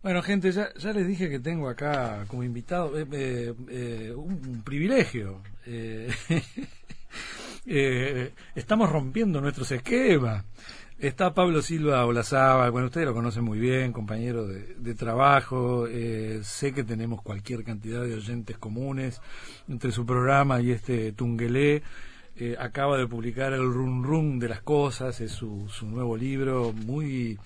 Bueno, 0.00 0.22
gente, 0.22 0.52
ya, 0.52 0.72
ya 0.74 0.92
les 0.92 1.08
dije 1.08 1.28
que 1.28 1.40
tengo 1.40 1.68
acá 1.68 2.24
como 2.28 2.44
invitado 2.44 2.96
eh, 2.96 3.04
eh, 3.10 3.52
eh, 3.68 4.12
un, 4.14 4.62
privilegio. 4.64 5.42
estamos 8.54 8.90
rompiendo 8.90 9.40
nuestros 9.40 9.72
esquemas. 9.72 10.44
Está 11.00 11.34
Pablo 11.34 11.62
Silva 11.62 12.06
Olazaba, 12.06 12.70
bueno, 12.70 12.86
ustedes 12.86 13.06
lo 13.06 13.14
conocen 13.14 13.42
muy 13.44 13.58
bien, 13.58 13.92
compañero 13.92 14.46
de, 14.46 14.94
trabajo. 14.94 15.88
sé 16.42 16.72
que 16.72 16.84
tenemos 16.84 17.20
cualquier 17.22 17.64
cantidad 17.64 18.04
de 18.04 18.14
oyentes 18.14 18.56
comunes 18.56 19.20
entre 19.68 19.90
su 19.90 20.06
programa 20.06 20.60
y 20.60 20.70
este 20.70 21.10
Tungelé. 21.12 21.82
acaba 22.58 22.98
de 22.98 23.08
publicar 23.08 23.52
el 23.52 23.72
Run 23.72 24.04
Run 24.04 24.38
de 24.38 24.48
las 24.48 24.62
Cosas, 24.62 25.20
es 25.20 25.32
su, 25.32 25.68
su 25.68 25.86
nuevo 25.86 26.16
libro, 26.16 26.72
muy 26.72 27.36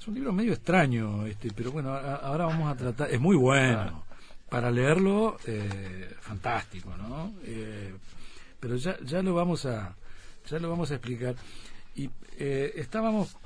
es 0.00 0.08
un 0.08 0.14
libro 0.14 0.32
medio 0.32 0.54
extraño, 0.54 1.26
este, 1.26 1.50
pero 1.54 1.72
bueno, 1.72 1.92
ahora 1.94 2.46
vamos 2.46 2.72
a 2.72 2.74
tratar. 2.74 3.10
Es 3.10 3.20
muy 3.20 3.36
bueno. 3.36 4.06
Para 4.48 4.70
leerlo, 4.70 5.36
eh, 5.46 6.16
fantástico, 6.20 6.96
¿no? 6.96 7.34
Eh, 7.44 7.94
pero 8.58 8.76
ya, 8.76 8.98
ya 9.04 9.22
lo 9.22 9.34
vamos 9.34 9.66
a 9.66 9.94
ya 10.48 10.58
lo 10.58 10.70
vamos 10.70 10.90
a 10.90 10.94
explicar. 10.94 11.36
Y 11.94 12.10
eh, 12.38 12.72
estábamos, 12.76 13.36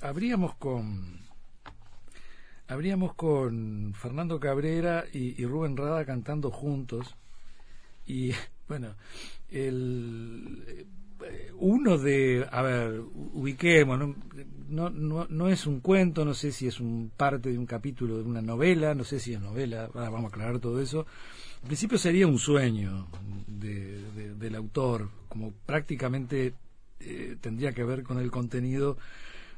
habríamos 0.00 0.54
con 0.54 1.18
habríamos 2.68 3.14
con 3.14 3.92
Fernando 3.94 4.38
Cabrera 4.38 5.04
y, 5.12 5.42
y 5.42 5.44
Rubén 5.44 5.76
Rada 5.76 6.04
cantando 6.04 6.52
juntos. 6.52 7.16
Y 8.06 8.30
bueno, 8.68 8.94
el 9.50 10.86
uno 11.58 11.98
de, 11.98 12.46
a 12.50 12.62
ver, 12.62 13.00
ubiquemos, 13.14 13.98
no, 14.68 14.90
no, 14.90 15.26
no, 15.28 15.48
es 15.48 15.66
un 15.66 15.80
cuento, 15.80 16.24
no 16.24 16.34
sé 16.34 16.52
si 16.52 16.66
es 16.66 16.80
un 16.80 17.10
parte 17.16 17.50
de 17.50 17.58
un 17.58 17.66
capítulo 17.66 18.18
de 18.18 18.24
una 18.24 18.42
novela, 18.42 18.94
no 18.94 19.04
sé 19.04 19.20
si 19.20 19.32
es 19.32 19.40
novela, 19.40 19.88
vamos 19.94 20.24
a 20.24 20.28
aclarar 20.28 20.58
todo 20.58 20.80
eso. 20.80 21.06
En 21.62 21.68
principio 21.68 21.98
sería 21.98 22.26
un 22.26 22.38
sueño 22.38 23.08
de, 23.46 24.34
del 24.34 24.54
autor, 24.54 25.10
como 25.28 25.52
prácticamente 25.64 26.54
eh, 27.00 27.36
tendría 27.40 27.72
que 27.72 27.84
ver 27.84 28.02
con 28.02 28.18
el 28.18 28.30
contenido 28.30 28.98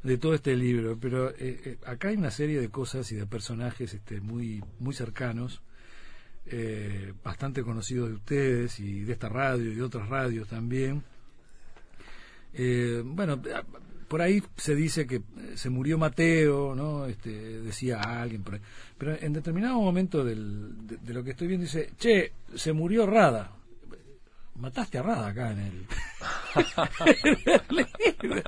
de 0.02 0.18
todo 0.18 0.34
este 0.34 0.56
libro, 0.56 0.96
pero 1.00 1.30
eh, 1.30 1.34
eh, 1.64 1.78
acá 1.84 2.08
hay 2.08 2.16
una 2.16 2.30
serie 2.30 2.60
de 2.60 2.68
cosas 2.68 3.10
y 3.12 3.16
de 3.16 3.26
personajes 3.26 3.94
este, 3.94 4.20
muy, 4.20 4.62
muy 4.78 4.94
cercanos. 4.94 5.62
bastante 7.22 7.62
conocidos 7.62 8.08
de 8.08 8.14
ustedes 8.14 8.80
y 8.80 9.04
de 9.04 9.12
esta 9.12 9.28
radio 9.28 9.70
y 9.70 9.74
de 9.74 9.82
otras 9.82 10.08
radios 10.08 10.48
también, 10.48 11.02
eh, 12.54 13.02
bueno, 13.04 13.40
por 14.08 14.22
ahí 14.22 14.42
se 14.56 14.74
dice 14.74 15.06
que 15.06 15.22
se 15.54 15.70
murió 15.70 15.98
Mateo, 15.98 16.74
¿no? 16.74 17.06
Este, 17.06 17.30
decía 17.60 18.00
alguien. 18.00 18.42
Pero 18.96 19.16
en 19.20 19.32
determinado 19.32 19.80
momento 19.80 20.24
del, 20.24 20.86
de, 20.86 21.14
lo 21.14 21.22
que 21.22 21.30
estoy 21.30 21.46
viendo 21.46 21.66
dice, 21.66 21.90
che, 21.98 22.32
se 22.54 22.72
murió 22.72 23.06
Rada. 23.06 23.52
Mataste 24.56 24.98
a 24.98 25.02
Rada 25.02 25.28
acá 25.28 25.52
en 25.52 25.58
el, 25.60 25.86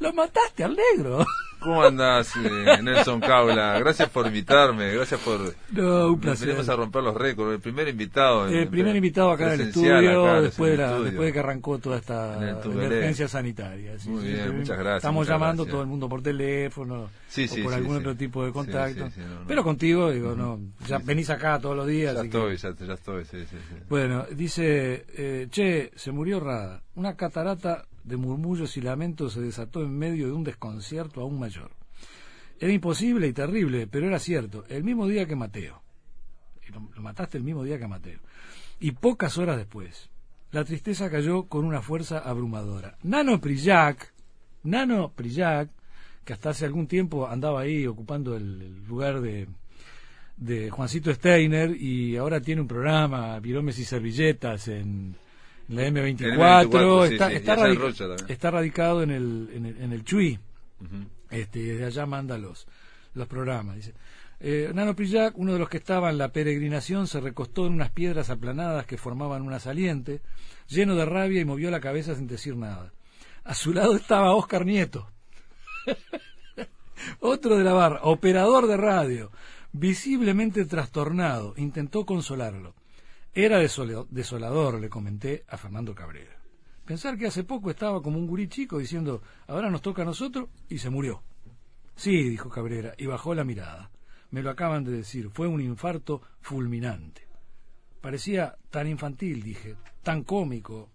Lo 0.00 0.12
mataste 0.12 0.64
al 0.64 0.76
negro. 0.76 1.26
¿Cómo 1.66 1.82
andás, 1.82 2.32
eh, 2.36 2.80
Nelson 2.80 3.18
Caula? 3.18 3.76
Gracias 3.80 4.08
por 4.10 4.24
invitarme, 4.24 4.94
gracias 4.94 5.20
por... 5.20 5.52
No, 5.72 6.12
un 6.12 6.20
placer. 6.20 6.46
Venimos 6.46 6.68
a 6.68 6.76
romper 6.76 7.02
los 7.02 7.14
récords, 7.16 7.54
el 7.54 7.60
primer 7.60 7.88
invitado. 7.88 8.46
El 8.46 8.68
primer 8.68 8.94
invitado 8.94 9.32
acá 9.32 9.52
en 9.52 9.60
el 9.60 9.68
estudio, 9.68 10.42
después, 10.42 10.78
de 10.78 10.86
después 11.02 11.26
de 11.26 11.32
que 11.32 11.38
arrancó 11.40 11.78
toda 11.80 11.96
esta 11.96 12.56
emergencia 12.64 13.26
sanitaria. 13.26 13.96
Muy 14.04 14.26
bien, 14.26 14.58
muchas 14.58 14.78
gracias. 14.78 14.98
Estamos 14.98 15.26
llamando 15.26 15.66
todo 15.66 15.80
el 15.80 15.88
mundo 15.88 16.08
por 16.08 16.22
teléfono 16.22 17.08
o 17.10 17.62
por 17.64 17.74
algún 17.74 17.96
otro 17.96 18.14
tipo 18.14 18.44
de 18.44 18.52
contacto. 18.52 19.08
Pero 19.48 19.64
contigo, 19.64 20.12
digo, 20.12 20.36
no, 20.36 20.60
ya 20.86 20.98
venís 20.98 21.30
acá 21.30 21.58
todos 21.58 21.76
los 21.76 21.88
días. 21.88 22.14
Ya 22.14 22.22
estoy, 22.22 22.56
ya, 22.56 22.74
ya, 22.76 22.94
estoy, 22.94 23.24
sí, 23.24 23.44
sí, 23.50 23.56
Bueno, 23.88 24.24
dice, 24.30 25.04
eh, 25.16 25.48
che, 25.50 25.90
se 25.96 26.12
murió 26.12 26.38
Rada. 26.38 26.82
Una 26.94 27.16
catarata 27.16 27.86
de 28.06 28.16
murmullos 28.16 28.76
y 28.76 28.80
lamentos 28.80 29.34
se 29.34 29.40
desató 29.40 29.82
en 29.82 29.98
medio 29.98 30.28
de 30.28 30.32
un 30.32 30.44
desconcierto 30.44 31.20
aún 31.20 31.38
mayor. 31.38 31.72
Era 32.58 32.72
imposible 32.72 33.26
y 33.26 33.32
terrible, 33.32 33.86
pero 33.86 34.06
era 34.06 34.18
cierto, 34.18 34.64
el 34.68 34.84
mismo 34.84 35.06
día 35.08 35.26
que 35.26 35.36
Mateo. 35.36 35.82
lo, 36.72 37.02
mataste 37.02 37.36
el 37.36 37.44
mismo 37.44 37.64
día 37.64 37.78
que 37.78 37.88
Mateo. 37.88 38.20
Y 38.78 38.92
pocas 38.92 39.36
horas 39.38 39.56
después, 39.56 40.08
la 40.52 40.64
tristeza 40.64 41.10
cayó 41.10 41.44
con 41.48 41.64
una 41.64 41.82
fuerza 41.82 42.20
abrumadora. 42.20 42.96
Nano 43.02 43.40
Prillac, 43.40 44.12
Nano 44.62 45.12
Prillac, 45.12 45.68
que 46.24 46.32
hasta 46.32 46.50
hace 46.50 46.64
algún 46.64 46.86
tiempo 46.86 47.26
andaba 47.26 47.60
ahí 47.60 47.86
ocupando 47.86 48.36
el, 48.36 48.84
lugar 48.86 49.20
de, 49.20 49.48
Juancito 50.70 51.12
Steiner 51.12 51.70
y 51.70 52.16
ahora 52.16 52.40
tiene 52.40 52.60
un 52.60 52.68
programa, 52.68 53.40
Piromes 53.40 53.78
y 53.78 53.84
Servilletas, 53.84 54.68
en, 54.68 55.16
la 55.68 55.88
M24, 55.88 58.28
está, 58.28 58.50
radicado 58.50 59.02
en 59.02 59.10
el, 59.10 59.50
en 59.52 59.66
el, 59.66 59.82
en 59.82 59.92
el 59.92 60.04
Chuy, 60.04 60.38
este, 61.30 61.58
desde 61.58 61.86
allá 61.86 62.06
manda 62.06 62.38
los, 62.38 62.66
los 63.14 63.26
programas. 63.26 63.76
Dice. 63.76 63.94
Eh, 64.38 64.70
Nano 64.74 64.94
Prillac, 64.94 65.36
uno 65.38 65.54
de 65.54 65.58
los 65.58 65.68
que 65.68 65.78
estaba 65.78 66.10
en 66.10 66.18
la 66.18 66.28
peregrinación, 66.28 67.06
se 67.06 67.20
recostó 67.20 67.66
en 67.66 67.72
unas 67.72 67.90
piedras 67.90 68.28
aplanadas 68.28 68.86
que 68.86 68.98
formaban 68.98 69.42
una 69.42 69.58
saliente, 69.58 70.20
lleno 70.68 70.94
de 70.94 71.06
rabia 71.06 71.40
y 71.40 71.44
movió 71.44 71.70
la 71.70 71.80
cabeza 71.80 72.14
sin 72.14 72.26
decir 72.26 72.56
nada. 72.56 72.92
A 73.44 73.54
su 73.54 73.72
lado 73.72 73.96
estaba 73.96 74.34
Oscar 74.34 74.66
Nieto, 74.66 75.10
otro 77.20 77.56
de 77.56 77.64
la 77.64 77.72
barra, 77.72 78.00
operador 78.02 78.66
de 78.66 78.76
radio, 78.76 79.30
visiblemente 79.72 80.66
trastornado, 80.66 81.54
intentó 81.56 82.04
consolarlo. 82.04 82.74
Era 83.38 83.58
desolador, 83.58 84.80
le 84.80 84.88
comenté 84.88 85.44
a 85.46 85.58
Fernando 85.58 85.94
Cabrera. 85.94 86.40
Pensar 86.86 87.18
que 87.18 87.26
hace 87.26 87.44
poco 87.44 87.68
estaba 87.68 88.00
como 88.00 88.18
un 88.18 88.26
gurí 88.26 88.48
chico 88.48 88.78
diciendo, 88.78 89.20
ahora 89.46 89.68
nos 89.68 89.82
toca 89.82 90.00
a 90.00 90.06
nosotros, 90.06 90.48
y 90.70 90.78
se 90.78 90.88
murió. 90.88 91.22
Sí, 91.94 92.30
dijo 92.30 92.48
Cabrera, 92.48 92.94
y 92.96 93.04
bajó 93.04 93.34
la 93.34 93.44
mirada. 93.44 93.90
Me 94.30 94.42
lo 94.42 94.48
acaban 94.48 94.84
de 94.84 94.92
decir, 94.92 95.28
fue 95.28 95.48
un 95.48 95.60
infarto 95.60 96.22
fulminante. 96.40 97.28
Parecía 98.00 98.56
tan 98.70 98.88
infantil, 98.88 99.42
dije, 99.42 99.76
tan 100.02 100.24
cómico 100.24 100.88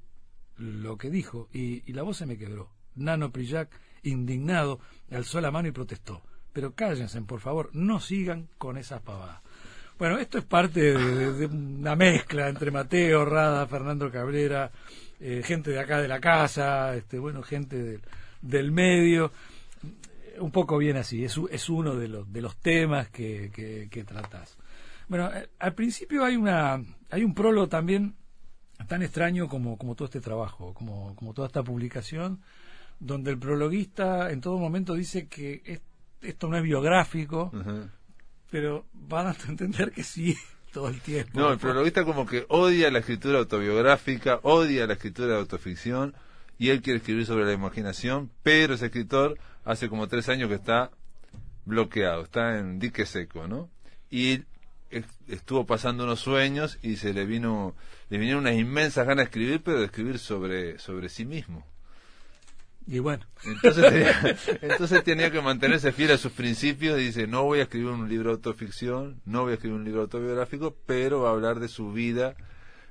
lo 0.58 0.98
que 0.98 1.12
dijo, 1.12 1.48
y, 1.54 1.94
la 1.94 2.02
voz 2.02 2.18
se 2.18 2.26
me 2.26 2.40
quebró. 2.40 2.72
Nano 2.96 3.32
Prillac, 3.32 3.70
indignado, 4.02 4.80
alzó 5.12 5.42
la 5.42 5.52
mano 5.52 5.68
y 5.68 5.74
protestó. 5.74 6.24
Pero 6.54 6.74
cállense, 6.74 7.22
por 7.22 7.40
favor, 7.40 7.70
no 7.74 8.00
sigan 8.00 8.50
con 8.58 8.78
esas 8.78 9.04
pavadas. 9.04 9.44
Bueno, 10.02 10.18
esto 10.18 10.40
es 10.40 10.46
parte 10.46 10.98
de, 10.98 11.46
una 11.46 11.96
mezcla 11.96 12.50
entre 12.50 12.72
Mateo, 12.72 13.24
Rada, 13.24 13.68
Fernando 13.68 14.10
Cabrera, 14.10 14.72
eh, 15.20 15.44
gente 15.46 15.70
de 15.70 15.80
acá 15.80 16.02
de 16.02 16.08
la 16.08 16.20
casa, 16.20 16.96
este, 16.96 17.20
bueno, 17.20 17.44
gente 17.44 18.00
del 18.42 18.72
medio. 18.72 19.32
Un 20.40 20.50
poco 20.50 20.80
bien 20.80 20.98
así, 20.98 21.24
es, 21.24 21.70
uno 21.70 21.96
de 21.96 22.08
los, 22.08 22.34
de 22.34 22.42
los 22.42 22.58
temas 22.58 23.10
que, 23.10 23.52
que, 23.92 24.04
tratás. 24.04 24.58
Bueno, 25.08 25.32
eh, 25.32 25.50
al 25.60 25.76
principio 25.76 26.26
hay, 26.26 26.36
una, 26.36 26.84
hay 27.12 27.24
un 27.24 27.36
prólogo 27.36 27.68
también 27.68 28.16
tan 28.88 29.04
extraño 29.04 29.48
como, 29.48 29.78
como 29.78 29.94
todo 29.94 30.06
este 30.06 30.20
trabajo, 30.20 30.74
como, 30.74 31.16
como 31.16 31.36
toda 31.36 31.46
esta 31.46 31.62
publicación, 31.62 32.42
donde 33.00 33.30
el 33.30 33.38
prologuista 33.38 34.32
en 34.32 34.42
todo 34.42 34.58
momento 34.58 34.96
dice 34.96 35.28
que 35.28 35.80
esto 36.24 36.48
no 36.48 36.58
es 36.58 36.64
biográfico, 36.64 37.52
pero 38.52 38.86
van 38.94 39.28
a 39.28 39.36
entender 39.48 39.92
que 39.92 40.04
sí 40.04 40.38
todo 40.72 40.90
el 40.90 41.02
tiempo. 41.02 41.40
No, 41.40 41.52
el 41.52 41.58
prologuista 41.58 42.06
como 42.06 42.26
que 42.26 42.46
odia 42.48 42.92
la 42.92 43.00
escritura 43.00 43.40
autobiográfica, 43.40 44.40
odia 44.44 44.86
la 44.86 44.94
escritura 44.94 45.30
de 45.30 45.40
autoficción, 45.40 46.14
y 46.60 46.70
él 46.70 46.82
quiere 46.82 46.98
escribir 46.98 47.26
sobre 47.26 47.46
la 47.46 47.54
imaginación, 47.54 48.30
pero 48.44 48.76
ese 48.76 48.86
escritor 48.86 49.40
hace 49.66 49.90
como 49.90 50.08
tres 50.08 50.30
años 50.30 50.48
que 50.50 50.56
está 50.56 50.92
bloqueado, 51.66 52.24
está 52.24 52.60
en 52.60 52.78
dique 52.78 53.06
seco, 53.06 53.48
¿no? 53.48 53.70
Y 54.10 54.44
estuvo 55.28 55.66
pasando 55.66 56.04
unos 56.04 56.20
sueños 56.20 56.78
y 56.82 56.98
se 56.98 57.14
le 57.14 57.26
vino, 57.26 57.76
le 58.10 58.18
vinieron 58.18 58.42
unas 58.42 58.56
inmensas 58.56 59.08
ganas 59.08 59.26
de 59.26 59.30
escribir, 59.30 59.62
pero 59.64 59.80
de 59.80 59.86
escribir 59.86 60.20
sobre, 60.20 60.78
sobre 60.80 61.10
sí 61.10 61.26
mismo. 61.26 61.66
Y 62.92 63.00
bueno. 63.00 63.26
Entonces 64.62 65.04
tenía, 65.06 65.32
que 65.32 65.42
mantenerse 65.42 65.94
fiel 65.94 66.12
a 66.12 66.18
sus 66.18 66.34
principios 66.34 67.00
y 67.00 67.06
dice, 67.06 67.26
no 67.26 67.44
voy 67.44 67.60
a 67.60 67.64
escribir 67.64 67.88
un 67.88 68.10
libro 68.10 68.32
de 68.32 68.36
autoficción, 68.36 69.22
no 69.24 69.44
voy 69.44 69.52
a 69.52 69.54
escribir 69.54 69.78
un 69.78 69.86
libro 69.86 70.02
autobiográfico, 70.02 70.76
pero 70.86 71.22
va 71.22 71.30
a 71.30 71.32
hablar 71.32 71.62
de 71.62 71.70
su 71.70 71.94
vida, 71.94 72.36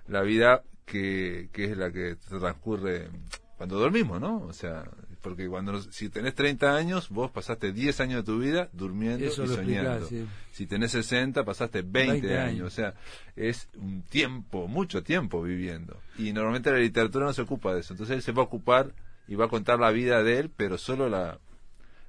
la 0.08 0.22
vida 0.22 0.62
que, 0.86 1.50
que 1.52 1.64
es 1.64 1.76
la 1.76 1.92
que 1.92 2.16
transcurre 2.16 3.10
cuando 3.58 3.78
dormimos, 3.78 4.18
¿no? 4.22 4.38
O 4.38 4.54
sea, 4.54 4.84
porque 5.20 5.46
cuando 5.48 5.82
si 5.82 6.08
tenés 6.08 6.34
30 6.34 6.74
años, 6.74 7.10
vos 7.10 7.30
pasaste 7.30 7.72
10 7.72 8.00
años 8.00 8.24
de 8.24 8.32
tu 8.32 8.38
vida 8.38 8.70
durmiendo 8.72 9.26
y 9.26 9.30
soñando. 9.30 10.08
Si 10.50 10.66
tenés 10.66 10.92
60, 10.92 11.44
pasaste 11.44 11.82
20, 11.82 12.38
años. 12.38 12.66
O 12.66 12.70
sea, 12.70 12.94
es 13.36 13.68
un 13.76 14.00
tiempo, 14.00 14.66
mucho 14.66 15.02
tiempo 15.02 15.42
viviendo. 15.42 16.00
Y 16.16 16.32
normalmente 16.32 16.70
la 16.70 16.78
literatura 16.78 17.26
no 17.26 17.34
se 17.34 17.42
ocupa 17.42 17.74
de 17.74 17.80
eso. 17.80 17.92
Entonces 17.92 18.16
él 18.16 18.22
se 18.22 18.32
va 18.32 18.40
a 18.40 18.46
ocupar 18.46 18.94
y 19.30 19.36
va 19.36 19.44
a 19.44 19.48
contar 19.48 19.78
la 19.78 19.92
vida 19.92 20.22
de 20.24 20.40
él, 20.40 20.50
pero 20.54 20.76
solo 20.76 21.08
la, 21.08 21.38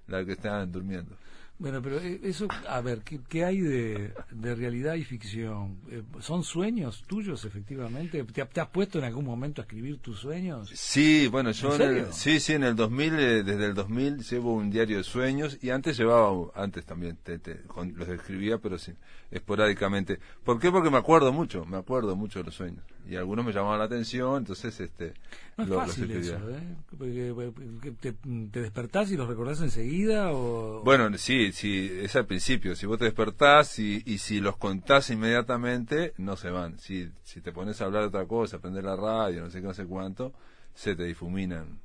la 0.08 0.26
que 0.26 0.32
está 0.34 0.66
durmiendo. 0.66 1.16
Bueno, 1.60 1.80
pero 1.80 2.00
eh, 2.00 2.20
eso, 2.24 2.48
a 2.68 2.82
ver, 2.82 3.04
¿qué, 3.04 3.20
qué 3.30 3.46
hay 3.46 3.60
de, 3.60 4.12
de, 4.32 4.56
realidad 4.56 4.96
y 4.96 5.04
ficción? 5.04 5.78
Eh, 5.92 6.02
¿Son 6.20 6.44
sueños 6.44 7.04
tuyos, 7.06 7.46
efectivamente? 7.46 8.24
¿Te, 8.24 8.46
¿Te, 8.46 8.60
has 8.60 8.70
puesto 8.70 8.98
en 8.98 9.06
algún 9.06 9.26
momento 9.26 9.62
a 9.62 9.66
escribir 9.66 10.00
tus 10.00 10.18
sueños? 10.18 10.72
Sí, 10.74 11.28
bueno, 11.28 11.52
yo... 11.52 11.76
¿En 11.76 11.82
el, 11.82 12.14
sí, 12.14 12.40
sí, 12.40 12.54
en 12.54 12.64
el 12.64 12.76
2000, 12.76 13.14
eh, 13.14 13.44
desde 13.44 13.66
el 13.68 13.76
2000 13.76 14.24
llevo 14.24 14.56
un 14.56 14.72
diario 14.72 14.98
de 14.98 15.04
sueños 15.04 15.60
y 15.62 15.70
antes 15.70 15.96
llevaba, 15.96 16.48
antes 16.56 16.84
también 16.84 17.20
te, 17.22 17.38
te, 17.38 17.62
los 17.94 18.08
escribía, 18.10 18.58
pero 18.58 18.80
sí, 18.80 18.94
esporádicamente. 19.30 20.18
¿Por 20.44 20.60
qué? 20.60 20.72
Porque 20.72 20.90
me 20.90 20.98
acuerdo 20.98 21.32
mucho, 21.32 21.64
me 21.66 21.78
acuerdo 21.78 22.16
mucho 22.16 22.40
de 22.40 22.46
los 22.46 22.56
sueños. 22.56 22.84
Y 23.12 23.18
algunos 23.18 23.44
me 23.44 23.52
llamaban 23.52 23.78
la 23.78 23.86
atención, 23.86 24.38
entonces 24.38 24.80
este... 24.80 25.14
No 25.58 25.66
es 25.66 25.70
lo, 25.70 25.76
fácil 25.82 26.10
eso, 26.12 26.38
¿eh? 26.50 26.78
Porque, 26.90 27.92
te, 28.00 28.14
¿Te 28.14 28.62
despertás 28.62 29.12
y 29.12 29.18
los 29.18 29.28
recordás 29.28 29.60
enseguida 29.60 30.32
o...? 30.32 30.82
Bueno, 30.86 31.10
sí, 31.18 31.52
si, 31.52 31.92
es 31.92 32.16
al 32.16 32.26
principio, 32.26 32.74
si 32.74 32.86
vos 32.86 32.98
te 32.98 33.04
despertás 33.04 33.80
y, 33.80 34.02
y 34.06 34.20
si 34.20 34.40
los 34.40 34.56
contás 34.56 35.10
inmediatamente, 35.10 36.14
no 36.20 36.38
se 36.38 36.52
van. 36.52 36.80
Si, 36.80 37.10
si 37.22 37.42
te 37.42 37.52
pones 37.52 37.82
a 37.82 37.86
hablar 37.86 38.04
de 38.04 38.08
otra 38.08 38.26
cosa, 38.26 38.56
aprender 38.56 38.86
la 38.86 38.96
radio, 38.96 39.42
no 39.42 39.50
sé 39.50 39.60
qué, 39.60 39.68
no 39.68 39.74
sé 39.74 39.86
cuánto, 39.86 40.32
se 40.74 40.96
te 40.96 41.04
difuminan. 41.04 41.82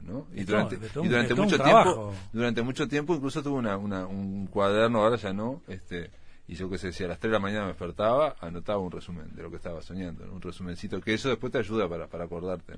¿no? 0.00 0.26
Y 0.32 0.44
durante, 0.44 0.76
y 0.76 1.08
durante 1.08 1.34
mucho 1.34 1.58
tiempo, 1.58 2.14
durante 2.32 2.62
mucho 2.62 2.88
tiempo 2.88 3.14
incluso 3.14 3.42
tuve 3.42 3.58
una, 3.58 3.76
una, 3.76 4.06
un 4.06 4.46
cuaderno, 4.46 5.02
ahora 5.02 5.16
ya 5.16 5.34
no, 5.34 5.60
este, 5.68 6.10
y 6.52 6.54
yo 6.54 6.68
que 6.68 6.76
sé, 6.76 6.92
si 6.92 7.02
a 7.02 7.08
las 7.08 7.18
3 7.18 7.30
de 7.30 7.32
la 7.32 7.40
mañana 7.40 7.62
me 7.62 7.68
despertaba, 7.68 8.36
anotaba 8.40 8.78
un 8.78 8.90
resumen 8.90 9.34
de 9.34 9.42
lo 9.42 9.48
que 9.48 9.56
estaba 9.56 9.80
soñando, 9.80 10.30
un 10.30 10.42
resumencito, 10.42 11.00
que 11.00 11.14
eso 11.14 11.30
después 11.30 11.50
te 11.50 11.58
ayuda 11.58 11.88
para, 11.88 12.08
para 12.08 12.24
acordarte. 12.24 12.74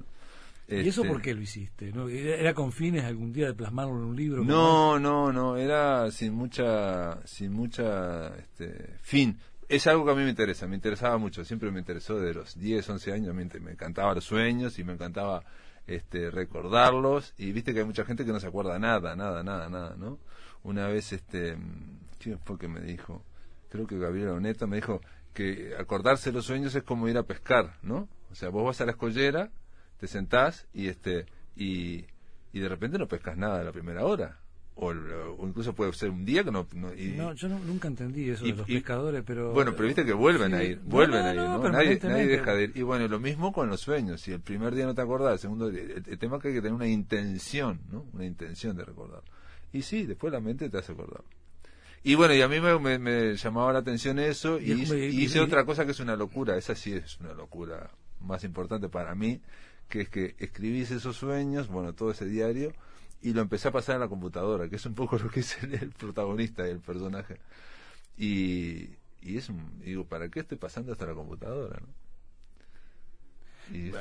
¿Y 0.69 0.89
eso 0.89 1.03
por 1.03 1.17
este, 1.17 1.23
qué 1.23 1.35
lo 1.35 1.43
hiciste? 1.43 1.93
¿No? 1.93 2.09
¿Era 2.09 2.55
con 2.55 2.71
fines 2.71 3.05
algún 3.05 3.33
día 3.33 3.49
de 3.49 3.55
plasmarlo 3.55 3.97
en 3.97 4.05
un 4.05 4.17
libro? 4.17 4.45
No, 4.45 5.01
no, 5.01 5.33
no, 5.33 5.57
era 5.57 6.09
sin 6.13 6.35
mucha, 6.35 7.19
sin 7.27 7.53
mucha 7.53 8.29
este, 8.37 8.95
fin. 9.03 9.37
Es 9.69 9.89
algo 9.89 10.05
que 10.05 10.13
a 10.13 10.15
mí 10.15 10.23
me 10.23 10.31
interesa, 10.31 10.69
me 10.69 10.77
interesaba 10.77 11.19
mucho, 11.19 11.45
siempre 11.45 11.73
me 11.73 11.81
interesó 11.81 12.21
de 12.21 12.33
los 12.33 12.57
10, 12.57 12.89
11 12.89 13.13
años, 13.13 13.35
me, 13.35 13.45
me 13.59 13.73
encantaban 13.73 14.15
los 14.15 14.25
sueños 14.25 14.79
y 14.79 14.85
me 14.85 14.93
encantaba 14.93 15.43
este, 15.89 16.31
recordarlos 16.31 17.35
y 17.39 17.51
viste 17.51 17.75
que 17.75 17.81
hay 17.81 17.87
mucha 17.87 18.05
gente 18.05 18.25
que 18.25 18.31
no 18.31 18.39
se 18.39 18.47
acuerda 18.47 18.79
nada, 18.79 19.17
nada, 19.17 19.43
nada, 19.43 19.69
nada, 19.69 19.97
¿no? 19.99 20.21
Una 20.63 20.87
vez, 20.87 21.13
este, 21.13 21.57
¿quién 22.21 22.39
fue 22.39 22.57
que 22.57 22.69
me 22.69 22.81
dijo? 22.81 23.25
Creo 23.75 23.89
que 23.89 23.99
Gabriel 23.99 24.29
Oneta 24.29 24.69
me 24.69 24.77
dijo 24.77 25.01
que 25.33 25.75
acordarse 25.77 26.31
los 26.31 26.47
sueños 26.47 26.77
es 26.77 26.85
como 26.85 27.09
ir 27.09 27.19
a 27.19 27.25
pescar, 27.25 27.77
¿no? 27.83 28.09
O 28.31 28.37
sea, 28.37 28.49
vos 28.51 28.65
vas 28.65 28.81
a 28.81 28.85
la 28.85 28.93
escollera 28.93 29.51
te 29.99 30.07
sentás 30.07 30.69
y 30.73 30.87
este 30.87 31.27
y, 31.57 32.05
y 32.53 32.61
de 32.61 32.69
repente 32.69 32.99
no 32.99 33.09
pescas 33.09 33.37
nada 33.37 33.61
a 33.61 33.65
la 33.65 33.73
primera 33.73 34.05
hora. 34.05 34.39
O, 34.77 34.93
incluso 35.45 35.73
puede 35.73 35.93
ser 35.93 36.11
un 36.11 36.25
día 36.25 36.45
que 36.45 36.53
no... 36.53 36.69
No, 36.73 37.33
yo 37.33 37.49
nunca 37.49 37.89
entendí 37.89 38.31
eso 38.31 38.45
de 38.45 38.53
los 38.53 38.67
pescadores, 38.67 39.25
pero... 39.27 39.53
Bueno, 39.53 39.73
pero 39.73 39.87
viste 39.87 40.05
que 40.05 40.13
vuelven 40.13 40.55
a 40.55 40.63
ir, 40.63 40.79
vuelven 40.85 41.25
a 41.25 41.35
ir, 41.35 41.41
¿no? 41.41 41.69
Nadie, 41.69 41.99
nadie, 42.01 42.27
deja 42.29 42.55
de 42.55 42.65
ir. 42.65 42.73
Y 42.77 42.83
bueno, 42.83 43.09
lo 43.09 43.19
mismo 43.19 43.53
con 43.53 43.69
los 43.69 43.81
sueños. 43.81 44.21
Si 44.21 44.33
el 44.33 44.41
primer 44.41 44.75
día 44.75 44.87
no 44.87 44.95
te 44.95 45.03
acordás, 45.03 45.35
el 45.35 45.39
segundo 45.41 45.69
día... 45.69 45.83
El, 45.83 46.19
tema 46.19 46.37
es 46.37 46.43
que 46.43 46.49
hay 46.49 46.55
que 46.55 46.61
tener 46.61 46.75
una 46.75 46.87
intención, 46.87 47.81
¿no? 47.91 48.05
Una 48.13 48.25
intención 48.25 48.77
de 48.77 48.85
recordar. 48.85 49.23
Y 49.73 49.83
sí, 49.83 50.07
después 50.07 50.33
la 50.33 50.41
mente 50.41 50.69
te 50.69 50.79
hace 50.79 50.93
acordar. 50.93 51.23
Y 52.07 52.17
bueno, 52.17 52.35
y 52.35 52.43
a 52.43 52.49
mí 52.49 52.61
me, 52.61 52.99
me, 52.99 53.35
llamaba 53.35 53.73
la 53.73 53.79
atención 53.79 54.19
eso 54.19 54.61
y, 54.61 54.73
hice 54.73 55.41
otra 55.41 55.65
cosa 55.65 55.87
que 55.87 55.93
es 55.93 56.01
una 56.01 56.17
locura. 56.17 56.59
Esa 56.59 56.75
sí 56.75 56.93
es 56.93 57.19
una 57.19 57.33
locura 57.33 57.91
más 58.21 58.45
importante 58.45 58.91
para 58.91 59.15
mí, 59.15 59.41
que 59.89 60.03
es 60.03 60.11
que 60.11 60.35
escribís 60.39 60.91
esos 60.91 61.17
sueños, 61.17 61.69
bueno, 61.69 61.95
todo 61.95 62.11
ese 62.11 62.27
diario, 62.27 62.75
y 63.23 63.33
lo 63.33 63.41
empecé 63.41 63.69
a 63.69 63.73
pasar 63.73 63.95
en 63.95 64.03
la 64.03 64.09
computadora, 64.09 64.69
que 64.69 64.77
es 64.77 64.85
un 64.85 64.95
poco 64.95 65.19
lo 65.19 65.31
que 65.31 65.41
es 65.41 65.63
el, 65.63 65.93
protagonista 65.93 66.69
y 66.69 66.73
el 66.73 66.81
personaje. 66.81 67.39
Y, 68.19 68.91
y 69.23 69.39
es 69.39 69.51
digo, 69.83 70.05
¿para 70.05 70.29
qué 70.29 70.41
estoy 70.41 70.59
pasando 70.59 70.93
hasta 70.93 71.07
la 71.07 71.15
computadora? 71.15 71.81
¿no? 71.81 72.04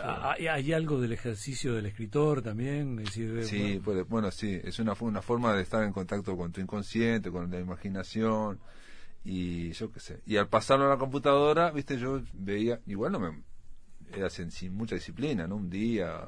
¿Hay, 0.03 0.73
algo 0.73 0.99
del 0.99 1.13
ejercicio 1.13 1.73
del 1.73 1.85
escritor 1.85 2.41
también? 2.41 2.95
decir, 2.95 3.43
sí, 3.43 3.79
bueno. 3.83 4.05
bueno, 4.05 4.31
sí, 4.31 4.59
es 4.63 4.79
una, 4.79 4.93
una 4.99 5.21
forma 5.21 5.53
de 5.53 5.63
estar 5.63 5.83
en 5.83 5.93
contacto 5.93 6.35
con 6.35 6.51
tu 6.51 6.61
inconsciente, 6.61 7.31
con 7.31 7.49
la 7.49 7.59
imaginación, 7.59 8.59
y 9.23 9.71
yo 9.71 9.91
qué 9.91 9.99
sé. 9.99 10.19
Y 10.25 10.37
al 10.37 10.47
pasarlo 10.47 10.85
a 10.85 10.89
la 10.89 10.97
computadora, 10.97 11.71
viste, 11.71 11.97
yo 11.97 12.21
veía, 12.33 12.79
igual 12.87 13.13
no 13.13 13.19
me, 13.19 13.41
era 14.13 14.29
sin 14.29 14.49
mucha 14.73 14.95
disciplina, 14.95 15.47
¿no? 15.47 15.55
Un 15.55 15.69
día, 15.69 16.27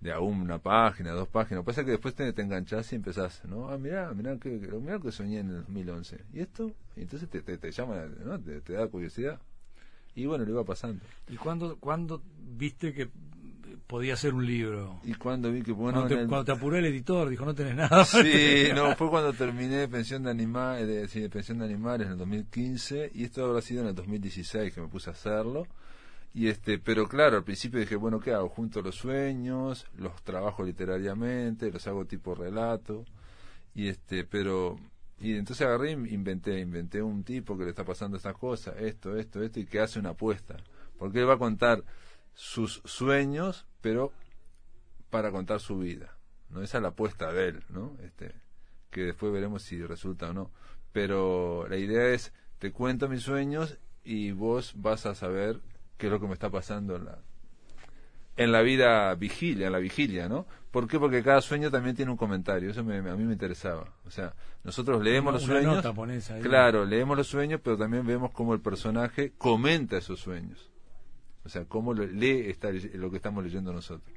de 0.00 0.12
a 0.12 0.20
una 0.20 0.58
página, 0.58 1.12
dos 1.12 1.28
páginas. 1.28 1.64
Pasa 1.64 1.84
que 1.84 1.92
después 1.92 2.14
te, 2.14 2.32
te 2.32 2.42
enganchás 2.42 2.92
y 2.92 2.96
empezás, 2.96 3.44
¿no? 3.44 3.68
Ah, 3.68 3.78
mirá, 3.78 4.12
mirá 4.14 4.36
que, 4.38 4.50
mirá 4.50 4.98
que 5.00 5.10
soñé 5.10 5.40
en 5.40 5.50
el 5.50 5.56
2011. 5.62 6.24
¿Y 6.32 6.40
esto? 6.40 6.72
Y 6.96 7.02
entonces 7.02 7.28
te, 7.28 7.40
te, 7.40 7.70
llama, 7.72 8.06
¿no? 8.24 8.38
Te, 8.40 8.72
da 8.72 8.86
curiosidad. 8.86 9.40
Y 10.18 10.26
bueno, 10.26 10.44
lo 10.44 10.50
iba 10.50 10.64
pasando. 10.64 11.00
¿Y 11.28 11.36
cuándo, 11.36 11.76
cuándo 11.78 12.20
viste 12.56 12.92
que 12.92 13.08
podía 13.86 14.16
ser 14.16 14.34
un 14.34 14.44
libro? 14.44 15.00
Y 15.04 15.14
cuando 15.14 15.52
vi 15.52 15.62
que, 15.62 15.70
bueno... 15.70 16.08
Cuando 16.08 16.44
te, 16.44 16.50
apuró 16.52 16.76
el 16.76 16.86
editor, 16.86 17.28
dijo, 17.28 17.44
no 17.44 17.54
tenés 17.54 17.76
nada. 17.76 18.04
Sí, 18.04 18.68
no, 18.74 18.96
fue 18.96 19.10
cuando 19.10 19.32
terminé 19.32 19.86
Pensión 19.86 20.24
de, 20.24 20.30
animales 20.30 20.88
de, 20.88 21.06
sí, 21.06 21.20
de 21.20 21.30
Pensión 21.30 21.58
de 21.58 21.66
Animales 21.66 22.08
en 22.08 22.14
el 22.14 22.18
2015 22.18 23.12
y 23.14 23.22
esto 23.22 23.44
habrá 23.44 23.60
sido 23.62 23.82
en 23.82 23.88
el 23.88 23.94
2016 23.94 24.74
que 24.74 24.80
me 24.80 24.88
puse 24.88 25.10
a 25.10 25.12
hacerlo 25.12 25.68
y 26.34 26.48
este, 26.48 26.78
pero 26.78 27.08
claro, 27.08 27.36
al 27.36 27.44
principio 27.44 27.80
dije, 27.80 27.96
bueno, 27.96 28.20
¿qué 28.20 28.32
hago? 28.32 28.48
Junto 28.48 28.82
los 28.82 28.96
sueños, 28.96 29.86
los 29.96 30.22
trabajo 30.22 30.62
literariamente, 30.62 31.70
los 31.70 31.86
hago 31.86 32.04
tipo 32.04 32.34
relato. 32.34 33.04
Y 33.74 33.88
este, 33.88 34.24
pero 34.24 34.78
y 35.20 35.34
entonces 35.36 35.66
agarré 35.66 35.92
inventé, 35.92 36.60
inventé 36.60 37.02
un 37.02 37.24
tipo 37.24 37.58
que 37.58 37.64
le 37.64 37.70
está 37.70 37.84
pasando 37.84 38.16
estas 38.16 38.36
cosas, 38.36 38.76
esto, 38.78 39.16
esto, 39.16 39.42
esto 39.42 39.60
y 39.60 39.66
que 39.66 39.80
hace 39.80 39.98
una 39.98 40.10
apuesta, 40.10 40.56
porque 40.98 41.20
él 41.20 41.28
va 41.28 41.34
a 41.34 41.38
contar 41.38 41.82
sus 42.34 42.82
sueños, 42.84 43.66
pero 43.80 44.12
para 45.10 45.30
contar 45.30 45.60
su 45.60 45.78
vida. 45.78 46.16
No 46.50 46.62
esa 46.62 46.78
es 46.78 46.82
la 46.82 46.88
apuesta 46.88 47.32
de 47.32 47.48
él, 47.48 47.64
¿no? 47.68 47.96
Este, 48.02 48.32
que 48.90 49.02
después 49.02 49.32
veremos 49.32 49.62
si 49.62 49.82
resulta 49.84 50.30
o 50.30 50.32
no. 50.32 50.50
Pero 50.92 51.66
la 51.68 51.76
idea 51.76 52.08
es 52.08 52.32
te 52.58 52.72
cuento 52.72 53.08
mis 53.08 53.22
sueños 53.22 53.78
y 54.04 54.32
vos 54.32 54.72
vas 54.76 55.04
a 55.06 55.14
saber 55.14 55.60
qué 55.96 56.06
es 56.06 56.12
lo 56.12 56.20
que 56.20 56.26
me 56.26 56.32
está 56.32 56.48
pasando 56.50 56.96
en 56.96 57.06
la, 57.06 57.18
en 58.38 58.52
la 58.52 58.62
vida 58.62 59.14
vigilia, 59.16 59.66
en 59.66 59.72
la 59.72 59.78
vigilia, 59.80 60.28
¿no? 60.28 60.46
¿Por 60.70 60.86
qué? 60.86 60.98
Porque 60.98 61.22
cada 61.22 61.40
sueño 61.40 61.70
también 61.70 61.96
tiene 61.96 62.12
un 62.12 62.16
comentario, 62.16 62.70
eso 62.70 62.84
me, 62.84 62.98
a 62.98 63.16
mí 63.16 63.24
me 63.24 63.32
interesaba. 63.32 63.92
O 64.06 64.10
sea, 64.10 64.32
nosotros 64.62 65.02
leemos 65.02 65.32
los 65.34 65.42
sueños, 65.42 65.84
claro, 66.42 66.84
leemos 66.84 67.16
los 67.16 67.26
sueños, 67.26 67.60
pero 67.62 67.76
también 67.76 68.06
vemos 68.06 68.30
cómo 68.30 68.54
el 68.54 68.60
personaje 68.60 69.32
comenta 69.36 69.98
esos 69.98 70.20
sueños. 70.20 70.70
O 71.44 71.48
sea, 71.48 71.64
cómo 71.64 71.94
lee 71.94 72.54
lo 72.94 73.10
que 73.10 73.16
estamos 73.16 73.42
leyendo 73.42 73.72
nosotros. 73.72 74.16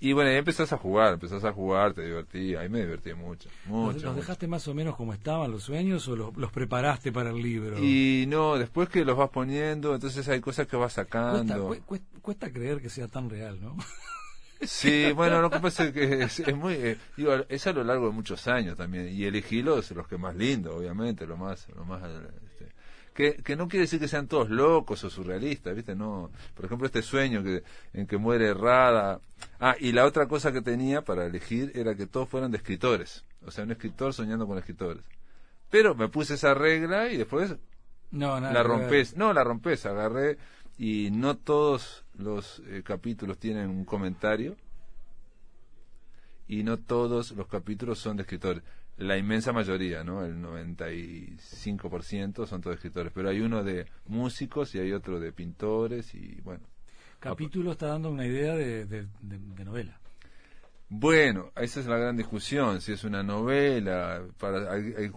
Y 0.00 0.12
bueno, 0.12 0.30
ahí 0.30 0.36
empezás 0.36 0.72
a 0.72 0.76
jugar, 0.76 1.14
empezás 1.14 1.44
a 1.44 1.52
jugar, 1.52 1.92
te 1.92 2.02
divertí, 2.02 2.54
ahí 2.54 2.68
me 2.68 2.80
divertí 2.80 3.14
mucho. 3.14 3.48
mucho 3.66 4.06
¿Los, 4.06 4.16
dejaste 4.16 4.46
más 4.46 4.68
o 4.68 4.74
menos 4.74 4.94
como 4.94 5.12
estaban 5.12 5.50
los 5.50 5.64
sueños 5.64 6.06
o 6.06 6.14
los, 6.14 6.52
preparaste 6.52 7.10
para 7.10 7.30
el 7.30 7.42
libro? 7.42 7.78
Y 7.82 8.26
no, 8.28 8.56
después 8.58 8.88
que 8.88 9.04
los 9.04 9.16
vas 9.16 9.30
poniendo, 9.30 9.94
entonces 9.94 10.28
hay 10.28 10.40
cosas 10.40 10.68
que 10.68 10.76
vas 10.76 10.92
sacando. 10.92 11.76
Cuesta, 12.22 12.52
creer 12.52 12.80
que 12.80 12.90
sea 12.90 13.08
tan 13.08 13.28
real, 13.28 13.60
¿no? 13.60 13.76
Sí, 14.60 15.12
bueno, 15.12 15.40
lo 15.40 15.50
que 15.50 15.60
pasa 15.60 15.84
es 15.84 15.92
que 15.92 16.22
es, 16.24 16.56
muy. 16.56 16.74
Eh, 16.74 16.98
digo, 17.16 17.32
es 17.48 17.64
a 17.68 17.72
lo 17.72 17.84
largo 17.84 18.06
de 18.06 18.12
muchos 18.12 18.48
años 18.48 18.76
también. 18.76 19.08
Y 19.08 19.22
elegí 19.24 19.62
los, 19.62 19.88
los 19.92 20.08
que 20.08 20.18
más 20.18 20.34
lindos, 20.34 20.74
obviamente, 20.74 21.28
lo 21.28 21.36
más. 21.36 21.68
Lo 21.76 21.84
más 21.84 22.02
que, 23.18 23.56
no 23.56 23.66
quiere 23.66 23.82
decir 23.82 23.98
que 23.98 24.06
sean 24.06 24.28
todos 24.28 24.48
locos 24.48 25.02
o 25.02 25.10
surrealistas, 25.10 25.74
¿viste? 25.74 25.96
No. 25.96 26.30
Por 26.54 26.66
ejemplo, 26.66 26.86
este 26.86 27.02
sueño 27.02 27.42
que, 27.42 27.64
en 27.92 28.06
que 28.06 28.16
muere 28.16 28.46
errada. 28.46 29.20
Ah, 29.58 29.74
y 29.80 29.90
la 29.90 30.06
otra 30.06 30.28
cosa 30.28 30.52
que 30.52 30.62
tenía 30.62 31.02
para 31.02 31.26
elegir 31.26 31.72
era 31.74 31.96
que 31.96 32.06
todos 32.06 32.28
fueran 32.28 32.52
de 32.52 32.58
escritores. 32.58 33.24
O 33.44 33.50
sea, 33.50 33.64
un 33.64 33.72
escritor 33.72 34.14
soñando 34.14 34.46
con 34.46 34.56
escritores. 34.56 35.02
Pero 35.68 35.96
me 35.96 36.08
puse 36.08 36.34
esa 36.34 36.54
regla 36.54 37.10
y 37.10 37.16
después 37.16 37.56
no, 38.12 38.38
la 38.38 38.62
rompes. 38.62 39.16
No, 39.16 39.32
la 39.32 39.42
rompes, 39.42 39.84
agarré 39.84 40.38
y 40.78 41.10
no 41.10 41.36
todos 41.36 42.04
los 42.14 42.62
eh, 42.68 42.82
capítulos 42.84 43.38
tienen 43.38 43.68
un 43.68 43.84
comentario 43.84 44.56
y 46.46 46.62
no 46.62 46.78
todos 46.78 47.32
los 47.32 47.48
capítulos 47.48 47.98
son 47.98 48.16
de 48.16 48.22
escritores 48.22 48.62
la 48.98 49.16
inmensa 49.16 49.52
mayoría, 49.52 50.02
¿no? 50.02 50.24
El 50.24 50.42
95% 50.42 52.46
son 52.46 52.60
todos 52.60 52.74
escritores, 52.76 53.12
pero 53.14 53.28
hay 53.28 53.40
uno 53.40 53.62
de 53.62 53.86
músicos 54.06 54.74
y 54.74 54.80
hay 54.80 54.90
otro 54.92 55.20
de 55.20 55.32
pintores 55.32 56.12
y 56.14 56.40
bueno. 56.42 56.64
Capítulo 57.20 57.72
está 57.72 57.88
dando 57.88 58.10
una 58.10 58.26
idea 58.26 58.54
de, 58.54 58.86
de, 58.86 59.06
novela. 59.64 60.00
Bueno, 60.88 61.52
esa 61.56 61.80
es 61.80 61.86
la 61.86 61.98
gran 61.98 62.16
discusión, 62.16 62.80
si 62.80 62.92
es 62.92 63.04
una 63.04 63.22
novela, 63.22 64.22
para, 64.38 64.72
hay, 64.72 64.94
hay, 64.96 65.10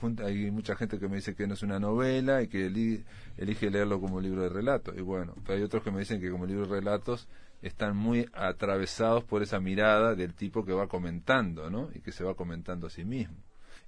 mucha 0.51 0.75
gente 0.75 1.00
que 1.00 1.07
me 1.07 1.15
dice 1.15 1.33
que 1.33 1.47
no 1.47 1.53
es 1.53 1.63
una 1.63 1.79
novela 1.79 2.41
y 2.41 2.50
que 2.50 2.65
elige 2.65 3.71
leerlo 3.71 4.01
como 4.01 4.19
libro 4.19 4.41
de 4.41 4.50
relatos, 4.50 4.97
y 4.97 5.01
bueno, 5.01 5.33
pero 5.45 5.57
hay 5.57 5.63
otros 5.63 5.81
que 5.81 5.91
me 5.91 6.00
dicen 6.00 6.19
que 6.19 6.29
como 6.29 6.45
libro 6.45 6.67
de 6.67 6.75
relatos 6.75 7.29
están 7.61 7.95
muy 7.95 8.27
atravesados 8.33 9.23
por 9.23 9.43
esa 9.43 9.61
mirada 9.61 10.13
del 10.13 10.33
tipo 10.33 10.65
que 10.65 10.73
va 10.73 10.88
comentando, 10.88 11.69
¿no? 11.69 11.89
Y 11.95 12.01
que 12.01 12.11
se 12.11 12.25
va 12.25 12.35
comentando 12.35 12.88
a 12.88 12.89
sí 12.89 13.05
mismo 13.05 13.38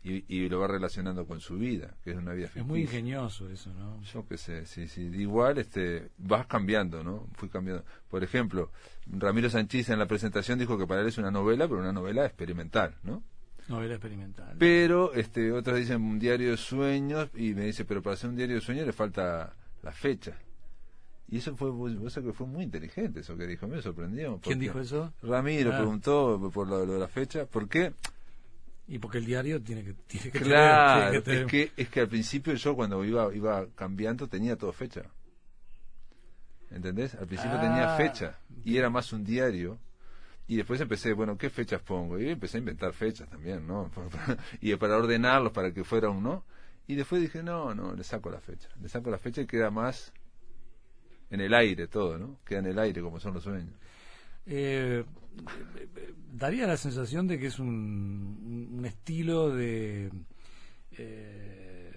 y, 0.03 0.25
y, 0.27 0.49
lo 0.49 0.59
va 0.59 0.67
relacionando 0.67 1.25
con 1.25 1.39
su 1.39 1.57
vida, 1.57 1.95
que 2.03 2.11
es 2.11 2.17
una 2.17 2.33
vida 2.33 2.47
ficticia. 2.47 2.61
Es 2.61 2.67
muy 2.67 2.81
ingenioso 2.81 3.49
eso, 3.49 3.73
¿no? 3.73 4.01
Yo 4.03 4.27
qué 4.27 4.37
sé, 4.37 4.65
sí, 4.65 4.87
sí. 4.87 5.01
Igual 5.03 5.57
este, 5.59 6.09
vas 6.17 6.45
cambiando, 6.45 7.03
¿no? 7.03 7.27
Fui 7.35 7.47
cambiando. 7.47 7.85
Por 8.09 8.21
ejemplo, 8.23 8.71
Ramiro 9.07 9.49
Sanchís 9.49 9.89
en 9.89 9.99
la 9.99 10.05
presentación 10.05 10.59
dijo 10.59 10.77
que 10.77 10.85
para 10.85 11.01
él 11.01 11.07
es 11.07 11.17
una 11.17 11.31
novela, 11.31 11.67
pero 11.67 11.79
una 11.79 11.93
novela 11.93 12.25
experimental, 12.25 12.95
¿no? 13.03 13.23
Novela 13.69 13.93
experimental. 13.93 14.57
Pero 14.59 15.13
este, 15.13 15.53
otros 15.53 15.77
dicen 15.77 16.01
un 16.01 16.19
diario 16.19 16.51
de 16.51 16.57
sueños 16.57 17.29
y 17.33 17.53
me 17.53 17.63
dice, 17.65 17.85
pero 17.85 18.01
para 18.01 18.15
hacer 18.15 18.29
un 18.29 18.35
diario 18.35 18.55
de 18.55 18.61
sueños 18.61 18.85
le 18.85 18.91
falta 18.91 19.55
la 19.83 19.91
fecha. 19.93 20.37
Y 21.29 21.37
eso 21.37 21.55
fue, 21.55 21.71
eso 22.05 22.21
que 22.21 22.33
fue 22.33 22.45
muy 22.45 22.63
inteligente, 22.65 23.21
eso 23.21 23.37
que 23.37 23.47
dijo, 23.47 23.67
me 23.67 23.81
sorprendió. 23.81 24.39
¿Quién 24.43 24.59
dijo 24.59 24.79
eso? 24.79 25.13
Ramiro 25.23 25.71
Ah. 25.73 25.77
preguntó 25.77 26.51
por 26.53 26.67
lo, 26.67 26.85
lo 26.85 26.93
de 26.93 26.99
la 26.99 27.07
fecha. 27.07 27.45
¿Por 27.45 27.69
qué? 27.69 27.93
Y 28.87 28.99
porque 28.99 29.17
el 29.19 29.25
diario 29.25 29.61
tiene 29.61 29.83
que, 29.83 29.93
tiene 29.93 30.29
que 30.31 30.39
Claro, 30.41 31.21
tener- 31.21 31.23
tiene 31.23 31.41
es 31.41 31.47
que, 31.47 31.81
es 31.81 31.89
que 31.89 31.99
al 32.01 32.09
principio 32.09 32.53
yo 32.55 32.75
cuando 32.75 33.03
iba, 33.05 33.33
iba 33.33 33.65
cambiando 33.75 34.27
tenía 34.27 34.55
todo 34.57 34.73
fecha. 34.73 35.03
¿Entendés? 36.69 37.13
Al 37.15 37.27
principio 37.27 37.57
Ah. 37.57 37.61
tenía 37.61 37.95
fecha 37.97 38.39
y 38.65 38.77
era 38.77 38.89
más 38.89 39.13
un 39.13 39.23
diario. 39.23 39.77
Y 40.47 40.57
después 40.57 40.81
empecé, 40.81 41.13
bueno, 41.13 41.37
¿qué 41.37 41.49
fechas 41.49 41.81
pongo? 41.81 42.19
Y 42.19 42.29
empecé 42.29 42.57
a 42.57 42.59
inventar 42.59 42.91
fechas 42.93 43.29
también, 43.29 43.65
¿no? 43.65 43.89
y 44.61 44.75
para 44.75 44.97
ordenarlos 44.97 45.53
para 45.53 45.71
que 45.71 45.83
fuera 45.83 46.09
uno. 46.09 46.43
Y 46.85 46.95
después 46.95 47.21
dije, 47.21 47.41
no, 47.41 47.73
no, 47.73 47.93
le 47.95 48.03
saco 48.03 48.29
la 48.29 48.41
fecha. 48.41 48.67
Le 48.81 48.89
saco 48.89 49.09
la 49.09 49.17
fecha 49.17 49.41
y 49.41 49.47
queda 49.47 49.69
más 49.71 50.11
en 51.29 51.39
el 51.39 51.53
aire 51.53 51.87
todo, 51.87 52.17
¿no? 52.17 52.39
Queda 52.43 52.59
en 52.59 52.65
el 52.65 52.79
aire 52.79 53.01
como 53.01 53.19
son 53.21 53.35
los 53.35 53.43
sueños. 53.43 53.73
Eh, 54.45 55.03
daría 56.33 56.67
la 56.67 56.77
sensación 56.77 57.27
de 57.27 57.39
que 57.39 57.47
es 57.47 57.59
un, 57.59 58.69
un 58.73 58.85
estilo 58.85 59.49
de 59.55 60.11
eh, 60.97 61.91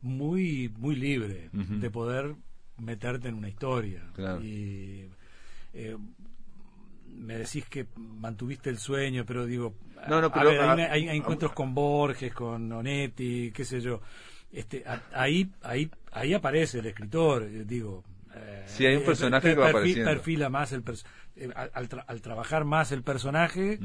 muy 0.00 0.68
muy 0.78 0.96
libre 0.96 1.50
de 1.52 1.90
poder 1.90 2.34
meterte 2.78 3.28
en 3.28 3.34
una 3.34 3.48
historia. 3.48 4.02
Claro. 4.14 4.42
y 4.42 5.08
eh, 5.74 5.96
me 7.06 7.36
decís 7.38 7.64
que 7.66 7.86
mantuviste 7.96 8.70
el 8.70 8.78
sueño 8.78 9.24
pero 9.26 9.46
digo 9.46 9.74
No, 10.08 10.20
no, 10.20 10.26
a 10.28 10.32
pero- 10.32 10.50
ver, 10.50 10.60
hay, 10.60 10.74
una- 10.74 10.92
hay 10.92 11.08
encuentros 11.16 11.52
con 11.52 11.74
Borges 11.74 12.32
con 12.34 12.70
Onetti 12.72 13.52
qué 13.52 13.64
sé 13.64 13.80
yo. 13.80 14.00
Este 14.50 14.82
a- 14.86 15.02
ahí 15.14 15.50
ahí 15.62 15.90
ahí 16.12 16.34
aparece 16.34 16.80
el 16.80 16.86
escritor 16.86 17.42
eh, 17.44 17.64
digo 17.64 18.02
eh, 18.34 18.64
Sí, 18.66 18.86
hay 18.86 18.96
un 18.96 19.02
eh, 19.02 19.06
personaje 19.06 19.48
per- 19.48 19.54
que 19.54 19.60
va 19.60 19.66
perfi- 19.68 19.70
apareciendo. 19.70 20.10
perfila 20.10 20.48
más 20.48 20.72
el 20.72 20.82
eh, 21.36 21.50
al, 21.74 21.88
tra- 21.88 22.04
al 22.06 22.20
trabajar 22.22 22.64
más 22.64 22.92
el 22.92 23.02
personaje 23.02 23.78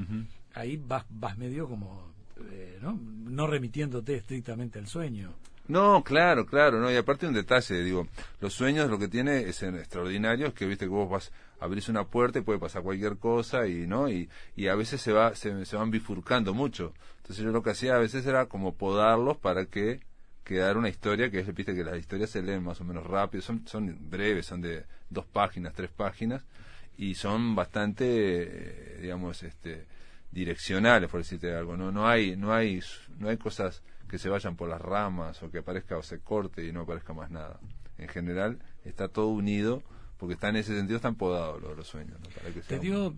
ahí 0.54 0.78
vas 0.78 1.06
vas 1.10 1.38
medio 1.38 1.68
como 1.68 2.14
eh, 2.52 2.78
no 2.82 2.94
no 3.02 3.48
remitiéndote 3.48 4.16
estrictamente 4.16 4.80
al 4.80 4.88
sueño. 4.88 5.34
No, 5.68 6.02
claro, 6.02 6.46
claro, 6.46 6.80
no, 6.80 6.90
y 6.90 6.96
aparte 6.96 7.28
un 7.28 7.34
detalle, 7.34 7.84
digo, 7.84 8.08
los 8.40 8.54
sueños 8.54 8.90
lo 8.90 8.98
que 8.98 9.10
tiene 9.10 9.42
es 9.42 9.64
en 9.64 9.76
extraordinario, 9.76 10.48
es 10.48 10.54
que 10.54 10.66
viste 10.66 10.86
que 10.86 10.90
vos 10.90 11.10
vas 11.10 11.34
abrís 11.60 11.90
una 11.90 12.06
puerta 12.06 12.40
y 12.40 12.42
puede 12.44 12.58
pasar 12.58 12.84
cualquier 12.84 13.18
cosa 13.18 13.68
y 13.68 13.86
no 13.86 14.08
y, 14.10 14.30
y 14.56 14.68
a 14.70 14.76
veces 14.76 15.02
se 15.02 15.12
va 15.12 15.36
se, 15.36 15.66
se 15.66 15.76
van 15.76 15.92
bifurcando 15.92 16.54
mucho. 16.54 16.94
Entonces 17.18 17.44
yo 17.44 17.52
lo 17.52 17.64
que 17.64 17.72
hacía 17.72 17.96
a 17.96 18.00
veces 18.00 18.26
era 18.26 18.46
como 18.46 18.76
podarlos 18.76 19.36
para 19.38 19.66
que 19.66 20.00
quedara 20.48 20.80
una 20.80 20.88
historia 20.88 21.30
que 21.30 21.40
es 21.40 21.54
viste 21.54 21.76
que 21.76 21.84
las 21.84 21.98
historias 21.98 22.30
se 22.30 22.42
leen 22.42 22.64
más 22.64 22.80
o 22.80 22.86
menos 22.86 23.06
rápido, 23.06 23.42
son 23.42 23.68
son 23.68 24.10
breves, 24.10 24.46
son 24.46 24.62
de 24.62 24.86
dos 25.10 25.26
páginas, 25.26 25.74
tres 25.74 25.92
páginas 25.92 26.46
y 26.98 27.16
son 27.16 27.54
bastante 27.54 28.06
eh, 28.08 29.00
digamos 29.02 29.44
este 29.44 29.86
direccionales 30.32 31.10
por 31.10 31.20
decirte 31.20 31.54
algo, 31.54 31.76
no 31.76 31.92
no 31.92 32.08
hay 32.08 32.38
no 32.38 32.54
hay 32.54 32.82
no 33.18 33.28
hay 33.28 33.36
cosas 33.36 33.84
que 34.10 34.18
se 34.18 34.30
vayan 34.30 34.56
por 34.56 34.70
las 34.70 34.80
ramas 34.80 35.44
o 35.44 35.52
que 35.52 35.58
aparezca 35.58 35.98
o 35.98 36.02
se 36.02 36.20
corte 36.20 36.66
y 36.66 36.72
no 36.72 36.82
aparezca 36.82 37.14
más 37.14 37.30
nada. 37.30 37.60
En 37.98 38.08
general 38.08 38.60
está 38.86 39.10
todo 39.10 39.28
unido 39.28 39.84
porque 40.18 40.34
está 40.34 40.50
en 40.50 40.56
ese 40.58 40.76
sentido 40.76 40.98
están 40.98 41.16
podados 41.16 41.62
los, 41.62 41.78
los 41.78 41.88
sueños. 41.88 42.20
¿no? 42.20 42.30
Para 42.30 42.52
que 42.54 42.62
te 42.62 42.80
dio 42.80 43.14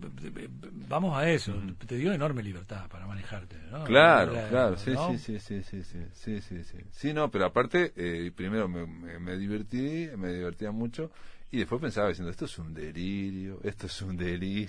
vamos 0.88 1.16
a 1.16 1.30
eso 1.30 1.54
te 1.86 1.96
dio 1.96 2.12
enorme 2.12 2.42
libertad 2.42 2.88
para 2.88 3.06
manejarte 3.06 3.56
¿no? 3.70 3.84
Claro, 3.84 4.34
La- 4.34 4.48
claro, 4.48 4.76
sí, 4.76 4.90
¿no? 4.92 5.06
sí, 5.16 5.18
sí, 5.18 5.38
sí, 5.40 5.62
sí, 5.62 5.82
sí, 5.84 5.98
sí, 6.12 6.40
sí, 6.40 6.64
sí. 6.64 6.78
Sí, 6.92 7.12
no, 7.14 7.30
pero 7.30 7.46
aparte, 7.46 7.92
eh, 7.96 8.30
primero 8.34 8.68
me, 8.68 8.86
me, 8.86 9.18
me 9.18 9.36
divertí, 9.38 10.08
me 10.16 10.32
divertía 10.32 10.70
mucho, 10.72 11.10
y 11.50 11.58
después 11.58 11.80
pensaba 11.80 12.08
diciendo, 12.08 12.30
esto 12.30 12.44
es 12.44 12.58
un 12.58 12.74
delirio, 12.74 13.60
esto 13.62 13.86
es 13.86 14.02
un 14.02 14.16
delirio. 14.16 14.68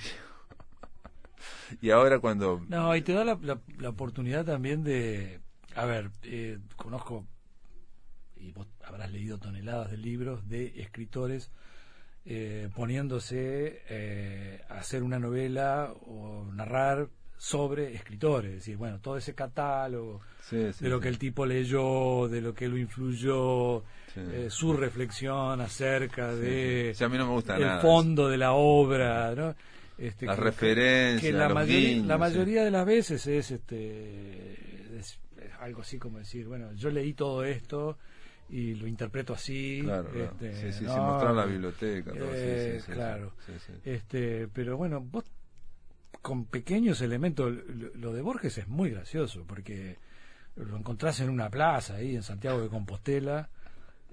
y 1.81 1.89
ahora 1.91 2.19
cuando... 2.19 2.63
No, 2.67 2.95
y 2.95 3.01
te 3.01 3.13
da 3.13 3.23
la, 3.25 3.37
la- 3.41 3.59
la 3.77 3.89
oportunidad 3.89 4.45
también 4.45 4.83
de... 4.83 5.39
A 5.75 5.85
ver, 5.85 6.11
eh, 6.23 6.59
conozco, 6.75 7.25
y 8.35 8.51
vos 8.51 8.67
habrás 8.83 9.11
leído 9.11 9.37
toneladas 9.37 9.91
de 9.91 9.97
libros 9.97 10.47
de 10.49 10.81
escritores 10.81 11.51
eh, 12.25 12.69
poniéndose 12.75 13.81
eh, 13.89 14.61
a 14.69 14.75
hacer 14.79 15.03
una 15.03 15.19
novela 15.19 15.91
o 16.05 16.45
narrar 16.53 17.07
sobre 17.37 17.95
escritores. 17.95 18.51
Es 18.51 18.57
decir, 18.57 18.77
bueno, 18.77 18.99
todo 18.99 19.17
ese 19.17 19.33
catálogo 19.33 20.21
Sí, 20.47 20.71
sí, 20.73 20.83
de 20.83 20.89
lo 20.89 20.97
sí. 20.97 21.03
que 21.03 21.09
el 21.09 21.17
tipo 21.17 21.45
leyó, 21.45 22.27
de 22.27 22.41
lo 22.41 22.53
que 22.53 22.67
lo 22.67 22.77
influyó, 22.77 23.79
eh, 24.15 24.47
su 24.49 24.73
reflexión 24.73 25.59
acerca 25.61 26.33
de 26.35 26.95
a 26.99 27.09
mí 27.09 27.17
no 27.17 27.25
me 27.27 27.33
gusta 27.33 27.55
el 27.55 27.61
nada. 27.63 27.81
fondo 27.81 28.29
de 28.29 28.37
la 28.37 28.51
obra, 28.53 29.33
¿no? 29.35 29.55
Este, 29.97 30.25
Las 30.25 30.35
que- 30.37 30.43
referencias, 30.43 31.21
que 31.21 31.31
la 31.37 31.45
los 31.45 31.53
mayoría, 31.55 31.89
guiños, 31.89 32.07
la 32.07 32.17
mayoría 32.17 32.63
de 32.63 32.71
las 32.71 32.85
veces 32.85 33.25
es 33.27 33.51
este 33.51 34.97
es, 34.99 35.19
es 35.37 35.51
algo 35.59 35.81
así 35.81 35.97
como 35.99 36.17
decir 36.17 36.47
bueno 36.47 36.73
yo 36.73 36.89
leí 36.89 37.13
todo 37.13 37.43
esto 37.43 37.97
y 38.51 38.75
lo 38.75 38.85
interpreto 38.85 39.33
así 39.33 39.81
Claro, 39.83 40.09
este, 40.13 40.53
sí, 40.53 40.71
sí, 40.73 40.79
sí, 40.79 40.85
no, 40.85 40.97
mostrar 41.07 41.33
la 41.33 41.45
biblioteca, 41.45 42.11
todo, 42.11 42.29
eh, 42.33 42.77
sí, 42.81 42.85
sí, 42.85 42.91
claro. 42.91 43.33
sí, 43.45 43.53
sí. 43.65 43.73
este 43.85 44.47
pero 44.49 44.75
bueno 44.77 44.99
vos 45.01 45.23
con 46.21 46.45
pequeños 46.45 47.01
elementos 47.01 47.51
lo, 47.67 47.95
lo 47.95 48.13
de 48.13 48.21
Borges 48.21 48.57
es 48.57 48.67
muy 48.67 48.89
gracioso 48.91 49.43
porque 49.47 49.97
lo 50.57 50.77
encontrás 50.77 51.19
en 51.21 51.29
una 51.29 51.49
plaza 51.49 51.95
ahí 51.95 52.15
en 52.15 52.23
Santiago 52.23 52.61
de 52.61 52.67
Compostela 52.67 53.49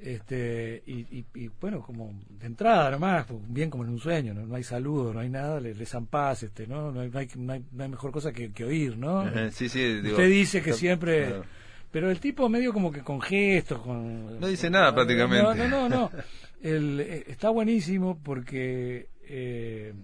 este 0.00 0.82
y, 0.86 1.00
y- 1.18 1.26
y, 1.34 1.48
bueno 1.60 1.82
como 1.82 2.14
de 2.30 2.46
entrada 2.46 2.88
nomás 2.92 3.26
bien 3.48 3.68
como 3.68 3.82
en 3.84 3.90
un 3.90 3.98
sueño 3.98 4.32
no, 4.32 4.46
No 4.46 4.54
hay 4.54 4.62
saludo 4.62 5.12
no 5.12 5.18
hay 5.20 5.28
nada 5.28 5.58
le, 5.60 5.74
le 5.74 5.86
zampás 5.86 6.44
este 6.44 6.68
no 6.68 6.92
no 6.92 7.00
hay, 7.00 7.10
no 7.10 7.18
hay, 7.18 7.28
no 7.72 7.82
hay- 7.82 7.88
mejor 7.90 8.12
cosa 8.12 8.32
que, 8.32 8.52
que 8.52 8.64
oír 8.64 8.96
no 8.96 9.24
Sí, 9.50 9.68
sí, 9.68 10.00
digo, 10.00 10.10
usted 10.16 10.28
dice 10.30 10.62
que 10.62 10.72
siempre 10.72 11.26
claro. 11.26 11.44
Pero 11.90 12.10
el 12.10 12.20
tipo 12.20 12.48
medio 12.48 12.72
como 12.72 12.92
que 12.92 13.02
con 13.02 13.20
gestos 13.20 13.80
con 13.80 14.38
No 14.40 14.46
dice 14.46 14.70
nada, 14.70 14.94
prácticamente. 14.94 15.54
no 15.56 15.68
no 15.68 15.88
no, 15.88 15.88
no. 15.88 16.10
El, 16.60 16.98
eh, 17.00 17.24
está 17.28 17.50
buenísimo 17.50 18.18
porque 18.22 19.08
eh, 19.22 19.94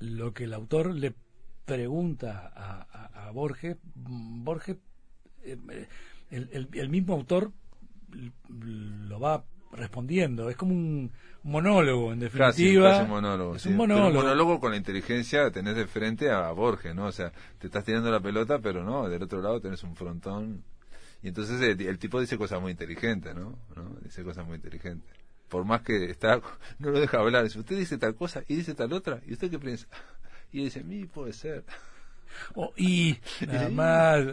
lo 0.00 0.34
que 0.34 0.44
el 0.44 0.52
autor 0.52 0.94
le 0.94 1.14
pregunta 1.64 2.52
a, 2.54 2.86
a- 2.92 3.28
a 3.28 3.30
Borges 3.30 3.76
Borges 3.94 4.76
eh, 5.44 5.56
el, 6.30 6.48
el- 6.52 6.68
el 6.74 6.88
mismo 6.90 7.14
autor 7.14 7.52
lo 8.48 9.20
va 9.20 9.44
respondiendo 9.72 10.48
es 10.48 10.56
como 10.56 10.72
un 10.74 11.10
monólogo 11.42 12.12
en 12.12 12.20
definitiva 12.20 12.90
casi 12.90 13.02
un 13.02 13.08
monólogo. 13.08 13.56
es 13.56 13.62
sí. 13.62 13.68
un 13.70 13.76
Pero 13.76 13.88
monólogo, 13.88 14.20
monólogo 14.22 14.60
con 14.60 14.70
la 14.72 14.76
inteligencia 14.76 15.50
tenés 15.50 15.76
de 15.76 15.86
frente 15.86 16.30
a 16.30 16.50
Borges, 16.52 16.94
¿no? 16.94 17.06
O 17.06 17.12
sea, 17.12 17.32
te 17.58 17.66
estás 17.66 17.84
tirando 17.84 18.10
la 18.10 18.20
pelota, 18.20 18.58
pero 18.58 18.84
no, 18.84 19.08
del 19.08 19.22
otro 19.22 19.40
lado 19.42 19.60
tenés 19.60 19.82
un 19.84 19.94
frontón. 19.96 20.62
Y 21.26 21.30
entonces 21.30 21.60
el, 21.60 21.80
el 21.84 21.98
tipo 21.98 22.20
dice 22.20 22.38
cosas 22.38 22.60
muy 22.60 22.70
inteligentes, 22.70 23.34
¿no? 23.34 23.58
¿no? 23.74 23.96
Dice 24.04 24.22
cosas 24.22 24.46
muy 24.46 24.54
inteligentes. 24.54 25.10
Por 25.48 25.64
más 25.64 25.82
que 25.82 26.04
está, 26.08 26.40
no 26.78 26.90
lo 26.90 27.00
deja 27.00 27.18
hablar. 27.18 27.42
Dice, 27.42 27.58
usted 27.58 27.76
dice 27.76 27.98
tal 27.98 28.14
cosa 28.14 28.44
y 28.46 28.54
dice 28.54 28.74
tal 28.76 28.92
otra. 28.92 29.20
¿Y 29.26 29.32
usted 29.32 29.50
qué 29.50 29.58
piensa? 29.58 29.88
Y 30.52 30.62
dice, 30.62 30.84
mi 30.84 31.04
puede 31.06 31.32
ser. 31.32 31.64
O 32.54 32.72
y 32.76 33.18
nada 33.48 33.68
más 33.70 34.24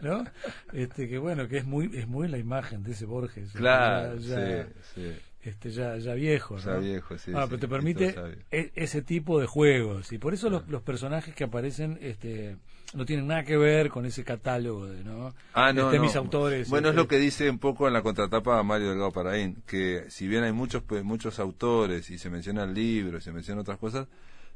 no 0.00 0.24
este 0.72 1.06
que 1.06 1.18
bueno 1.18 1.48
que 1.48 1.58
es 1.58 1.66
muy 1.66 1.90
es 1.94 2.08
muy 2.08 2.28
la 2.28 2.38
imagen 2.38 2.82
de 2.82 2.92
ese 2.92 3.04
Borges 3.04 3.52
Claro, 3.52 4.16
ya, 4.16 4.64
sí, 4.66 4.72
sí. 4.94 5.12
este 5.42 5.70
ya 5.70 5.98
ya 5.98 6.14
viejo 6.14 6.56
Ya 6.56 6.72
¿no? 6.74 6.80
viejo, 6.80 7.18
sí, 7.18 7.32
Ah, 7.34 7.44
pero 7.46 7.58
te 7.58 7.68
permite 7.68 8.14
e- 8.50 8.72
ese 8.74 9.02
tipo 9.02 9.38
de 9.38 9.46
juegos 9.46 10.10
y 10.12 10.18
por 10.18 10.32
eso 10.32 10.48
los, 10.48 10.66
los 10.68 10.80
personajes 10.82 11.34
que 11.34 11.44
aparecen 11.44 11.98
este 12.00 12.56
no 12.94 13.04
tienen 13.04 13.26
nada 13.26 13.44
que 13.44 13.56
ver 13.56 13.90
con 13.90 14.06
ese 14.06 14.24
catálogo 14.24 14.86
de 14.86 15.04
no 15.04 15.34
Ah, 15.52 15.72
no, 15.72 15.86
Este, 15.86 15.96
no. 15.98 16.02
mis 16.02 16.16
autores 16.16 16.68
Bueno, 16.70 16.88
es 16.88 16.92
este, 16.92 17.02
lo 17.02 17.08
que 17.08 17.18
dice 17.18 17.50
un 17.50 17.58
poco 17.58 17.86
en 17.86 17.92
la 17.92 18.02
contratapa 18.02 18.62
Mario 18.62 18.90
Delgado 18.90 19.12
Paraín, 19.12 19.62
que 19.66 20.04
si 20.08 20.26
bien 20.26 20.44
hay 20.44 20.52
muchos 20.52 20.82
pues, 20.82 21.04
muchos 21.04 21.38
autores 21.38 22.10
y 22.10 22.18
se 22.18 22.30
mencionan 22.30 22.74
libros 22.74 23.22
y 23.22 23.24
se 23.24 23.32
mencionan 23.32 23.60
otras 23.60 23.78
cosas, 23.78 24.06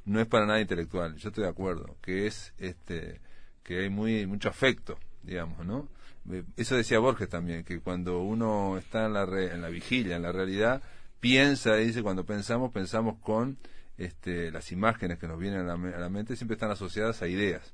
no 0.04 0.20
es 0.20 0.26
para 0.26 0.46
nada 0.46 0.60
intelectual. 0.60 1.16
Yo 1.16 1.28
estoy 1.28 1.44
de 1.44 1.50
acuerdo, 1.50 1.96
que 2.02 2.26
es 2.26 2.52
este 2.58 3.20
que 3.62 3.80
hay 3.80 3.90
muy 3.90 4.26
mucho 4.26 4.48
afecto, 4.48 4.98
digamos, 5.22 5.64
¿no? 5.64 5.88
Eh, 6.30 6.42
Eso 6.56 6.76
decía 6.76 6.98
Borges 6.98 7.28
también, 7.28 7.64
que 7.64 7.80
cuando 7.80 8.20
uno 8.20 8.76
está 8.78 9.06
en 9.06 9.12
la 9.12 9.26
re- 9.26 9.52
en 9.54 9.60
la 9.62 9.68
vigilia, 9.68 10.16
en 10.16 10.22
la 10.22 10.32
realidad, 10.32 10.82
piensa, 11.20 11.74
dice, 11.76 12.02
cuando 12.02 12.24
pensamos, 12.24 12.72
pensamos 12.72 13.18
con 13.20 13.58
este, 13.98 14.50
las 14.50 14.72
imágenes 14.72 15.18
que 15.18 15.28
nos 15.28 15.38
vienen 15.38 15.60
a 15.60 15.64
la, 15.64 15.76
me- 15.76 15.94
a 15.94 15.98
la 15.98 16.08
mente, 16.08 16.34
siempre 16.34 16.54
están 16.54 16.70
asociadas 16.72 17.22
a 17.22 17.28
ideas, 17.28 17.72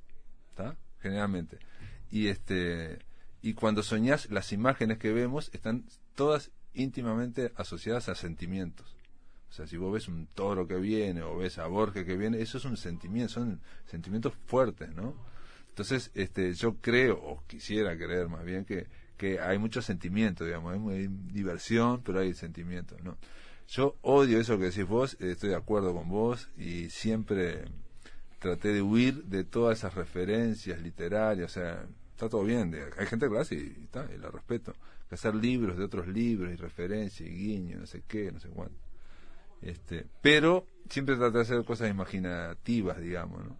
Generalmente. 1.00 1.58
y 2.10 2.28
este 2.28 2.98
y 3.40 3.54
cuando 3.54 3.82
soñás 3.82 4.30
las 4.30 4.52
imágenes 4.52 4.98
que 4.98 5.12
vemos 5.12 5.50
están 5.52 5.84
todas 6.14 6.50
íntimamente 6.74 7.52
asociadas 7.56 8.08
a 8.08 8.14
sentimientos. 8.14 8.96
O 9.50 9.52
sea, 9.52 9.66
si 9.66 9.76
vos 9.76 9.92
ves 9.92 10.08
un 10.08 10.26
toro 10.26 10.66
que 10.66 10.76
viene 10.76 11.22
o 11.22 11.36
ves 11.38 11.58
a 11.58 11.66
Borges 11.66 12.04
que 12.04 12.16
viene, 12.16 12.40
eso 12.40 12.58
es 12.58 12.64
un 12.64 12.76
sentimiento, 12.76 13.32
son 13.32 13.60
sentimientos 13.86 14.34
fuertes, 14.46 14.94
¿no? 14.94 15.14
Entonces, 15.68 16.10
este, 16.14 16.52
yo 16.54 16.76
creo, 16.80 17.16
o 17.16 17.42
quisiera 17.46 17.96
creer 17.96 18.28
más 18.28 18.44
bien, 18.44 18.64
que, 18.64 18.88
que 19.16 19.40
hay 19.40 19.58
mucho 19.58 19.80
sentimiento, 19.80 20.44
digamos, 20.44 20.74
hay, 20.90 21.08
diversión, 21.08 22.02
pero 22.02 22.20
hay 22.20 22.34
sentimiento, 22.34 22.96
¿no? 23.02 23.16
Yo 23.68 23.96
odio 24.02 24.40
eso 24.40 24.58
que 24.58 24.66
decís 24.66 24.86
vos, 24.86 25.16
estoy 25.20 25.50
de 25.50 25.56
acuerdo 25.56 25.94
con 25.94 26.08
vos 26.08 26.48
y 26.56 26.90
siempre 26.90 27.64
traté 28.38 28.72
de 28.72 28.82
huir 28.82 29.24
de 29.24 29.44
todas 29.44 29.78
esas 29.78 29.94
referencias 29.94 30.80
literarias, 30.80 31.50
o 31.50 31.54
sea, 31.54 31.84
está 32.10 32.28
todo 32.28 32.44
bien, 32.44 32.74
hay 32.96 33.06
gente 33.06 33.26
que 33.26 33.32
lo 33.32 33.40
hace 33.40 33.54
y, 33.54 33.84
está, 33.84 34.06
y 34.14 34.18
la 34.18 34.30
respeto, 34.30 34.74
que 35.08 35.14
hacer 35.14 35.34
libros 35.34 35.76
de 35.76 35.84
otros 35.84 36.06
libros 36.06 36.52
y 36.52 36.56
referencias 36.56 37.28
y 37.28 37.32
guiños, 37.32 37.80
no 37.80 37.86
sé 37.86 38.02
qué, 38.06 38.30
no 38.32 38.40
sé 38.40 38.48
cuánto. 38.48 38.76
Este, 39.60 40.06
pero 40.22 40.66
siempre 40.88 41.16
traté 41.16 41.38
de 41.38 41.42
hacer 41.42 41.64
cosas 41.64 41.90
imaginativas, 41.90 43.00
digamos, 43.00 43.44
¿no? 43.44 43.58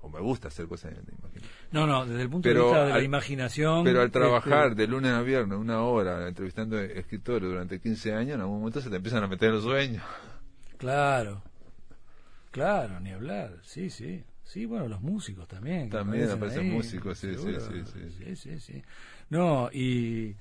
O 0.00 0.08
me 0.08 0.20
gusta 0.20 0.48
hacer 0.48 0.66
cosas 0.66 0.92
imaginativas. 0.92 1.48
No, 1.70 1.86
no, 1.86 2.04
desde 2.04 2.22
el 2.22 2.30
punto 2.30 2.48
de 2.48 2.54
vista 2.56 2.86
de 2.86 2.92
la 2.92 3.02
imaginación. 3.02 3.84
Pero 3.84 4.00
al 4.00 4.10
trabajar 4.10 4.70
este, 4.70 4.82
de 4.82 4.88
lunes 4.88 5.12
a 5.12 5.22
viernes 5.22 5.56
una 5.58 5.82
hora 5.82 6.26
entrevistando 6.26 6.78
escritores 6.80 7.48
durante 7.48 7.80
15 7.80 8.12
años, 8.12 8.34
en 8.34 8.40
algún 8.40 8.58
momento 8.58 8.80
se 8.80 8.90
te 8.90 8.96
empiezan 8.96 9.22
a 9.22 9.28
meter 9.28 9.52
los 9.52 9.62
sueños. 9.62 10.02
Claro, 10.76 11.42
claro, 12.52 13.00
ni 13.00 13.10
hablar, 13.10 13.58
sí, 13.64 13.90
sí. 13.90 14.22
Sí, 14.44 14.66
bueno, 14.66 14.86
los 14.86 15.00
músicos 15.00 15.48
también. 15.48 15.88
También 15.88 16.30
aparecen 16.30 16.70
músicos, 16.70 17.18
sí, 17.18 17.34
sí, 17.36 17.84
sí, 18.18 18.36
sí, 18.36 18.60
sí. 18.60 18.82
No, 19.30 19.70
y 19.72 20.36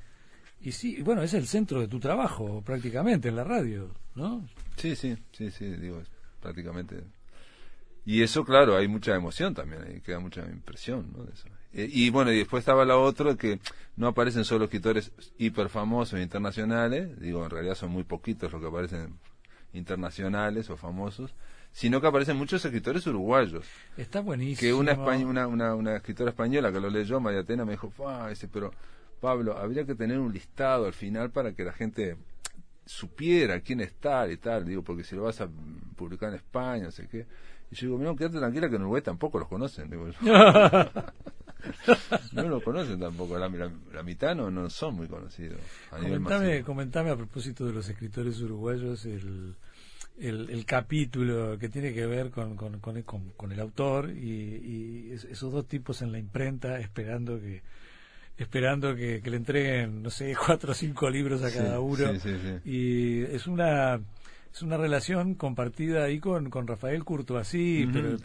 y 0.64 0.72
sí, 0.74 1.02
bueno, 1.02 1.24
es 1.24 1.34
el 1.34 1.48
centro 1.48 1.82
de 1.82 1.88
tu 1.88 2.00
trabajo 2.00 2.62
prácticamente 2.62 3.30
en 3.30 3.36
la 3.36 3.44
radio, 3.44 3.92
¿no? 4.14 4.48
Sí, 4.76 4.96
sí, 4.96 5.18
sí, 5.32 5.50
sí, 5.50 5.66
digo, 5.66 6.02
prácticamente. 6.40 7.04
Y 8.06 8.22
eso, 8.22 8.46
claro, 8.46 8.78
hay 8.78 8.88
mucha 8.88 9.16
emoción 9.16 9.56
también, 9.56 9.84
ahí 9.84 10.02
queda 10.02 10.20
mucha 10.20 10.42
impresión, 10.46 11.12
¿no? 11.16 11.24
De 11.24 11.34
eso. 11.34 11.48
Eh, 11.74 11.90
y 11.92 12.10
bueno, 12.12 12.32
y 12.32 12.38
después 12.38 12.62
estaba 12.62 12.86
la 12.86 12.98
otra 12.98 13.36
que 13.36 13.60
no 13.96 14.08
aparecen 14.08 14.44
solo 14.44 14.66
escritores 14.66 15.12
hiper 15.38 15.70
famosos 15.70 16.20
internacionales, 16.20 17.20
digo, 17.20 17.44
en 17.44 17.50
realidad 17.50 17.76
son 17.76 17.92
muy 17.92 18.04
poquitos 18.04 18.52
los 18.52 18.62
que 18.62 18.68
aparecen 18.68 19.18
internacionales 19.74 20.70
o 20.70 20.78
famosos, 20.78 21.34
sino 21.72 22.02
que 22.02 22.08
aparecen 22.08 22.38
muchos 22.38 22.64
escritores 22.66 23.06
uruguayos. 23.08 23.66
Está 23.98 24.22
buenísimo. 24.22 24.60
Que 24.60 24.74
una, 24.74 24.94
una, 24.94 25.48
una, 25.48 25.76
una 25.76 25.96
escritora 25.96 26.32
española 26.32 26.72
que 26.72 26.80
lo 26.80 26.90
leyó, 26.90 27.20
María 27.20 27.42
Atena, 27.42 27.66
me 27.66 27.72
dijo, 27.74 27.92
ese, 28.30 28.48
pero 28.48 28.72
Pablo, 29.20 29.58
habría 29.58 29.86
que 29.86 29.96
tener 29.96 30.20
un 30.20 30.34
listado 30.34 30.86
al 30.86 30.94
final 30.94 31.30
para 31.32 31.54
que 31.54 31.64
la 31.64 31.74
gente 31.74 32.18
supiera 32.86 33.62
quién 33.62 33.80
está 33.82 34.28
y 34.30 34.38
tal, 34.38 34.66
digo, 34.66 34.84
porque 34.84 35.04
si 35.04 35.16
lo 35.16 35.24
vas 35.24 35.40
a 35.42 35.50
publicar 35.96 36.30
en 36.30 36.36
España, 36.36 36.86
no 36.86 36.92
sé 36.92 37.08
qué. 37.08 37.26
Y 37.72 37.76
yo 37.76 37.88
digo, 37.88 37.98
mira, 38.00 38.14
quédate 38.16 38.40
tranquila 38.40 38.70
que 38.70 38.76
en 38.76 38.82
Uruguay 38.82 39.02
tampoco 39.02 39.40
los 39.40 39.48
conocen. 39.48 39.90
Digo, 39.90 40.08
no 42.34 42.44
lo 42.50 42.62
conocen 42.62 43.00
tampoco, 43.00 43.38
la, 43.38 43.48
mitad 44.04 44.36
no, 44.36 44.52
no, 44.52 44.70
son 44.70 44.96
muy 44.96 45.08
conocidos. 45.08 45.62
A 45.92 45.98
comentame, 45.98 46.64
comentame 46.64 47.12
a 47.12 47.16
propósito 47.16 47.66
de 47.66 47.74
los 47.74 47.88
escritores 47.88 48.42
uruguayos 48.42 49.06
el, 49.06 49.56
el, 50.22 50.66
capítulo 50.66 51.58
que 51.58 51.70
tiene 51.70 51.94
que 51.94 52.06
ver 52.06 52.30
con, 52.30 52.56
con, 52.56 52.80
con, 52.80 53.52
el 53.52 53.60
autor 53.60 54.12
y, 54.12 55.10
y 55.10 55.12
esos 55.12 55.52
dos 55.52 55.68
tipos 55.68 56.02
en 56.02 56.12
la 56.12 56.20
imprenta 56.20 56.80
esperando 56.80 57.40
que 57.40 57.62
esperando 58.38 58.96
que, 58.96 59.22
le 59.24 59.38
entreguen, 59.38 60.02
no 60.04 60.10
sé, 60.10 60.36
cuatro 60.46 60.72
o 60.72 60.76
cinco 60.76 61.10
libros 61.10 61.44
a 61.44 61.52
cada 61.52 61.80
uno. 61.80 62.12
y 62.66 63.22
es 63.24 63.48
una 63.48 64.00
es 64.54 64.62
una 64.62 64.76
relación 64.76 65.36
compartida 65.36 66.04
ahí 66.04 66.20
con, 66.20 66.50
con 66.50 66.68
Rafael 66.68 67.06
Courtoisí, 67.06 67.88
pero, 67.92 68.18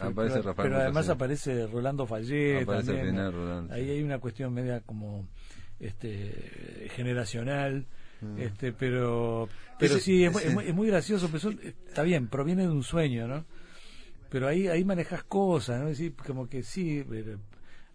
pero, 0.57 0.77
además 0.77 1.09
aparece 1.09 1.69
Rolando 1.69 2.05
Fallé 2.05 2.67
también. 2.67 3.17
ahí 3.71 3.91
hay 3.91 4.03
una 4.03 4.19
cuestión 4.19 4.53
media 4.53 4.81
como 4.81 5.29
este 5.79 6.89
generacional. 6.95 7.87
Mm. 8.21 8.41
Este, 8.41 8.73
pero 8.73 9.49
pero 9.79 9.99
sí, 9.99 10.25
es, 10.25 10.35
es, 10.37 10.75
muy, 10.75 10.87
gracioso, 10.87 11.29
pero 11.31 11.51
está 11.87 12.03
bien, 12.03 12.29
proviene 12.29 12.63
de 12.63 12.71
un 12.71 12.83
sueño, 12.83 13.29
¿no? 13.29 13.45
Pero 14.31 14.49
ahí 14.49 14.69
ahí 14.69 14.85
manejas 14.85 15.23
cosas, 15.25 15.81
¿no? 15.81 15.89
Es 15.89 15.99
decir, 15.99 16.15
como 16.27 16.49
que 16.49 16.63
sí, 16.63 17.05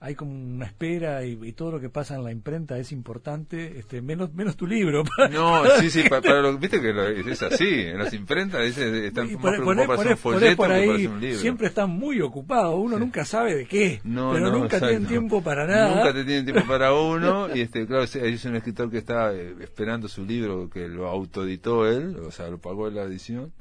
hay 0.03 0.15
como 0.15 0.31
una 0.31 0.65
espera 0.65 1.23
y, 1.23 1.51
todo 1.51 1.73
lo 1.73 1.79
que 1.79 1.89
pasa 1.89 2.15
en 2.15 2.23
la 2.23 2.31
imprenta 2.31 2.75
es 2.79 2.91
importante, 2.91 3.77
este, 3.77 4.01
menos 4.01 4.33
menos 4.33 4.57
tu 4.57 4.65
libro. 4.65 5.03
No, 5.31 5.63
sí, 5.79 5.91
sí, 5.91 6.03
para, 6.09 6.41
lo, 6.41 6.57
viste 6.57 6.81
que 6.81 7.21
es 7.31 7.41
así, 7.43 7.69
en 7.69 7.99
las 7.99 8.11
imprentas 8.13 8.61
están 8.77 9.31
más 9.33 9.59
preocupados 9.59 9.87
para 9.87 10.01
hacer 10.01 10.11
un 10.13 10.17
folleto 10.17 10.49
que 10.49 10.55
para 10.55 10.79
un 10.79 11.21
libro. 11.21 11.39
Siempre 11.39 11.67
están 11.67 11.91
muy 11.91 12.19
ocupados, 12.19 12.75
uno 12.75 12.97
nunca 12.97 13.23
sabe 13.25 13.55
de 13.55 13.65
qué, 13.67 14.01
pero 14.03 14.51
nunca 14.51 14.79
tienen 14.79 15.05
tiempo 15.05 15.43
para 15.43 15.67
nada. 15.67 15.95
Nunca 15.95 16.13
te 16.13 16.23
tienen 16.25 16.45
tiempo 16.45 16.65
para 16.67 16.93
uno, 16.95 17.55
y 17.55 17.61
este, 17.61 17.85
claro, 17.85 18.03
es 18.03 18.45
un 18.45 18.55
escritor 18.55 18.89
que 18.89 18.97
está 18.97 19.31
eh, 19.33 19.55
esperando 19.61 20.07
su 20.07 20.25
libro, 20.25 20.67
que 20.67 20.87
lo 20.87 21.07
autoeditó 21.07 21.87
él, 21.87 22.17
o 22.17 22.31
sea, 22.31 22.47
lo 22.47 22.57
pagó 22.57 22.87
en 22.87 22.95
la 22.95 23.03
edición, 23.03 23.53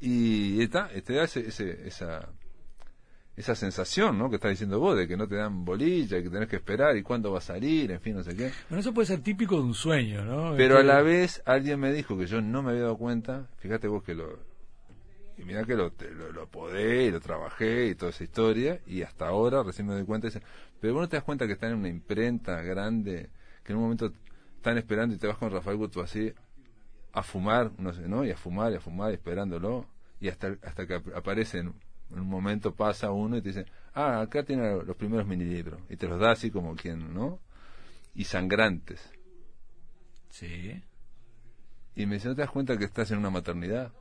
y 0.00 0.60
está, 0.62 0.90
este 0.94 1.14
da 1.14 1.24
ese, 1.24 1.48
esa 1.86 2.28
esa 3.38 3.54
sensación, 3.54 4.18
¿no? 4.18 4.28
Que 4.28 4.34
estás 4.34 4.50
diciendo 4.50 4.80
vos, 4.80 4.96
de 4.96 5.06
que 5.06 5.16
no 5.16 5.28
te 5.28 5.36
dan 5.36 5.64
bolilla, 5.64 6.18
y 6.18 6.24
que 6.24 6.28
tenés 6.28 6.48
que 6.48 6.56
esperar 6.56 6.96
y 6.96 7.04
cuándo 7.04 7.30
va 7.30 7.38
a 7.38 7.40
salir, 7.40 7.92
en 7.92 8.00
fin, 8.00 8.16
no 8.16 8.24
sé 8.24 8.34
qué. 8.34 8.50
Bueno, 8.68 8.80
eso 8.80 8.92
puede 8.92 9.06
ser 9.06 9.20
típico 9.20 9.54
de 9.54 9.62
un 9.62 9.74
sueño, 9.74 10.24
¿no? 10.24 10.56
Pero 10.56 10.76
a 10.78 10.82
la 10.82 11.02
vez 11.02 11.40
alguien 11.46 11.78
me 11.78 11.92
dijo 11.92 12.18
que 12.18 12.26
yo 12.26 12.42
no 12.42 12.64
me 12.64 12.70
había 12.70 12.82
dado 12.82 12.98
cuenta, 12.98 13.46
fíjate 13.58 13.86
vos 13.86 14.02
que 14.02 14.14
lo... 14.14 14.40
Y 15.36 15.44
mira 15.44 15.62
que 15.64 15.76
lo, 15.76 15.92
lo, 16.16 16.32
lo 16.32 16.48
podé 16.48 17.04
y 17.04 17.10
lo 17.12 17.20
trabajé 17.20 17.86
y 17.86 17.94
toda 17.94 18.10
esa 18.10 18.24
historia, 18.24 18.80
y 18.88 19.02
hasta 19.02 19.28
ahora 19.28 19.62
recién 19.62 19.86
me 19.86 19.94
doy 19.94 20.04
cuenta, 20.04 20.28
pero 20.80 20.94
vos 20.94 21.02
no 21.02 21.08
te 21.08 21.16
das 21.16 21.24
cuenta 21.24 21.46
que 21.46 21.52
está 21.52 21.68
en 21.68 21.76
una 21.76 21.88
imprenta 21.88 22.60
grande, 22.62 23.30
que 23.62 23.72
en 23.72 23.76
un 23.76 23.84
momento 23.84 24.12
están 24.56 24.78
esperando 24.78 25.14
y 25.14 25.18
te 25.18 25.28
vas 25.28 25.38
con 25.38 25.52
Rafael 25.52 25.76
Guto 25.76 26.02
así 26.02 26.32
a 27.12 27.22
fumar, 27.22 27.70
no 27.78 27.92
sé, 27.92 28.08
¿no? 28.08 28.24
Y 28.24 28.32
a 28.32 28.36
fumar 28.36 28.72
y 28.72 28.76
a 28.76 28.80
fumar 28.80 29.12
esperándolo, 29.12 29.86
y 30.20 30.28
hasta, 30.28 30.56
hasta 30.64 30.88
que 30.88 31.00
aparecen 31.14 31.72
en 32.10 32.20
un 32.20 32.28
momento 32.28 32.74
pasa 32.74 33.10
uno 33.10 33.36
y 33.36 33.42
te 33.42 33.48
dice, 33.48 33.66
ah, 33.94 34.20
acá 34.20 34.42
tiene 34.42 34.82
los 34.82 34.96
primeros 34.96 35.26
mini 35.26 35.44
libros. 35.44 35.80
Y 35.88 35.96
te 35.96 36.06
los 36.06 36.18
da 36.18 36.32
así 36.32 36.50
como 36.50 36.74
quien, 36.74 37.12
¿no? 37.14 37.40
Y 38.14 38.24
sangrantes. 38.24 39.10
Sí. 40.30 40.82
Y 41.94 42.06
me 42.06 42.14
dice, 42.14 42.28
¿no 42.28 42.34
te 42.34 42.42
das 42.42 42.50
cuenta 42.50 42.76
que 42.76 42.84
estás 42.84 43.10
en 43.10 43.18
una 43.18 43.30
maternidad? 43.30 43.92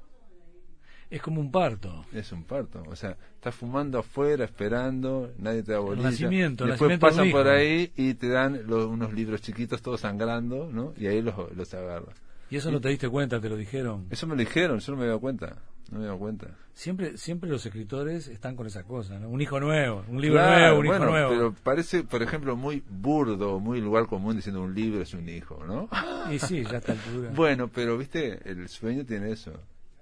Es 1.10 1.22
como 1.22 1.40
un 1.40 1.52
parto. 1.52 2.06
Es 2.12 2.32
un 2.32 2.44
parto. 2.44 2.84
O 2.88 2.96
sea, 2.96 3.18
estás 3.36 3.56
fumando 3.56 4.00
afuera, 4.00 4.44
esperando, 4.44 5.34
nadie 5.38 5.64
te 5.64 5.72
da 5.72 5.80
bolilla. 5.80 6.10
nacimiento, 6.10 6.66
y 6.66 6.72
después 6.72 7.00
pasan 7.00 7.32
por 7.32 7.48
ahí 7.48 7.92
y 7.96 8.14
te 8.16 8.28
dan 8.28 8.72
unos 8.72 9.14
libros 9.14 9.42
chiquitos 9.42 9.82
todos 9.82 10.02
sangrando, 10.02 10.70
¿no? 10.72 10.94
Y 10.98 11.08
ahí 11.08 11.22
los, 11.22 11.36
los 11.56 11.74
agarras. 11.74 12.22
¿Y 12.50 12.58
eso 12.58 12.72
no 12.72 12.82
te 12.82 12.90
diste 12.90 13.10
cuenta? 13.10 13.40
¿Te 13.40 13.50
lo 13.50 13.56
dijeron? 13.56 14.08
Eso 14.10 14.28
me 14.28 14.36
lo 14.36 14.40
dijeron, 14.40 14.80
yo 14.80 14.92
no 14.94 15.00
me 15.00 15.06
dado 15.06 15.20
cuenta. 15.20 15.58
No 15.92 16.00
me 16.00 16.04
he 16.04 16.08
dado 16.08 16.20
cuenta. 16.20 16.48
Siempre, 16.74 17.18
siempre 17.18 17.50
los 17.50 17.66
escritores 17.66 18.28
están 18.28 18.56
con 18.56 18.68
esa 18.68 18.84
cosa, 18.84 19.20
¿no? 19.20 19.30
Un 19.30 19.42
hijo 19.42 19.60
nuevo, 19.60 20.04
un 20.08 20.22
libro 20.22 20.42
nuevo, 20.42 20.80
un 20.80 20.86
hijo 20.86 21.00
nuevo. 21.00 21.30
Pero 21.30 21.56
parece, 21.64 22.04
por 22.04 22.22
ejemplo, 22.22 22.56
muy 22.56 22.84
burdo, 22.90 23.60
muy 23.60 23.82
lugar 23.82 24.06
común 24.08 24.36
diciendo 24.36 24.62
un 24.62 24.76
libro 24.76 25.02
es 25.02 25.14
un 25.14 25.28
hijo, 25.30 25.64
¿no? 25.66 25.90
Y 26.32 26.40
sí, 26.40 26.64
ya 26.64 26.78
está 26.78 26.92
altura. 26.92 27.32
bueno, 27.36 27.70
pero 27.70 27.98
viste, 27.98 28.40
el 28.50 28.68
sueño 28.68 29.06
tiene 29.06 29.32
eso, 29.32 29.54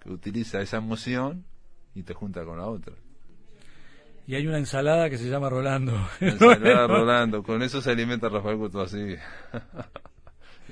que 0.01 0.09
utiliza 0.09 0.61
esa 0.61 0.77
emoción 0.77 1.45
y 1.93 2.03
te 2.03 2.13
junta 2.13 2.43
con 2.43 2.57
la 2.57 2.67
otra. 2.67 2.93
Y 4.27 4.33
hay 4.33 4.47
una 4.47 4.57
ensalada 4.57 5.09
que 5.09 5.19
se 5.19 5.29
llama 5.29 5.49
Rolando. 5.49 5.93
Ensalada 6.19 6.87
Rolando, 6.87 7.43
con 7.43 7.61
eso 7.61 7.79
se 7.81 7.91
alimenta 7.91 8.27
Rafael 8.27 8.57
Couto 8.57 8.81
así. 8.81 9.15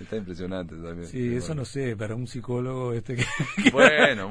Está 0.03 0.17
impresionante 0.17 0.75
también. 0.75 1.07
Sí, 1.07 1.35
eso 1.35 1.55
no 1.55 1.65
sé, 1.65 1.95
para 1.95 2.15
un 2.15 2.27
psicólogo 2.27 2.93
este 2.93 3.15
que, 3.15 3.25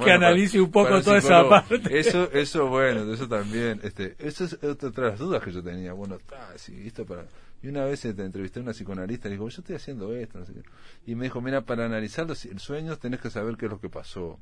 que 0.05 0.13
analice 0.13 0.61
un 0.61 0.71
poco 0.71 1.01
toda 1.03 1.19
esa 1.19 1.49
parte. 1.49 1.81
Eso, 1.91 2.31
eso 2.33 2.69
bueno, 2.69 3.13
eso 3.13 3.29
también. 3.29 3.81
Este, 3.83 4.15
eso 4.19 4.45
es 4.45 4.55
otra 4.63 4.91
de 4.91 5.11
las 5.11 5.19
dudas 5.19 5.43
que 5.43 5.53
yo 5.53 5.63
tenía. 5.63 5.93
Bueno, 5.93 6.17
está, 6.17 6.57
sí, 6.57 6.87
esto 6.87 7.05
para. 7.05 7.27
Y 7.63 7.69
una 7.69 7.85
vez 7.85 8.01
te 8.01 8.11
este, 8.11 8.25
entrevisté 8.25 8.59
a 8.59 8.63
una 8.63 8.73
psicoanalista 8.73 9.29
y 9.29 9.33
dijo, 9.33 9.49
yo 9.49 9.61
estoy 9.61 9.77
haciendo 9.77 10.13
esto, 10.15 10.39
no 10.39 10.45
sé 10.45 10.53
qué. 10.53 10.63
Y 11.07 11.15
me 11.15 11.25
dijo, 11.25 11.41
mira, 11.41 11.61
para 11.61 11.87
analizar 11.87 12.27
los 12.27 12.47
sueños 12.57 12.99
tenés 12.99 13.21
que 13.21 13.31
saber 13.31 13.57
qué 13.57 13.67
es 13.67 13.71
lo 13.71 13.81
que 13.81 13.89
pasó 13.89 14.41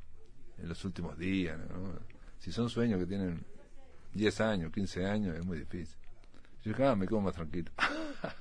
en 0.58 0.68
los 0.68 0.84
últimos 0.84 1.18
días. 1.18 1.58
Si 2.38 2.50
son 2.50 2.70
sueños 2.70 2.98
que 2.98 3.06
tienen 3.06 3.44
10 4.14 4.40
años, 4.40 4.72
15 4.72 5.04
años, 5.04 5.36
es 5.36 5.44
muy 5.44 5.58
difícil. 5.58 5.98
Yo 6.64 6.72
dije, 6.72 6.84
ah, 6.84 6.96
me 6.96 7.06
quedo 7.06 7.20
más 7.20 7.34
tranquilo. 7.34 7.70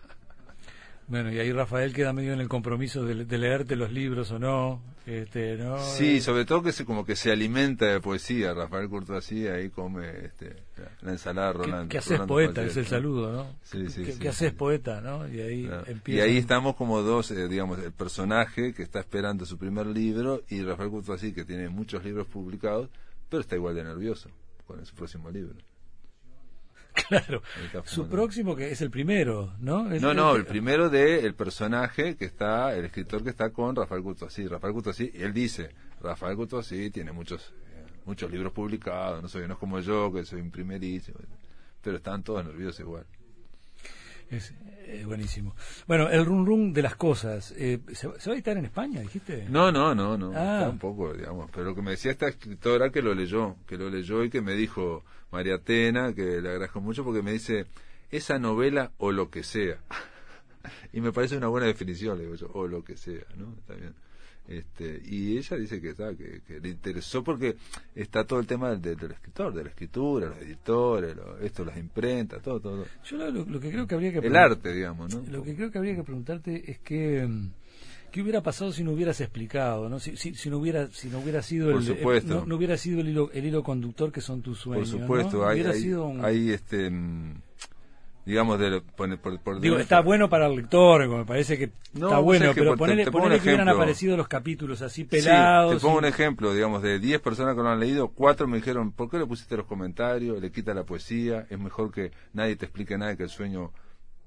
Bueno, 1.09 1.31
y 1.31 1.39
ahí 1.39 1.51
Rafael 1.51 1.93
queda 1.93 2.13
medio 2.13 2.33
en 2.33 2.39
el 2.39 2.47
compromiso 2.47 3.03
de, 3.03 3.25
de 3.25 3.37
leerte 3.37 3.75
los 3.75 3.91
libros 3.91 4.31
o 4.31 4.39
no. 4.39 4.81
Este, 5.09 5.57
¿no? 5.57 5.79
Sí, 5.79 6.21
sobre 6.21 6.45
todo 6.45 6.61
que 6.61 6.71
se, 6.71 6.85
como 6.85 7.03
que 7.03 7.15
se 7.15 7.31
alimenta 7.31 7.87
de 7.87 7.99
poesía. 7.99 8.53
Rafael 8.53 8.87
así 9.17 9.47
ahí 9.47 9.71
come 9.71 10.07
este, 10.25 10.55
la 11.01 11.11
ensalada 11.11 11.53
Rolando. 11.53 11.89
¿Qué, 11.89 11.97
haces 11.97 12.19
poeta? 12.21 12.61
es 12.61 12.77
el 12.77 12.85
saludo, 12.85 13.31
¿no? 13.31 13.55
Sí, 13.63 13.89
sí, 13.89 14.03
¿Qué, 14.19 14.29
haces 14.29 14.53
poeta? 14.53 15.01
¿no? 15.01 15.27
Y 15.27 15.41
ahí 15.41 15.69
empieza. 15.87 16.27
Y 16.27 16.29
ahí 16.29 16.37
estamos 16.37 16.75
como 16.75 17.01
dos, 17.01 17.31
eh, 17.31 17.47
digamos, 17.47 17.79
el 17.79 17.91
personaje 17.91 18.75
que 18.75 18.83
está 18.83 18.99
esperando 18.99 19.47
su 19.47 19.57
primer 19.57 19.87
libro 19.87 20.43
y 20.47 20.61
Rafael 20.61 20.91
así 21.11 21.33
que 21.33 21.43
tiene 21.43 21.69
muchos 21.69 22.03
libros 22.03 22.27
publicados, 22.27 22.89
pero 23.29 23.41
está 23.41 23.55
igual 23.55 23.73
de 23.73 23.85
nervioso 23.85 24.29
con 24.67 24.85
su 24.85 24.93
próximo 24.93 25.31
libro. 25.31 25.55
Claro. 27.07 27.41
Su 27.85 28.07
próximo 28.07 28.55
que 28.55 28.71
es 28.71 28.81
el 28.81 28.89
primero, 28.89 29.53
¿no? 29.59 29.83
no, 29.83 30.13
no, 30.13 30.35
el 30.35 30.45
primero 30.45 30.89
de 30.89 31.19
el 31.19 31.33
personaje 31.33 32.15
que 32.15 32.25
está, 32.25 32.75
el 32.75 32.85
escritor 32.85 33.23
que 33.23 33.29
está 33.29 33.51
con 33.51 33.75
Rafael 33.75 34.03
Couttsy. 34.03 34.47
Rafael 34.47 34.73
Couttsy, 34.73 35.11
él 35.15 35.33
dice, 35.33 35.71
Rafael 36.01 36.35
Couttsy 36.35 36.89
tiene 36.91 37.11
muchos 37.11 37.53
eh, 37.71 37.85
muchos 38.05 38.31
libros 38.31 38.53
publicados, 38.53 39.21
no 39.21 39.29
soy 39.29 39.47
no 39.47 39.53
es 39.53 39.59
como 39.59 39.79
yo 39.79 40.11
que 40.11 40.25
soy 40.25 40.41
un 40.41 40.51
primerísimo, 40.51 41.19
pero 41.81 41.97
están 41.97 42.23
todos 42.23 42.45
nerviosos 42.45 42.79
igual. 42.81 43.05
Es 44.29 44.53
eh, 44.85 45.03
buenísimo. 45.05 45.55
Bueno, 45.87 46.09
el 46.09 46.25
run 46.25 46.45
run 46.45 46.73
de 46.73 46.81
las 46.81 46.95
cosas, 46.95 47.53
eh, 47.57 47.79
¿se, 47.93 48.07
va 48.07 48.13
a 48.13 48.33
editar 48.33 48.57
en 48.57 48.65
España, 48.65 49.01
dijiste? 49.01 49.45
No, 49.49 49.71
no, 49.71 49.93
no, 49.93 50.17
no, 50.17 50.31
ah. 50.35 50.61
tampoco, 50.61 51.13
digamos. 51.13 51.49
Pero 51.51 51.65
lo 51.65 51.75
que 51.75 51.81
me 51.81 51.91
decía 51.91 52.11
esta 52.11 52.27
escritora 52.27 52.89
que 52.89 53.01
lo 53.01 53.13
leyó, 53.13 53.55
que 53.67 53.77
lo 53.77 53.89
leyó 53.89 54.23
y 54.23 54.29
que 54.29 54.41
me 54.41 54.53
dijo 54.53 55.03
María 55.31 55.55
Atena, 55.55 56.13
que 56.13 56.41
le 56.41 56.49
agradezco 56.49 56.81
mucho 56.81 57.03
porque 57.03 57.21
me 57.21 57.31
dice, 57.31 57.67
esa 58.09 58.39
novela 58.39 58.91
o 58.97 59.11
lo 59.11 59.29
que 59.29 59.43
sea. 59.43 59.77
y 60.93 61.01
me 61.01 61.11
parece 61.11 61.37
una 61.37 61.47
buena 61.47 61.67
definición, 61.67 62.17
le 62.17 62.23
digo 62.23 62.35
yo, 62.35 62.49
o 62.53 62.67
lo 62.67 62.83
que 62.83 62.97
sea, 62.97 63.25
¿no? 63.37 63.53
Está 63.59 63.75
bien. 63.75 63.93
Este, 64.49 64.99
y 65.05 65.37
ella 65.37 65.57
dice 65.57 65.79
que, 65.79 65.93
que, 65.93 66.59
le 66.59 66.69
interesó 66.69 67.23
porque 67.23 67.55
está 67.93 68.23
todo 68.23 68.39
el 68.39 68.47
tema 68.47 68.71
del, 68.75 68.97
del, 68.97 69.11
escritor, 69.11 69.53
de 69.53 69.63
la 69.63 69.69
escritura, 69.69 70.29
los 70.29 70.39
editores, 70.39 71.15
esto, 71.43 71.63
las 71.63 71.77
imprentas, 71.77 72.41
todo, 72.41 72.59
todo. 72.59 72.85
Yo 73.05 73.17
lo, 73.29 73.59
que 73.59 73.69
creo 73.69 73.85
que 73.85 73.93
habría 73.93 74.11
que... 74.11 74.25
El 74.25 74.35
arte, 74.35 74.73
digamos, 74.73 75.13
¿no? 75.13 75.23
Lo 75.31 75.43
que 75.43 75.55
creo 75.55 75.69
que 75.69 75.77
habría 75.77 75.95
que 75.95 76.03
preguntarte 76.03 76.71
es 76.71 76.79
que... 76.79 77.27
Mm, 77.27 77.51
¿Qué 78.11 78.23
hubiera 78.23 78.41
pasado 78.41 78.71
si 78.71 78.83
no 78.83 78.93
hubieras 78.93 79.21
explicado, 79.21 79.87
no? 79.87 79.99
Si, 79.99 80.17
si, 80.17 80.49
no 80.49 80.57
hubiera 80.57 80.87
si 80.87 81.09
no 81.09 81.19
hubiera 81.19 81.43
sido 81.43 81.69
el, 81.77 81.87
eh, 81.87 82.23
no, 82.25 82.55
hubiera 82.55 82.75
sido 82.75 83.01
el 83.01 83.09
hilo, 83.09 83.29
el 83.31 83.45
hilo 83.45 83.61
conductor 83.61 84.11
que 84.11 84.19
son 84.19 84.41
tus 84.41 84.57
sueños, 84.57 84.89
Por 84.89 84.99
supuesto, 84.99 85.47
hay, 85.47 85.61
hay, 86.23 86.49
este 86.49 86.89
mm, 86.89 87.35
digamos, 88.25 88.59
de, 88.59 88.81
por, 88.95 89.59
Digo, 89.59 89.77
está 89.77 90.01
bueno 90.01 90.29
para 90.29 90.47
el 90.47 90.55
lector, 90.55 91.07
me 91.07 91.25
parece 91.25 91.57
que 91.57 91.71
está 91.93 92.19
bueno, 92.19 92.51
pero 92.53 92.75
ponele, 92.75 93.05
que 93.05 93.09
hubieran 93.49 93.69
aparecido 93.69 94.15
los 94.17 94.27
capítulos 94.27 94.81
así 94.81 95.03
pelados. 95.03 95.75
te 95.75 95.79
pongo 95.79 95.97
un 95.97 96.05
ejemplo, 96.05 96.53
digamos, 96.53 96.81
de 96.81 96.99
10 96.99 97.21
personas 97.21 97.55
que 97.55 97.61
lo 97.61 97.69
han 97.69 97.79
leído, 97.79 98.09
cuatro 98.09 98.47
me 98.47 98.57
dijeron, 98.57 98.91
¿por 98.91 99.09
qué 99.09 99.17
le 99.17 99.25
pusiste 99.25 99.57
los 99.57 99.65
comentarios? 99.65 100.39
Le 100.41 100.51
quita 100.51 100.73
la 100.73 100.83
poesía, 100.83 101.47
es 101.49 101.59
mejor 101.59 101.91
que 101.91 102.11
nadie 102.33 102.55
te 102.55 102.65
explique 102.65 102.97
nada, 102.97 103.15
que 103.15 103.23
el 103.23 103.29
sueño 103.29 103.71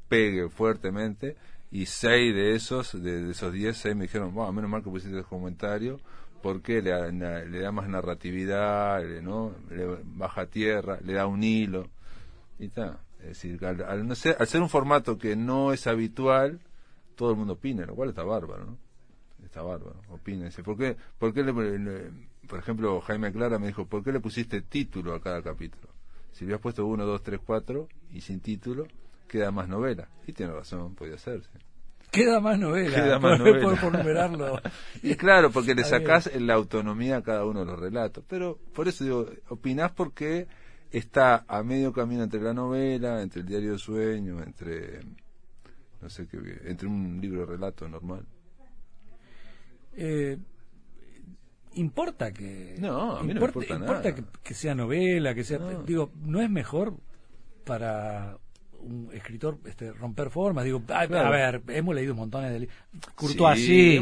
pegue 0.09 0.49
fuertemente. 0.49 1.37
Y 1.71 1.87
seis 1.87 2.35
de 2.35 2.55
esos, 2.55 3.03
de, 3.03 3.31
esos 3.31 3.53
10, 3.53 3.77
seis 3.77 3.97
me 3.97 4.03
dijeron, 4.03 4.35
bueno, 4.35 4.53
menos 4.53 4.71
mal 4.71 4.83
que 4.83 4.91
pusiste 4.91 5.17
los 5.17 5.27
comentarios, 5.27 6.03
porque 6.43 6.83
le, 6.83 7.13
le, 7.13 7.61
da 7.61 7.73
más 7.73 7.89
narratividad, 7.89 9.03
¿no? 9.23 9.55
le 9.71 9.87
baja 10.05 10.47
tierra, 10.47 10.99
le 11.03 11.15
da 11.15 11.27
un 11.27 11.43
hilo. 11.43 11.89
Y 12.59 12.67
está. 12.67 12.99
Es 13.23 13.29
decir, 13.29 13.65
al, 13.65 14.07
no 14.07 14.15
ser, 14.15 14.37
al 14.39 14.47
ser 14.47 14.61
un 14.61 14.69
formato 14.69 15.17
que 15.17 15.37
no 15.37 15.73
es 15.73 15.87
habitual, 15.87 16.61
todo 17.15 17.31
el 17.31 17.37
mundo 17.37 17.55
opina, 17.55 17.87
lo 17.87 17.95
cual 17.95 18.09
está 18.09 18.25
bárbaro, 18.25 18.67
¿no? 18.67 18.79
Está 19.45 19.63
bárbaro. 19.63 20.01
Dice, 20.25 20.63
¿por 20.63 20.77
qué, 20.77 20.97
por, 21.19 21.33
qué 21.33 21.43
le, 21.43 21.53
por 22.49 22.59
ejemplo, 22.59 23.01
Jaime 23.01 23.33
Clara 23.33 23.59
me 23.59 23.69
dijo, 23.69 23.87
¿por 23.87 24.03
qué 24.03 24.13
le 24.13 24.21
pusiste 24.21 24.63
título 24.63 25.15
a 25.15 25.21
cada 25.21 25.43
capítulo? 25.43 25.89
Si 26.33 26.45
hubieras 26.45 26.63
puesto 26.63 26.87
uno, 26.87 27.05
dos, 27.05 27.23
tres, 27.23 27.41
cuatro 27.45 27.89
y 28.13 28.23
sin 28.23 28.41
título, 28.41 28.87
queda 29.29 29.51
más 29.51 29.69
novela. 29.69 30.09
Y 30.27 30.33
tiene 30.33 30.53
razón, 30.53 30.95
podía 30.95 31.15
hacerse. 31.15 31.51
Queda 32.11 32.41
más 32.41 32.59
novela. 32.59 32.95
Queda 32.95 33.19
más 33.19 33.39
novela. 33.39 33.81
Por, 33.81 33.93
numerarlo. 33.93 34.61
y 35.03 35.15
claro, 35.15 35.51
porque 35.51 35.75
le 35.75 35.85
sacás 35.85 36.31
la 36.39 36.55
autonomía 36.55 37.19
a 37.19 37.23
cada 37.23 37.45
uno 37.45 37.61
de 37.61 37.67
los 37.67 37.79
relatos. 37.79 38.25
Pero 38.29 38.59
por 38.75 38.89
eso 38.89 39.05
digo, 39.05 39.27
opinás 39.49 39.93
porque 39.93 40.47
está 40.93 41.45
a 41.49 41.63
medio 41.63 41.93
camino 41.93 42.23
entre 42.23 42.41
la 42.41 42.53
novela, 42.53 43.23
entre 43.23 43.41
el 43.41 43.47
diario 43.47 43.73
de 43.73 43.79
sueño, 43.79 44.43
entre 44.43 45.01
no 46.01 46.11
sé 46.11 46.27
qué, 46.27 46.39
entre 46.65 46.87
un 46.89 47.21
libro 47.21 47.41
de 47.41 47.47
relato 47.47 47.89
normal. 47.89 48.27
Eh, 49.95 50.37
importa 51.75 52.33
que 52.33 52.77
no, 52.79 53.17
a 53.17 53.23
mí 53.23 53.33
importa, 53.33 53.61
no 53.61 53.79
me 53.79 53.87
importa, 53.87 54.15
Que, 54.15 54.25
que, 54.43 54.55
sea 54.55 54.75
novela, 54.75 55.35
que 55.35 55.45
sea 55.45 55.59
digo, 55.87 56.11
no 56.23 56.41
es 56.41 56.51
mejor 56.51 56.97
para 57.65 58.39
un 58.81 59.11
escritor 59.13 59.59
este, 59.65 59.93
romper 59.93 60.31
formas. 60.31 60.65
Digo, 60.65 60.83
a, 60.89 61.07
ver, 61.07 61.63
hemos 61.69 61.95
leído 61.95 62.15
un 62.15 62.19
montón 62.19 62.43
de 62.43 62.61
libros. 62.61 62.77
Courtois 63.15 63.61
sí, 63.61 64.01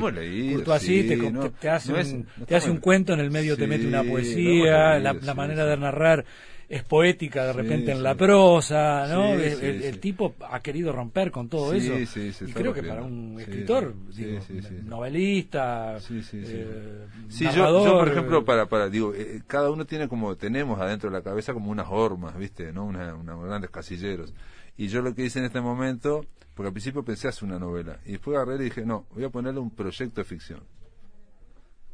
te, 1.06 1.16
te, 1.60 1.68
hace, 1.68 1.92
un, 1.92 2.26
te 2.46 2.56
hace 2.56 2.70
un 2.70 2.78
cuento 2.78 3.12
en 3.12 3.20
el 3.20 3.30
medio, 3.30 3.56
te 3.58 3.66
mete 3.66 3.86
una 3.86 4.02
poesía, 4.02 4.98
la, 4.98 5.12
la 5.12 5.34
manera 5.34 5.66
de 5.66 5.76
narrar 5.76 6.24
es 6.70 6.84
poética 6.84 7.46
de 7.46 7.52
repente 7.52 7.90
en 7.90 8.00
la 8.00 8.14
prosa, 8.14 9.04
¿no? 9.08 9.34
el, 9.34 9.98
tipo 9.98 10.36
ha 10.48 10.60
querido 10.60 10.92
romper 10.92 11.32
con 11.32 11.48
todo 11.48 11.74
eso. 11.74 11.94
y 11.98 12.52
creo 12.52 12.72
que 12.72 12.84
para 12.84 13.02
un 13.02 13.40
escritor, 13.40 13.92
digo, 14.14 14.38
novelista, 14.84 15.96
eh, 15.96 17.06
sí, 17.28 17.48
yo, 17.52 17.98
por 17.98 18.08
ejemplo, 18.08 18.44
para, 18.44 18.66
para 18.66 18.88
digo, 18.88 19.12
eh, 19.12 19.42
cada 19.48 19.68
uno 19.68 19.84
tiene 19.84 20.06
como, 20.06 20.36
tenemos 20.36 20.80
adentro 20.80 21.10
de 21.10 21.18
la 21.18 21.24
cabeza 21.24 21.52
como 21.52 21.72
unas 21.72 21.88
hormas, 21.90 22.38
¿viste? 22.38 22.72
¿no? 22.72 22.84
Una, 22.84 23.16
unos 23.16 23.44
grandes 23.44 23.70
casilleros. 23.70 24.32
Y 24.76 24.86
yo 24.86 25.02
lo 25.02 25.12
que 25.12 25.24
hice 25.24 25.40
en 25.40 25.46
este 25.46 25.60
momento, 25.60 26.24
porque 26.54 26.68
al 26.68 26.72
principio 26.72 27.02
pensé 27.02 27.26
hacer 27.26 27.48
una 27.48 27.58
novela, 27.58 27.98
y 28.06 28.12
después 28.12 28.36
agarré 28.36 28.54
y 28.62 28.66
dije, 28.66 28.86
no, 28.86 29.06
voy 29.12 29.24
a 29.24 29.28
ponerle 29.28 29.58
un 29.58 29.72
proyecto 29.72 30.20
de 30.20 30.24
ficción. 30.24 30.60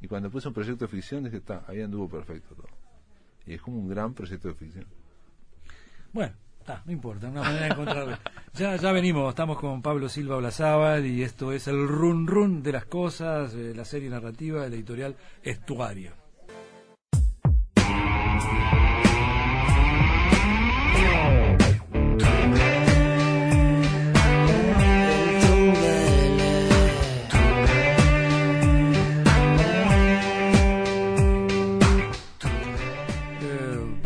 Y 0.03 0.07
cuando 0.07 0.31
puse 0.31 0.49
un 0.49 0.55
proyecto 0.55 0.85
de 0.85 0.91
ficción, 0.91 1.25
dije, 1.25 1.39
está, 1.39 1.65
ahí 1.67 1.81
anduvo 1.81 2.11
perfecto 2.11 2.55
todo. 2.55 2.86
Y 3.47 3.55
es 3.55 3.63
como 3.63 3.79
un 3.79 3.89
gran 3.89 4.13
proyecto 4.15 4.49
de 4.49 4.55
ficción. 4.55 4.87
Bueno, 6.13 6.33
está, 6.59 6.83
no 6.85 6.93
importa, 6.93 7.29
una 7.29 7.43
manera 7.43 7.67
de 7.67 7.73
encontrarlo. 7.73 8.19
ya, 8.55 8.77
ya 8.77 8.93
venimos, 8.93 9.29
estamos 9.29 9.59
con 9.59 9.83
Pablo 9.83 10.09
Silva 10.09 10.37
Blazábal 10.37 11.07
y 11.07 11.23
esto 11.23 11.53
es 11.53 11.69
el 11.69 11.87
run 11.87 12.27
run 12.27 12.63
de 12.63 12.73
las 12.73 12.87
cosas, 12.87 13.55
eh, 13.55 13.73
la 13.75 13.85
serie 13.85 14.09
narrativa 14.09 14.63
de 14.63 14.71
la 14.71 14.77
editorial 14.77 15.17
Estuario. 15.43 16.13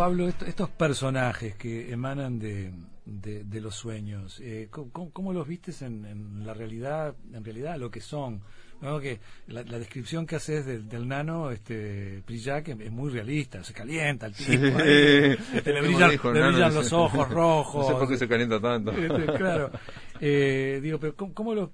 Pablo, 0.00 0.28
estos 0.28 0.70
personajes 0.70 1.56
que 1.56 1.92
emanan 1.92 2.38
de, 2.38 2.72
de, 3.04 3.60
los 3.60 3.74
sueños, 3.74 4.40
eh, 4.40 4.70
¿cómo, 4.70 5.34
los 5.34 5.46
vistes 5.46 5.82
en, 5.82 6.42
la 6.42 6.54
realidad, 6.54 7.14
en 7.34 7.44
realidad 7.44 7.76
lo 7.76 7.90
que 7.90 8.00
son? 8.00 8.40
que 8.80 9.20
la, 9.48 9.62
descripción 9.62 10.26
que 10.26 10.36
haces 10.36 10.64
del, 10.64 11.06
nano, 11.06 11.50
este 11.50 12.22
Prillac, 12.24 12.68
es 12.68 12.90
muy 12.90 13.10
realista, 13.10 13.62
se 13.62 13.74
calienta 13.74 14.24
el 14.24 14.32
tipo, 14.32 14.64
este, 14.78 15.70
le 15.70 15.82
brillan, 15.82 16.72
los 16.72 16.90
ojos 16.94 17.28
rojos. 17.30 17.86
No 17.86 17.92
sé 17.92 17.98
por 17.98 18.08
qué 18.08 18.16
se 18.16 18.26
calienta 18.26 18.58
tanto. 18.58 18.92
Este, 18.92 19.26
claro. 19.34 19.70
Eh, 20.22 20.80
digo, 20.82 20.98
pero 20.98 21.14
¿cómo, 21.14 21.54
los, 21.54 21.70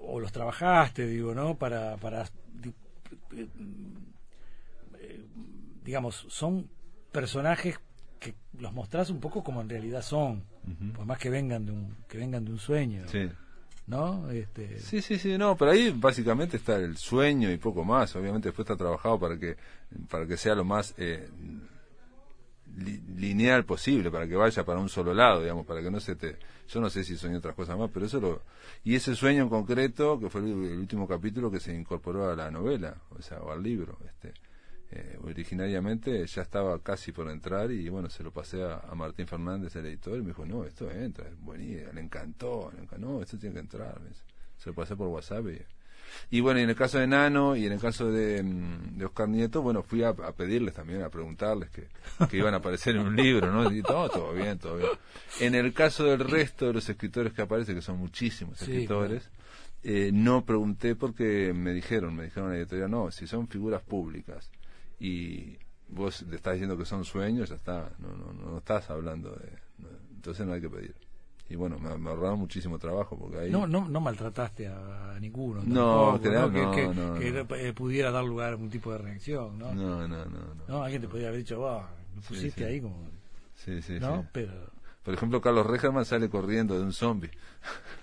o 0.00 0.18
los 0.18 0.32
trabajaste, 0.32 1.06
digo, 1.06 1.34
¿no? 1.34 1.56
Para, 1.56 1.96
para 1.98 2.24
eh, 3.32 3.48
digamos, 5.84 6.26
son 6.28 6.68
personajes 7.16 7.80
que 8.20 8.34
los 8.60 8.74
mostrás 8.74 9.08
un 9.08 9.20
poco 9.20 9.42
como 9.42 9.62
en 9.62 9.70
realidad 9.70 10.02
son, 10.02 10.44
por 10.94 11.06
más 11.06 11.18
que 11.18 11.30
vengan 11.30 11.64
de 11.64 11.72
un 11.72 11.96
que 12.06 12.18
vengan 12.18 12.44
de 12.44 12.52
un 12.52 12.58
sueño. 12.58 13.08
Sí. 13.08 13.26
¿No? 13.86 14.28
Este... 14.28 14.78
Sí, 14.80 15.00
sí, 15.00 15.16
sí, 15.16 15.38
no, 15.38 15.56
pero 15.56 15.70
ahí 15.70 15.94
básicamente 15.96 16.58
está 16.58 16.76
el 16.76 16.98
sueño 16.98 17.50
y 17.50 17.56
poco 17.56 17.84
más. 17.84 18.14
Obviamente 18.16 18.48
después 18.48 18.66
está 18.66 18.76
trabajado 18.76 19.18
para 19.18 19.38
que 19.38 19.56
para 20.10 20.26
que 20.26 20.36
sea 20.36 20.54
lo 20.54 20.66
más 20.66 20.92
eh, 20.98 21.26
lineal 23.16 23.64
posible, 23.64 24.10
para 24.10 24.28
que 24.28 24.36
vaya 24.36 24.62
para 24.66 24.78
un 24.78 24.90
solo 24.90 25.14
lado, 25.14 25.40
digamos, 25.40 25.64
para 25.64 25.80
que 25.80 25.90
no 25.90 26.00
se 26.00 26.16
te... 26.16 26.36
Yo 26.68 26.82
no 26.82 26.90
sé 26.90 27.02
si 27.02 27.16
soñé 27.16 27.38
otras 27.38 27.54
cosas 27.54 27.78
más, 27.78 27.90
pero 27.94 28.04
eso 28.04 28.20
lo... 28.20 28.42
Y 28.84 28.94
ese 28.94 29.14
sueño 29.14 29.44
en 29.44 29.48
concreto, 29.48 30.20
que 30.20 30.28
fue 30.28 30.42
el, 30.42 30.78
último 30.78 31.08
capítulo 31.08 31.50
que 31.50 31.60
se 31.60 31.74
incorporó 31.74 32.30
a 32.30 32.36
la 32.36 32.50
novela, 32.50 32.94
o 33.08 33.22
sea, 33.22 33.38
o 33.38 33.52
al 33.52 33.62
libro, 33.62 33.96
este 34.04 34.34
eh, 34.96 35.18
originariamente 35.22 36.26
ya 36.26 36.40
estaba 36.40 36.78
casi 36.82 37.12
por 37.12 37.28
entrar 37.30 37.70
y 37.70 37.88
bueno, 37.90 38.08
se 38.08 38.22
lo 38.22 38.30
pasé 38.30 38.62
a, 38.62 38.80
Martín 38.94 39.26
Fernández, 39.26 39.76
el 39.76 39.84
editor, 39.86 40.16
y 40.16 40.22
me 40.22 40.28
dijo, 40.28 40.46
no, 40.46 40.64
esto 40.64 40.90
entra, 40.90 41.28
es 41.28 41.38
buenísimo, 41.38 41.92
le 41.92 42.00
encantó, 42.00 42.72
le 42.74 42.82
encantó, 42.82 43.06
no, 43.06 43.20
esto 43.20 43.36
tiene 43.38 43.54
que 43.54 43.60
entrar. 43.60 44.00
Se 44.56 44.70
lo 44.70 44.74
pasé 44.74 44.96
por 44.96 45.08
WhatsApp 45.08 45.44
y, 46.30 46.40
bueno, 46.40 46.60
y 46.60 46.62
en 46.62 46.70
el 46.70 46.76
caso 46.76 46.98
de 46.98 47.06
Nano 47.06 47.56
y 47.56 47.66
en 47.66 47.72
el 47.72 47.80
caso 47.80 48.10
de, 48.10 48.42
mm, 48.42 48.96
de 48.96 49.04
Oscar 49.04 49.28
Nieto, 49.28 49.60
bueno, 49.60 49.82
fui 49.82 50.02
a, 50.02 50.14
pedirles 50.14 50.72
también, 50.72 51.02
a 51.02 51.10
preguntarles 51.10 51.68
que, 51.68 51.88
que, 52.30 52.36
iban 52.38 52.54
a 52.54 52.58
aparecer 52.58 52.96
en 52.96 53.02
un 53.02 53.16
libro, 53.16 53.52
¿no? 53.52 53.70
Y 53.70 53.82
todo, 53.82 54.08
todo 54.08 54.32
bien, 54.32 54.58
todo 54.58 54.78
bien. 54.78 54.90
En 55.40 55.54
el 55.54 55.74
caso 55.74 56.04
del 56.04 56.20
resto 56.20 56.68
de 56.68 56.72
los 56.72 56.88
escritores 56.88 57.34
que 57.34 57.42
aparecen, 57.42 57.74
que 57.74 57.82
son 57.82 57.98
muchísimos 57.98 58.62
escritores, 58.62 59.28
eh, 59.82 60.10
no 60.12 60.44
pregunté 60.44 60.94
porque 60.96 61.52
me 61.52 61.74
dijeron, 61.74 62.16
me 62.16 62.24
dijeron 62.24 62.50
la 62.50 62.56
editorial, 62.56 62.90
no, 62.90 63.10
si 63.10 63.26
son 63.26 63.46
figuras 63.46 63.82
públicas 63.82 64.50
y 64.98 65.58
vos 65.88 66.22
le 66.22 66.36
estás 66.36 66.54
diciendo 66.54 66.76
que 66.76 66.84
son 66.84 67.04
sueños, 67.04 67.48
ya 67.48 67.56
está, 67.56 67.90
no, 67.98 68.08
no, 68.16 68.32
no 68.32 68.58
estás 68.58 68.90
hablando 68.90 69.30
de... 69.30 69.50
entonces 70.14 70.46
no 70.46 70.52
hay 70.52 70.60
que 70.60 70.70
pedir. 70.70 70.94
Y 71.48 71.54
bueno, 71.54 71.78
me, 71.78 71.96
me 71.96 72.10
ahorraron 72.10 72.40
muchísimo 72.40 72.76
trabajo 72.76 73.16
porque 73.16 73.38
ahí... 73.38 73.50
No, 73.50 73.68
no, 73.68 73.88
no 73.88 74.00
maltrataste 74.00 74.66
a, 74.66 75.16
ninguno. 75.20 75.62
No, 75.64 76.20
que, 76.20 77.44
que, 77.48 77.72
pudiera 77.72 78.10
dar 78.10 78.24
lugar 78.24 78.48
a 78.48 78.50
algún 78.50 78.68
tipo 78.68 78.90
de 78.90 78.98
reacción, 78.98 79.56
¿no? 79.58 79.72
No, 79.72 80.08
no, 80.08 80.24
no. 80.24 80.40
No, 80.66 80.82
alguien 80.82 81.02
te 81.02 81.08
podría 81.08 81.28
haber 81.28 81.40
dicho, 81.40 81.60
va, 81.60 81.88
me 82.14 82.20
pusiste 82.20 82.64
ahí 82.64 82.80
como... 82.80 82.96
Sí, 83.54 83.80
sí, 83.80 84.00
¿no? 84.00 84.26
Pero... 84.32 84.75
Por 85.06 85.14
ejemplo, 85.14 85.40
Carlos 85.40 85.64
Regerman 85.64 86.04
sale 86.04 86.28
corriendo 86.28 86.76
de 86.76 86.82
un 86.82 86.92
zombie. 86.92 87.30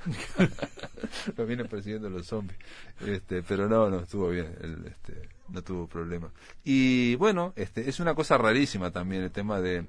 Lo 1.37 1.45
viene 1.45 1.65
persiguiendo 1.65 2.09
los 2.09 2.27
zombies. 2.27 2.57
Este, 3.05 3.43
pero 3.43 3.67
no, 3.67 3.89
no, 3.89 3.99
estuvo 3.99 4.29
bien. 4.29 4.55
El, 4.61 4.85
este, 4.87 5.27
no 5.49 5.61
tuvo 5.61 5.85
problema. 5.85 6.31
Y 6.63 7.15
bueno, 7.15 7.51
este, 7.57 7.89
es 7.89 7.99
una 7.99 8.15
cosa 8.15 8.37
rarísima 8.37 8.91
también 8.91 9.21
el 9.21 9.31
tema 9.31 9.59
de 9.59 9.85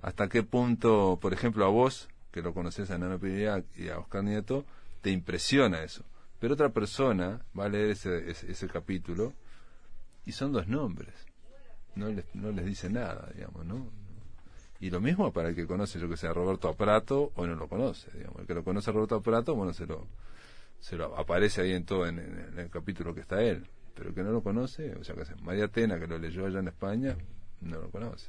hasta 0.00 0.30
qué 0.30 0.42
punto, 0.42 1.18
por 1.20 1.34
ejemplo, 1.34 1.66
a 1.66 1.68
vos, 1.68 2.08
que 2.32 2.40
lo 2.40 2.54
conoces 2.54 2.90
a 2.90 2.96
Nano 2.96 3.18
Piriac 3.18 3.66
y 3.76 3.90
a 3.90 3.98
Oscar 3.98 4.24
Nieto, 4.24 4.64
te 5.02 5.10
impresiona 5.10 5.82
eso. 5.82 6.02
Pero 6.40 6.54
otra 6.54 6.70
persona 6.70 7.42
va 7.58 7.66
a 7.66 7.68
leer 7.68 7.90
ese, 7.90 8.30
ese, 8.30 8.68
capítulo 8.68 9.34
y 10.24 10.32
son 10.32 10.52
dos 10.52 10.66
nombres. 10.66 11.14
No 11.94 12.08
les, 12.08 12.24
no 12.34 12.52
les 12.52 12.64
dice 12.64 12.88
nada, 12.88 13.30
digamos, 13.34 13.66
¿no? 13.66 14.03
Y 14.84 14.90
lo 14.90 15.00
mismo 15.00 15.32
para 15.32 15.48
el 15.48 15.54
que 15.54 15.66
conoce, 15.66 15.98
yo 15.98 16.08
que 16.08 16.16
sé, 16.16 16.26
a 16.26 16.32
Roberto 16.32 16.68
Aprato 16.68 17.32
o 17.34 17.46
no 17.46 17.54
lo 17.54 17.68
conoce, 17.68 18.10
digamos. 18.16 18.40
El 18.40 18.46
que 18.46 18.54
lo 18.54 18.64
conoce 18.64 18.90
a 18.90 18.92
Roberto 18.92 19.16
Aprato, 19.16 19.54
bueno, 19.54 19.72
se 19.72 19.86
lo, 19.86 20.06
se 20.80 20.96
lo 20.96 21.16
aparece 21.16 21.62
ahí 21.62 21.72
en 21.72 21.84
todo, 21.84 22.06
en 22.06 22.18
el 22.18 22.70
capítulo 22.70 23.14
que 23.14 23.20
está 23.20 23.42
él 23.42 23.66
pero 23.94 24.14
que 24.14 24.22
no 24.22 24.32
lo 24.32 24.42
conoce, 24.42 24.94
o 24.96 25.04
sea, 25.04 25.14
que 25.14 25.22
María 25.42 25.68
Tena, 25.68 25.98
que 25.98 26.06
lo 26.06 26.18
leyó 26.18 26.46
allá 26.46 26.58
en 26.58 26.68
España, 26.68 27.16
no 27.60 27.80
lo 27.80 27.90
conoce. 27.90 28.28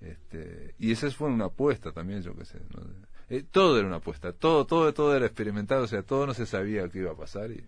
Este, 0.00 0.74
y 0.78 0.92
esa 0.92 1.10
fue 1.10 1.28
una 1.28 1.46
apuesta 1.46 1.92
también, 1.92 2.22
yo 2.22 2.34
qué 2.34 2.44
sé. 2.44 2.58
Eh, 3.28 3.44
todo 3.50 3.78
era 3.78 3.86
una 3.86 3.96
apuesta, 3.96 4.32
todo, 4.32 4.64
todo, 4.64 4.92
todo 4.94 5.14
era 5.14 5.26
experimentado, 5.26 5.84
o 5.84 5.86
sea, 5.86 6.02
todo 6.02 6.26
no 6.26 6.34
se 6.34 6.46
sabía 6.46 6.88
qué 6.88 7.00
iba 7.00 7.12
a 7.12 7.16
pasar. 7.16 7.50
Y, 7.50 7.64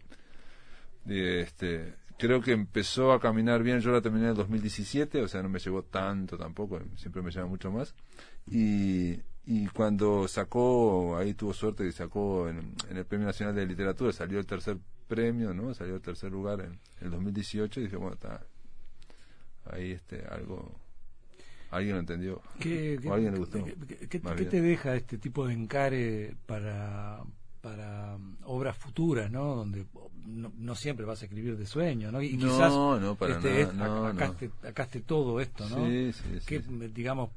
este, 1.06 1.94
creo 2.20 2.40
que 2.42 2.52
empezó 2.52 3.12
a 3.12 3.20
caminar 3.20 3.62
bien, 3.62 3.80
yo 3.80 3.90
la 3.90 4.02
terminé 4.02 4.24
en 4.24 4.30
el 4.30 4.36
2017, 4.36 5.22
o 5.22 5.28
sea, 5.28 5.42
no 5.42 5.48
me 5.48 5.58
llevó 5.58 5.82
tanto 5.82 6.36
tampoco, 6.36 6.78
siempre 6.96 7.22
me 7.22 7.30
lleva 7.30 7.46
mucho 7.46 7.72
más. 7.72 7.94
Y, 8.46 9.18
y 9.46 9.66
cuando 9.68 10.28
sacó, 10.28 11.16
ahí 11.16 11.34
tuvo 11.34 11.54
suerte 11.54 11.86
y 11.86 11.92
sacó 11.92 12.48
en, 12.48 12.74
el 12.90 13.04
Premio 13.06 13.26
Nacional 13.26 13.54
de 13.54 13.66
Literatura, 13.66 14.12
salió 14.12 14.38
el 14.38 14.46
tercer 14.46 14.76
premio, 15.08 15.54
¿no? 15.54 15.72
Salió 15.72 15.96
el 15.96 16.02
tercer 16.02 16.30
lugar 16.30 16.60
en, 16.60 16.78
el 17.00 17.10
2018 17.10 17.80
y 17.80 17.82
dije, 17.84 17.96
bueno, 17.96 18.14
está 18.14 18.44
ahí 19.70 19.92
este 19.92 20.24
algo 20.30 20.74
alguien 21.70 21.94
lo 21.94 22.00
entendió 22.00 22.42
¿Qué, 22.58 22.98
o 23.06 23.12
alguien 23.12 23.34
le 23.34 23.38
gustó 23.38 23.62
¿qué, 24.08 24.18
te 24.18 24.60
deja 24.60 24.96
este 24.96 25.18
tipo 25.18 25.46
de 25.46 25.52
encare 25.52 26.34
para 26.46 27.22
para 27.60 28.16
um, 28.16 28.36
obras 28.44 28.76
futuras, 28.76 29.30
¿no? 29.30 29.54
Donde 29.54 29.86
no, 30.26 30.74
siempre 30.74 31.04
vas 31.04 31.22
a 31.22 31.24
escribir 31.24 31.56
de 31.56 31.66
sueño, 31.66 32.10
¿no? 32.10 32.22
Y 32.22 32.36
quizás 32.36 32.72
no, 32.72 33.16
para 33.18 33.34
este, 33.34 33.66
nada, 33.74 34.10
acá, 34.10 34.82
Esté, 34.82 35.00
todo 35.00 35.40
esto, 35.40 35.68
¿no? 35.68 35.86
Sí, 35.86 36.12
sí, 36.12 36.38
¿Qué, 36.46 36.62
digamos, 36.92 37.30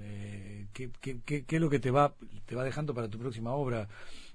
eh, 0.00 0.66
¿qué, 0.72 0.90
qué, 1.00 1.20
qué, 1.24 1.44
es 1.48 1.60
lo 1.60 1.70
que 1.70 1.78
te 1.78 1.90
va, 1.90 2.14
te 2.46 2.54
va 2.54 2.64
dejando 2.64 2.94
para 2.94 3.08
tu 3.08 3.18
próxima 3.18 3.52
obra? 3.52 3.88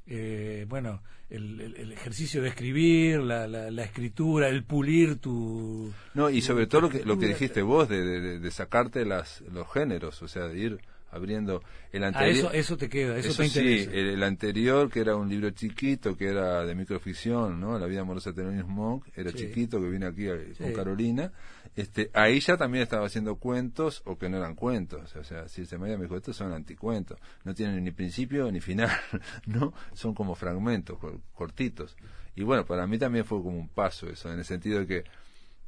Eh, 0.08 0.65
bueno, 0.67 1.02
el, 1.30 1.62
el, 1.62 1.91
ejercicio 1.91 2.41
de 2.41 2.50
escribir, 2.50 3.19
la, 3.19 3.47
la, 3.47 3.84
escritura, 3.84 4.50
el 4.50 4.63
pulir 4.63 5.19
tu... 5.19 5.91
No, 6.13 6.30
y 6.30 6.41
sobre 6.41 6.67
todo 6.67 6.82
lo 6.82 6.89
que, 6.89 7.06
lo 7.06 7.17
que 7.17 7.28
dijiste 7.28 7.62
vos, 7.62 7.88
de, 7.88 8.04
de, 8.04 8.39
de 8.39 8.52
sacarte 8.52 9.06
las, 9.06 9.41
los 9.52 9.71
géneros, 9.71 10.21
o 10.21 10.28
sea, 10.28 10.47
de 10.47 10.60
ir 10.60 10.82
abriendo 11.12 11.62
el 11.91 12.04
ah, 12.04 12.08
anterior. 12.08 12.56
eso, 12.56 12.78
te 12.78 12.89
queda, 12.89 13.17
eso, 13.17 13.34
te 13.36 13.45
interesa. 13.45 13.91
Sí, 13.91 13.97
el, 13.97 14.24
anterior, 14.24 14.89
que 14.89 15.02
era 15.02 15.15
un 15.15 15.30
libro 15.30 15.50
chiquito, 15.52 16.15
que 16.17 16.30
era 16.30 16.65
de 16.65 16.74
microficción, 16.74 17.60
¿no? 17.60 17.78
La 17.78 17.86
vida 17.86 18.02
amorosa 18.02 18.32
de 18.32 18.38
Thelonious 18.38 18.67
Monk, 18.67 19.08
era 19.15 19.32
chiquito, 19.32 19.80
que 19.80 19.89
vine 19.89 20.08
aquí 20.08 20.28
con 20.58 20.74
Carolina. 20.74 21.32
Este, 21.76 22.10
ahí 22.13 22.39
ya 22.39 22.58
también 22.58 22.84
estaba 22.84 23.06
haciendo 23.06 23.36
cuentos, 23.36 24.02
o 24.06 24.17
que 24.17 24.30
no 24.30 24.38
eran 24.38 24.56
cuentos. 24.56 25.15
O 25.15 25.24
sea, 25.24 25.47
si 25.47 25.65
se 25.65 25.78
me 25.78 25.95
dijo, 25.95 26.15
estos 26.15 26.36
son 26.36 26.54
anticuentos. 26.54 27.19
No 27.43 27.54
tienen 27.54 27.84
ni 27.84 27.91
principio 27.91 28.52
ni 28.52 28.62
final, 28.62 28.89
¿no? 29.45 29.74
Son 29.93 30.13
como 30.13 30.36
fragmentos, 30.36 30.97
cortitos. 31.34 31.95
Y 32.36 32.43
bueno, 32.43 32.65
para 32.65 32.88
mí 32.88 32.97
también 32.97 33.26
fue 33.26 33.41
como 33.41 33.58
un 33.58 33.69
paso 33.69 34.10
eso, 34.10 34.32
en 34.32 34.39
el 34.39 34.45
sentido 34.45 34.80
de 34.80 34.88
que 34.88 35.04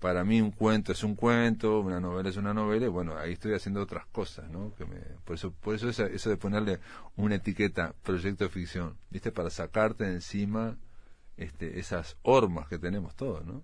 para 0.03 0.25
mí 0.25 0.41
un 0.41 0.51
cuento 0.51 0.91
es 0.91 1.01
un 1.01 1.15
cuento, 1.15 1.79
una 1.79 2.01
novela 2.01 2.27
es 2.27 2.35
una 2.35 2.53
novela, 2.53 2.87
y 2.87 2.89
bueno, 2.89 3.17
ahí 3.17 3.31
estoy 3.31 3.53
haciendo 3.53 3.81
otras 3.81 4.05
cosas, 4.07 4.49
¿no? 4.49 4.75
Que 4.75 4.83
me, 4.83 4.97
por 5.23 5.35
eso, 5.35 5.53
por 5.53 5.75
eso 5.75 5.87
eso 5.87 6.29
de 6.29 6.35
ponerle 6.35 6.81
una 7.15 7.35
etiqueta, 7.35 7.95
proyecto 8.03 8.43
de 8.43 8.49
ficción, 8.49 8.97
¿viste? 9.09 9.31
Para 9.31 9.49
sacarte 9.49 10.03
de 10.03 10.15
encima 10.15 10.75
este, 11.37 11.79
esas 11.79 12.17
hormas 12.21 12.67
que 12.67 12.77
tenemos 12.77 13.15
todos, 13.15 13.45
¿no? 13.45 13.63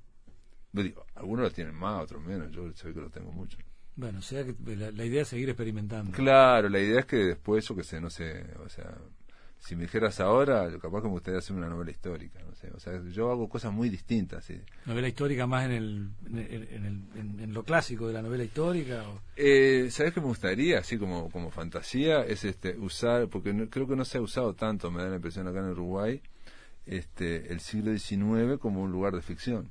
Digo, 0.71 1.05
algunos 1.13 1.43
lo 1.43 1.51
tienen 1.51 1.75
más, 1.75 2.03
otros 2.03 2.23
menos, 2.23 2.49
yo 2.51 2.71
sé 2.71 2.93
que 2.93 3.01
lo 3.01 3.09
tengo 3.09 3.33
mucho. 3.33 3.57
Bueno, 3.97 4.19
o 4.19 4.21
sea 4.21 4.45
que 4.45 4.55
la, 4.77 5.03
idea 5.03 5.23
es 5.23 5.27
seguir 5.27 5.49
experimentando. 5.49 6.13
Claro, 6.13 6.69
la 6.69 6.79
idea 6.79 7.01
es 7.01 7.05
que 7.05 7.17
después, 7.17 7.67
yo 7.67 7.75
que 7.75 7.83
sé, 7.83 7.99
no 7.99 8.09
sé, 8.09 8.45
o 8.63 8.69
sea, 8.69 8.97
si 9.59 9.75
me 9.75 9.83
dijeras 9.83 10.19
ahora, 10.19 10.69
capaz 10.79 11.01
que 11.01 11.07
me 11.07 11.13
gustaría 11.13 11.39
hacer 11.39 11.55
una 11.55 11.69
novela 11.69 11.91
histórica, 11.91 12.39
no 12.43 12.55
sé, 12.55 12.71
o 12.71 12.79
sea, 12.79 13.01
yo 13.11 13.29
hago 13.31 13.49
cosas 13.49 13.73
muy 13.73 13.89
distintas. 13.89 14.45
¿sí? 14.45 14.59
¿Novela 14.85 15.07
histórica 15.07 15.45
más 15.47 15.65
en, 15.65 15.71
el, 15.71 16.09
en, 16.27 17.53
lo 17.53 17.63
clásico 17.63 18.07
de 18.07 18.13
la 18.13 18.21
novela 18.21 18.43
histórica? 18.43 19.03
Eh, 19.35 19.89
¿Sabes 19.91 20.13
qué 20.13 20.21
me 20.21 20.27
gustaría, 20.27 20.79
así 20.79 20.97
como, 20.97 21.29
como 21.29 21.51
fantasía? 21.51 22.21
Es 22.23 22.45
este 22.45 22.77
usar, 22.77 23.27
porque 23.27 23.53
creo 23.69 23.87
que 23.87 23.95
no 23.95 24.05
se 24.05 24.17
ha 24.17 24.21
usado 24.21 24.53
tanto, 24.53 24.89
me 24.91 25.03
da 25.03 25.09
la 25.09 25.17
impresión 25.17 25.47
acá 25.47 25.59
en 25.59 25.71
Uruguay, 25.71 26.21
este 26.85 27.51
el 27.51 27.59
siglo 27.59 27.95
XIX 27.95 28.59
como 28.59 28.81
un 28.81 28.91
lugar 28.91 29.13
de 29.13 29.21
ficción. 29.21 29.69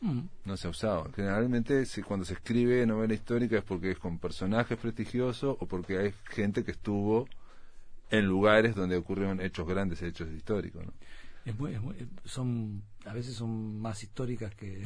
Mm. 0.00 0.20
No 0.44 0.56
se 0.56 0.66
ha 0.66 0.70
usado. 0.70 1.10
Generalmente 1.14 1.84
cuando 2.06 2.26
se 2.26 2.34
escribe 2.34 2.84
novela 2.86 3.14
histórica 3.14 3.58
es 3.58 3.64
porque 3.64 3.92
es 3.92 3.98
con 3.98 4.18
personajes 4.18 4.78
prestigiosos 4.78 5.56
o 5.58 5.66
porque 5.66 5.98
hay 5.98 6.14
gente 6.30 6.64
que 6.64 6.72
estuvo 6.72 7.28
en 8.10 8.26
lugares 8.26 8.74
donde 8.74 8.96
ocurrieron 8.96 9.40
hechos 9.40 9.66
grandes, 9.66 10.02
hechos 10.02 10.28
históricos. 10.30 10.84
¿no? 10.84 10.92
son 12.24 12.82
a 13.06 13.12
veces 13.12 13.34
son 13.34 13.80
más 13.80 14.02
históricas 14.02 14.54
que, 14.54 14.84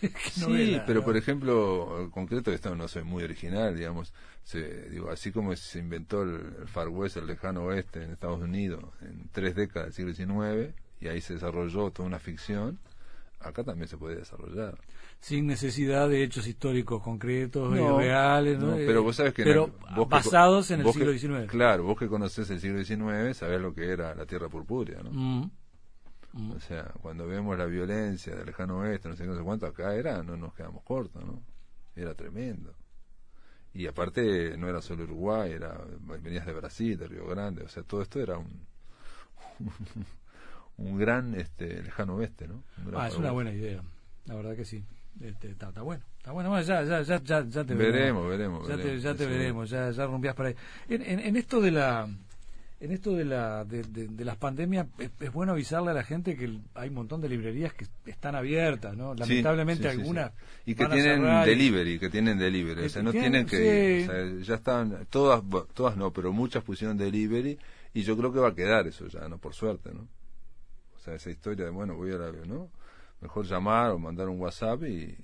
sí 0.30 0.80
pero 0.86 1.04
por 1.04 1.16
ejemplo 1.16 2.02
en 2.02 2.10
concreto 2.10 2.52
esto 2.52 2.74
no 2.76 2.88
soy 2.88 3.04
muy 3.04 3.24
original 3.24 3.76
digamos 3.76 4.12
se, 4.44 4.88
digo 4.90 5.10
así 5.10 5.32
como 5.32 5.54
se 5.56 5.78
inventó 5.78 6.22
el, 6.22 6.66
Far 6.66 6.88
West 6.88 7.16
el 7.16 7.26
lejano 7.26 7.64
oeste 7.64 8.04
en 8.04 8.12
Estados 8.12 8.40
Unidos 8.40 8.84
en 9.00 9.28
tres 9.32 9.54
décadas 9.54 9.96
del 9.96 10.14
siglo 10.14 10.36
XIX 10.36 10.74
y 11.00 11.08
ahí 11.08 11.20
se 11.20 11.34
desarrolló 11.34 11.90
toda 11.90 12.06
una 12.06 12.18
ficción 12.18 12.78
acá 13.44 13.64
también 13.64 13.88
se 13.88 13.96
puede 13.96 14.16
desarrollar 14.16 14.78
sin 15.20 15.46
necesidad 15.46 16.08
de 16.08 16.22
hechos 16.22 16.46
históricos 16.46 17.02
concretos 17.02 17.74
y 17.74 17.78
reales 17.78 18.58
¿no? 18.58 18.74
pero 18.76 19.02
vos 19.02 19.16
sabes 19.16 19.34
que 19.34 19.44
pero 19.44 19.70
basados 20.08 20.70
en 20.70 20.80
el 20.80 20.92
siglo 20.92 21.12
XIX 21.12 21.50
claro 21.50 21.84
vos 21.84 21.98
que 21.98 22.08
conoces 22.08 22.48
el 22.50 22.60
siglo 22.60 22.82
XIX 22.82 23.36
sabés 23.36 23.60
lo 23.60 23.74
que 23.74 23.90
era 23.90 24.14
la 24.14 24.26
tierra 24.26 24.48
purpúrea 24.48 25.02
¿no? 25.02 25.10
Mm. 25.10 25.50
Mm. 26.32 26.52
o 26.52 26.60
sea 26.60 26.92
cuando 27.00 27.26
vemos 27.26 27.56
la 27.56 27.66
violencia 27.66 28.34
del 28.34 28.46
lejano 28.46 28.78
oeste 28.78 29.08
no 29.08 29.16
sé, 29.16 29.26
no 29.26 29.36
sé 29.36 29.42
cuánto 29.42 29.66
acá 29.66 29.94
era 29.94 30.22
no 30.22 30.36
nos 30.36 30.54
quedamos 30.54 30.82
cortos 30.82 31.24
no 31.24 31.42
era 31.94 32.14
tremendo 32.14 32.74
y 33.72 33.86
aparte 33.86 34.56
no 34.56 34.68
era 34.68 34.80
solo 34.80 35.04
Uruguay 35.04 35.52
era 35.52 35.80
venías 36.00 36.46
de 36.46 36.52
Brasil 36.52 36.98
de 36.98 37.08
Río 37.08 37.26
Grande 37.26 37.62
o 37.62 37.68
sea 37.68 37.82
todo 37.82 38.02
esto 38.02 38.20
era 38.20 38.38
un 38.38 38.66
un 40.76 40.98
gran 40.98 41.34
este 41.34 41.82
lejano 41.82 42.16
oeste 42.16 42.48
no 42.48 42.62
ah 42.94 43.08
es 43.08 43.16
una 43.16 43.30
buena 43.30 43.52
idea. 43.52 43.82
La 44.26 44.34
verdad 44.34 44.56
que 44.56 44.64
sí. 44.64 44.84
Este, 45.20 45.50
está, 45.50 45.70
bueno, 45.82 46.02
está 46.16 46.32
bueno, 46.32 46.60
ya, 46.62 46.82
ya, 46.82 47.02
ya, 47.02 47.22
ya, 47.22 47.64
te 47.64 47.74
veremos. 47.74 48.28
Veremos, 48.28 48.66
Ya 48.66 48.76
te, 48.76 48.98
ya 48.98 49.14
te 49.14 49.26
veremos, 49.26 49.70
ya, 49.70 49.90
ya 49.90 50.06
rompías 50.06 50.34
por 50.34 50.46
ahí. 50.46 50.54
En, 50.88 51.02
en, 51.20 51.36
esto 51.36 51.60
de 51.60 51.70
la 51.70 52.08
en 52.80 52.90
esto 52.90 53.14
de, 53.14 53.24
la, 53.24 53.64
de, 53.64 53.82
de, 53.84 54.24
las 54.24 54.36
pandemias 54.36 54.88
es, 54.98 55.32
bueno 55.32 55.52
avisarle 55.52 55.92
a 55.92 55.94
la 55.94 56.02
gente 56.02 56.36
que 56.36 56.58
hay 56.74 56.88
un 56.88 56.96
montón 56.96 57.20
de 57.20 57.28
librerías 57.28 57.72
que 57.74 57.86
están 58.06 58.34
abiertas, 58.34 58.96
¿no? 58.96 59.14
Lamentablemente 59.14 59.88
algunas 59.88 60.32
y 60.66 60.74
que 60.74 60.86
tienen 60.86 61.22
delivery, 61.44 61.98
que 62.00 62.10
tienen 62.10 62.36
delivery, 62.36 62.86
o 62.86 62.88
sea, 62.88 63.02
no 63.02 63.12
tienen 63.12 63.46
que, 63.46 64.02
o 64.02 64.12
sea, 64.12 64.42
ya 64.42 64.54
están 64.56 65.06
todas, 65.08 65.42
todas 65.72 65.96
no, 65.96 66.12
pero 66.12 66.32
muchas 66.32 66.64
pusieron 66.64 66.98
delivery 66.98 67.56
y 67.94 68.02
yo 68.02 68.16
creo 68.16 68.32
que 68.32 68.40
va 68.40 68.48
a 68.48 68.54
quedar 68.54 68.88
eso 68.88 69.06
ya, 69.06 69.28
no, 69.28 69.38
por 69.38 69.54
suerte, 69.54 69.94
¿no? 69.94 70.08
Sea, 71.04 71.14
esa 71.16 71.30
historia 71.30 71.66
de 71.66 71.70
bueno 71.70 71.94
voy 71.94 72.12
a 72.12 72.16
la, 72.16 72.32
¿no? 72.46 72.70
Mejor 73.20 73.44
llamar 73.44 73.90
o 73.90 73.98
mandar 73.98 74.28
un 74.28 74.40
WhatsApp 74.40 74.84
y, 74.84 75.14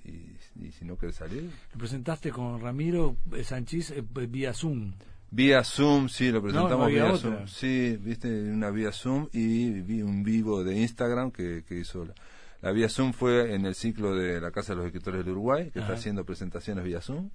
y, 0.59 0.71
si 0.71 0.85
no 0.85 0.95
quieres 0.95 1.15
salir. 1.15 1.49
Lo 1.73 1.79
presentaste 1.79 2.29
con 2.29 2.61
Ramiro 2.61 3.17
Sánchez 3.43 3.91
eh, 3.91 4.03
vía 4.27 4.53
Zoom. 4.53 4.93
Vía 5.31 5.63
Zoom, 5.63 6.07
sí, 6.07 6.31
lo 6.31 6.41
presentamos 6.41 6.87
vía 6.87 7.17
Zoom. 7.17 7.47
Sí, 7.47 7.97
viste, 7.99 8.27
una 8.51 8.69
vía 8.69 8.91
Zoom 8.91 9.27
y 9.33 9.81
vi 9.81 10.03
un 10.03 10.23
vivo 10.23 10.63
de 10.63 10.77
Instagram 10.77 11.31
que, 11.31 11.63
que 11.67 11.79
hizo 11.79 12.05
la, 12.05 12.13
la, 12.61 12.71
vía 12.71 12.87
Zoom 12.87 13.13
fue 13.13 13.55
en 13.55 13.65
el 13.65 13.73
ciclo 13.73 14.15
de 14.15 14.39
la 14.39 14.51
Casa 14.51 14.73
de 14.73 14.77
los 14.77 14.85
Escritores 14.85 15.25
del 15.25 15.31
Uruguay, 15.31 15.71
que 15.71 15.79
está 15.79 15.93
haciendo 15.93 16.23
presentaciones 16.25 16.83
vía 16.83 17.01
Zoom. 17.01 17.31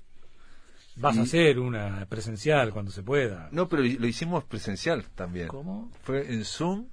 Vas 0.97 1.19
a 1.19 1.23
hacer 1.23 1.59
una 1.59 2.07
presencial 2.09 2.73
cuando 2.73 2.93
se 2.93 3.03
pueda. 3.03 3.49
No, 3.51 3.69
pero 3.69 3.83
lo 3.83 4.07
hicimos 4.07 4.45
presencial 4.45 5.05
también. 5.15 5.49
¿Cómo? 5.49 5.91
Fue 6.03 6.33
en 6.33 6.45
Zoom 6.45 6.87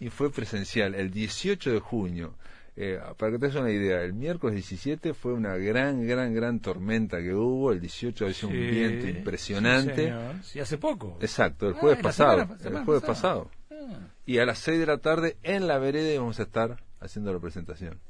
y 0.00 0.08
fue 0.08 0.32
presencial 0.32 0.94
el 0.94 1.10
18 1.10 1.72
de 1.72 1.78
junio. 1.78 2.34
Eh, 2.76 2.98
para 3.18 3.32
que 3.32 3.38
te 3.38 3.46
des 3.46 3.54
una 3.56 3.70
idea, 3.70 4.02
el 4.02 4.14
miércoles 4.14 4.54
17 4.54 5.12
fue 5.12 5.34
una 5.34 5.56
gran, 5.56 6.06
gran, 6.06 6.34
gran 6.34 6.60
tormenta 6.60 7.18
que 7.18 7.34
hubo. 7.34 7.72
El 7.72 7.80
18 7.80 8.24
había 8.24 8.36
un 8.44 8.52
viento 8.52 9.06
impresionante. 9.06 10.12
Sí, 10.42 10.58
hace 10.58 10.78
poco. 10.78 11.18
Exacto, 11.20 11.68
el 11.68 11.74
ah, 11.74 11.78
jueves 11.78 12.02
pasado. 12.02 12.48
el 12.64 12.84
jueves 12.84 13.02
pasado. 13.02 13.50
Ah. 13.70 14.08
Y 14.24 14.38
a 14.38 14.46
las 14.46 14.58
6 14.60 14.78
de 14.78 14.86
la 14.86 14.98
tarde 14.98 15.36
en 15.42 15.66
la 15.66 15.78
vereda 15.78 16.10
íbamos 16.10 16.40
a 16.40 16.44
estar 16.44 16.82
haciendo 17.00 17.32
la 17.32 17.38
presentación 17.38 18.00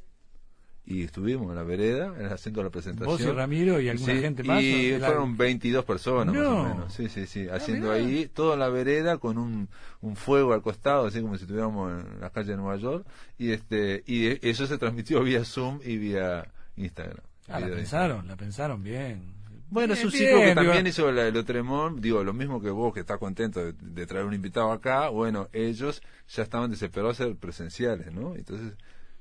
y 0.85 1.05
estuvimos 1.05 1.51
en 1.51 1.57
la 1.57 1.63
vereda 1.63 2.15
haciendo 2.33 2.63
la 2.63 2.71
presentación. 2.71 3.17
Vos 3.17 3.21
y 3.21 3.31
Ramiro 3.31 3.81
y 3.81 3.89
alguna 3.89 4.15
gente 4.15 4.43
más. 4.43 4.63
Y 4.63 4.97
fueron 4.99 5.37
22 5.37 5.85
personas 5.85 6.35
más 6.35 6.47
o 6.47 6.65
menos. 6.65 6.93
Sí, 6.93 7.09
sí, 7.09 7.27
sí. 7.27 7.47
Ah, 7.51 7.57
haciendo 7.57 7.93
ahí 7.93 8.29
toda 8.33 8.57
la 8.57 8.69
vereda 8.69 9.19
con 9.19 9.39
un, 9.39 9.69
un 10.01 10.17
fuego 10.17 10.53
al 10.53 10.63
costado, 10.63 11.07
así 11.07 11.21
como 11.21 11.37
si 11.37 11.43
estuviéramos 11.45 11.93
en 11.93 12.21
la 12.21 12.31
calle 12.31 12.53
de 12.53 12.57
Nueva 12.57 12.77
York. 12.77 13.07
Y 13.39 13.53
este 13.53 14.03
y 14.07 14.47
eso 14.49 14.67
se 14.67 14.79
transmitió 14.79 15.23
vía 15.23 15.45
Zoom 15.45 15.81
y 15.85 15.97
vía 15.97 16.49
Instagram. 16.77 17.25
Ah, 17.49 17.61
la 17.61 17.69
pensaron, 17.69 18.27
la 18.27 18.37
pensaron 18.37 18.83
bien. 18.83 19.41
Bueno, 19.71 19.95
es 19.95 20.05
un 20.05 20.11
ciclo 20.11 20.41
que 20.41 20.55
también 20.55 20.87
hizo 20.89 21.09
el, 21.09 21.19
el 21.19 21.37
Otremón, 21.37 22.01
digo, 22.01 22.25
lo 22.25 22.33
mismo 22.33 22.61
que 22.61 22.71
vos 22.71 22.93
que 22.93 23.01
estás 23.01 23.19
contento 23.19 23.65
de, 23.65 23.73
de, 23.73 24.07
traer 24.07 24.25
un 24.25 24.35
invitado 24.35 24.73
acá, 24.73 25.09
bueno, 25.11 25.49
ellos 25.53 26.03
ya 26.29 26.43
estaban 26.43 26.73
desesperados 26.73 27.19
de 27.19 27.27
ser 27.27 27.37
presenciales, 27.37 28.13
¿no? 28.13 28.35
Entonces 28.35 28.73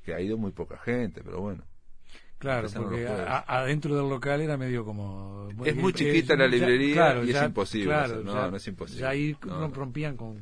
que 0.09 0.15
ha 0.15 0.21
ido 0.21 0.37
muy 0.37 0.51
poca 0.51 0.77
gente, 0.77 1.21
pero 1.23 1.39
bueno. 1.41 1.63
Claro, 2.39 2.67
porque 2.73 3.07
adentro 3.07 3.95
del 3.95 4.09
local 4.09 4.41
era 4.41 4.57
medio 4.57 4.85
como... 4.85 5.49
Es 5.63 5.75
muy 5.75 5.93
chiquita 5.93 6.35
la 6.35 6.47
librería 6.47 7.21
y 7.23 7.31
es 7.31 7.43
imposible. 7.43 7.95
no, 8.23 8.49
no 8.49 8.57
es 8.57 8.67
imposible. 8.67 9.01
Ya 9.01 9.09
ahí 9.09 9.37
rompían 9.73 10.17
con 10.17 10.41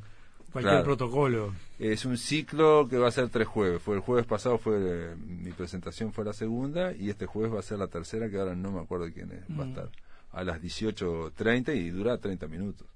cualquier 0.52 0.84
protocolo. 0.84 1.54
Es 1.80 2.06
un 2.06 2.18
ciclo 2.18 2.88
que 2.88 2.98
va 2.98 3.10
a 3.10 3.12
ser 3.12 3.30
tres 3.30 3.48
jueves. 3.48 3.82
Fue 3.82 3.96
el 3.96 4.02
jueves 4.02 4.26
pasado 4.26 4.58
fue 4.58 5.16
mi 5.18 5.52
presentación 5.52 6.14
fue 6.14 6.24
la 6.24 6.34
segunda 6.34 6.94
y 6.94 7.10
este 7.10 7.26
jueves 7.26 7.54
va 7.54 7.60
a 7.60 7.64
ser 7.64 7.80
la 7.80 7.88
tercera 7.88 8.30
que 8.30 8.38
ahora 8.38 8.56
no 8.56 8.72
me 8.72 8.80
acuerdo 8.80 9.12
quién 9.12 9.32
es. 9.32 9.42
Va 9.58 9.64
a 9.64 9.66
mm. 9.66 9.70
estar 9.70 9.90
a 10.32 10.44
las 10.44 10.62
18.30 10.62 11.76
y 11.76 11.90
dura 11.90 12.20
30 12.20 12.48
minutos. 12.48 12.88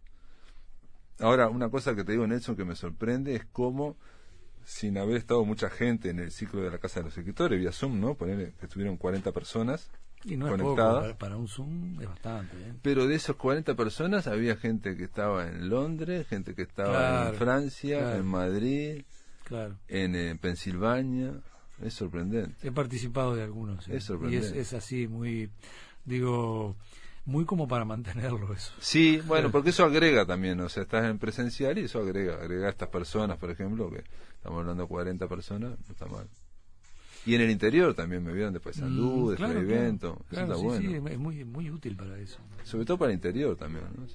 Ahora, 1.19 1.49
una 1.49 1.69
cosa 1.69 1.95
que 1.95 2.03
te 2.03 2.13
digo, 2.13 2.25
Nelson, 2.27 2.55
que 2.55 2.65
me 2.65 2.75
sorprende 2.75 3.35
es 3.35 3.45
cómo 3.51 3.97
sin 4.65 4.97
haber 4.97 5.17
estado 5.17 5.43
mucha 5.45 5.69
gente 5.69 6.09
en 6.09 6.19
el 6.19 6.31
ciclo 6.31 6.61
de 6.61 6.71
la 6.71 6.77
Casa 6.77 6.99
de 6.99 7.05
los 7.05 7.17
Escritores, 7.17 7.59
vía 7.59 7.71
Zoom, 7.71 7.99
¿no? 7.99 8.15
Poner 8.15 8.53
que 8.53 8.65
estuvieron 8.65 8.97
40 8.97 9.31
personas 9.31 9.89
y 10.23 10.37
no 10.37 10.49
conectadas. 10.49 11.15
para 11.15 11.37
un 11.37 11.47
Zoom 11.47 11.99
es 11.99 12.07
bastante. 12.07 12.55
¿eh? 12.57 12.73
Pero 12.81 13.07
de 13.07 13.15
esos 13.15 13.35
40 13.35 13.75
personas 13.75 14.27
había 14.27 14.55
gente 14.55 14.95
que 14.95 15.03
estaba 15.03 15.47
en 15.47 15.69
Londres, 15.69 16.27
gente 16.27 16.53
que 16.53 16.61
estaba 16.61 17.29
en 17.29 17.35
Francia, 17.35 18.15
en 18.15 18.25
Madrid, 18.25 19.03
claro. 19.43 19.77
en, 19.87 20.15
eh, 20.15 20.37
Pensilvania. 20.39 21.33
Es 21.81 21.95
sorprendente. 21.95 22.67
He 22.67 22.71
participado 22.71 23.35
de 23.35 23.41
algunos. 23.41 23.87
Es 23.87 24.03
sorprendente. 24.03 24.55
Y 24.55 24.59
es, 24.59 24.73
así, 24.73 25.07
muy, 25.07 25.49
digo, 26.05 26.75
muy 27.25 27.45
como 27.45 27.67
para 27.67 27.85
mantenerlo 27.85 28.53
eso. 28.53 28.71
Sí, 28.79 29.19
bueno, 29.25 29.49
porque 29.51 29.71
eso 29.71 29.83
agrega 29.83 30.27
también, 30.27 30.59
o 30.59 30.69
sea, 30.69 30.83
estás 30.83 31.05
en 31.05 31.17
presencial 31.17 31.79
y 31.79 31.85
eso 31.85 31.99
agrega, 31.99 32.35
agrega 32.35 32.67
a 32.67 32.69
estas 32.69 32.89
personas, 32.89 33.39
por 33.39 33.49
ejemplo, 33.49 33.89
que 33.89 34.03
estamos 34.41 34.61
hablando 34.61 34.83
de 34.83 34.89
40 34.89 35.27
personas, 35.27 35.69
no 35.69 35.91
está 35.91 36.07
mal. 36.07 36.27
Y 37.27 37.35
en 37.35 37.41
el 37.41 37.51
interior 37.51 37.93
también 37.93 38.23
me 38.23 38.33
vieron 38.33 38.51
de 38.51 38.59
Paisandú, 38.59 39.27
mm, 39.27 39.29
de 39.29 39.35
claro, 39.35 39.59
Evento, 39.59 40.25
eso 40.31 40.41
está 40.41 40.55
bueno. 40.55 40.81
Sí, 40.81 40.95
es 40.95 41.19
muy, 41.19 41.45
muy 41.45 41.69
útil 41.69 41.95
para 41.95 42.17
eso. 42.17 42.39
Sobre 42.63 42.83
todo 42.85 42.97
para 42.97 43.11
el 43.11 43.17
interior 43.17 43.55
también, 43.55 43.85
¿no? 43.95 44.07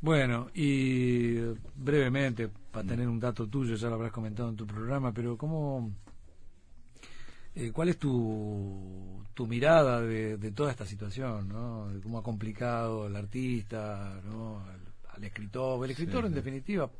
Bueno, 0.00 0.48
y 0.54 1.36
brevemente, 1.76 2.48
para 2.48 2.88
tener 2.88 3.06
un 3.06 3.20
dato 3.20 3.46
tuyo, 3.46 3.76
ya 3.76 3.88
lo 3.88 3.94
habrás 3.94 4.10
comentado 4.10 4.48
en 4.48 4.56
tu 4.56 4.66
programa, 4.66 5.12
pero 5.12 5.36
¿cómo, 5.36 5.92
eh, 7.54 7.70
¿cuál 7.70 7.90
es 7.90 7.98
tu, 7.98 9.22
tu 9.34 9.46
mirada 9.46 10.00
de, 10.00 10.36
de, 10.36 10.50
toda 10.50 10.72
esta 10.72 10.84
situación? 10.84 11.48
¿no? 11.48 11.92
De 11.92 12.00
cómo 12.00 12.18
ha 12.18 12.24
complicado 12.24 13.06
el 13.06 13.14
artista, 13.14 14.20
¿no? 14.24 14.64
al, 15.14 15.22
escritor, 15.22 15.84
el 15.84 15.90
escritor 15.92 16.24
en 16.24 16.34
definitiva 16.34 16.90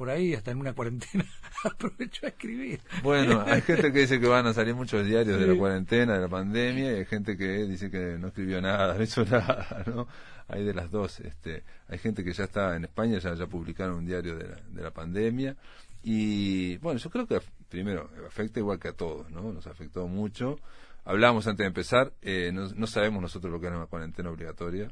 por 0.00 0.08
ahí, 0.08 0.32
hasta 0.32 0.50
en 0.50 0.60
una 0.60 0.72
cuarentena, 0.72 1.26
aprovecho 1.62 2.24
a 2.24 2.30
escribir. 2.30 2.80
Bueno, 3.02 3.42
hay 3.46 3.60
gente 3.60 3.92
que 3.92 3.98
dice 3.98 4.18
que 4.18 4.28
van 4.28 4.46
a 4.46 4.54
salir 4.54 4.74
muchos 4.74 5.04
diarios 5.04 5.38
de 5.38 5.46
la 5.46 5.54
cuarentena, 5.54 6.14
de 6.14 6.22
la 6.22 6.28
pandemia, 6.28 6.92
y 6.92 6.94
hay 6.94 7.04
gente 7.04 7.36
que 7.36 7.66
dice 7.66 7.90
que 7.90 8.16
no 8.18 8.28
escribió 8.28 8.62
nada, 8.62 8.94
no 8.96 9.02
hizo 9.02 9.26
nada, 9.26 9.84
¿no? 9.84 10.08
Hay 10.48 10.64
de 10.64 10.72
las 10.72 10.90
dos. 10.90 11.20
Este, 11.20 11.64
hay 11.86 11.98
gente 11.98 12.24
que 12.24 12.32
ya 12.32 12.44
está 12.44 12.76
en 12.76 12.84
España, 12.84 13.18
ya, 13.18 13.34
ya 13.34 13.46
publicaron 13.46 13.96
un 13.96 14.06
diario 14.06 14.36
de 14.36 14.48
la, 14.48 14.56
de 14.56 14.82
la 14.82 14.90
pandemia. 14.90 15.54
Y 16.02 16.78
bueno, 16.78 16.98
yo 16.98 17.10
creo 17.10 17.26
que 17.26 17.38
primero 17.68 18.08
afecta 18.26 18.58
igual 18.58 18.78
que 18.80 18.88
a 18.88 18.94
todos, 18.94 19.30
¿no? 19.30 19.52
Nos 19.52 19.66
afectó 19.66 20.08
mucho. 20.08 20.58
Hablamos 21.04 21.46
antes 21.46 21.64
de 21.64 21.68
empezar, 21.68 22.14
eh, 22.22 22.52
no, 22.54 22.70
no 22.74 22.86
sabemos 22.86 23.20
nosotros 23.20 23.52
lo 23.52 23.60
que 23.60 23.66
era 23.66 23.76
una 23.76 23.86
cuarentena 23.86 24.30
obligatoria. 24.30 24.90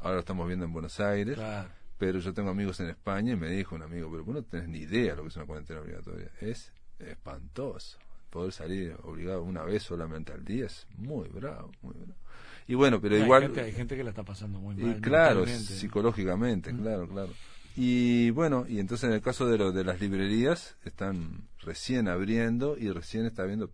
Ahora 0.00 0.16
lo 0.16 0.20
estamos 0.20 0.46
viendo 0.46 0.66
en 0.66 0.74
Buenos 0.74 1.00
Aires. 1.00 1.36
Claro 1.36 1.81
pero 2.02 2.18
yo 2.18 2.34
tengo 2.34 2.50
amigos 2.50 2.80
en 2.80 2.88
España 2.88 3.34
y 3.34 3.36
me 3.36 3.48
dijo 3.48 3.76
un 3.76 3.82
amigo, 3.82 4.10
pero 4.10 4.24
vos 4.24 4.34
no 4.34 4.42
tenés 4.42 4.66
ni 4.66 4.78
idea 4.78 5.14
lo 5.14 5.22
que 5.22 5.28
es 5.28 5.36
una 5.36 5.46
cuarentena 5.46 5.82
obligatoria. 5.82 6.32
Es 6.40 6.72
espantoso. 6.98 7.96
Poder 8.28 8.52
salir 8.52 8.96
obligado 9.04 9.44
una 9.44 9.62
vez 9.62 9.84
solamente 9.84 10.32
al 10.32 10.44
día 10.44 10.66
es 10.66 10.84
muy 10.98 11.28
bravo, 11.28 11.70
muy 11.80 11.94
bravo. 11.94 12.18
Y 12.66 12.74
bueno, 12.74 13.00
pero 13.00 13.16
igual... 13.16 13.52
hay 13.56 13.70
gente 13.70 13.96
que 13.96 14.02
la 14.02 14.10
está 14.10 14.24
pasando 14.24 14.58
muy 14.58 14.74
mal. 14.74 14.96
Y 14.96 15.00
claro, 15.00 15.46
psicológicamente, 15.46 16.74
claro, 16.74 17.06
claro. 17.06 17.30
Y 17.76 18.30
bueno, 18.30 18.66
y 18.68 18.80
entonces 18.80 19.08
en 19.08 19.14
el 19.14 19.22
caso 19.22 19.46
de, 19.46 19.58
lo, 19.58 19.70
de 19.70 19.84
las 19.84 20.00
librerías, 20.00 20.74
están 20.84 21.46
recién 21.60 22.08
abriendo 22.08 22.76
y 22.76 22.90
recién 22.90 23.26
está 23.26 23.44
viendo 23.44 23.70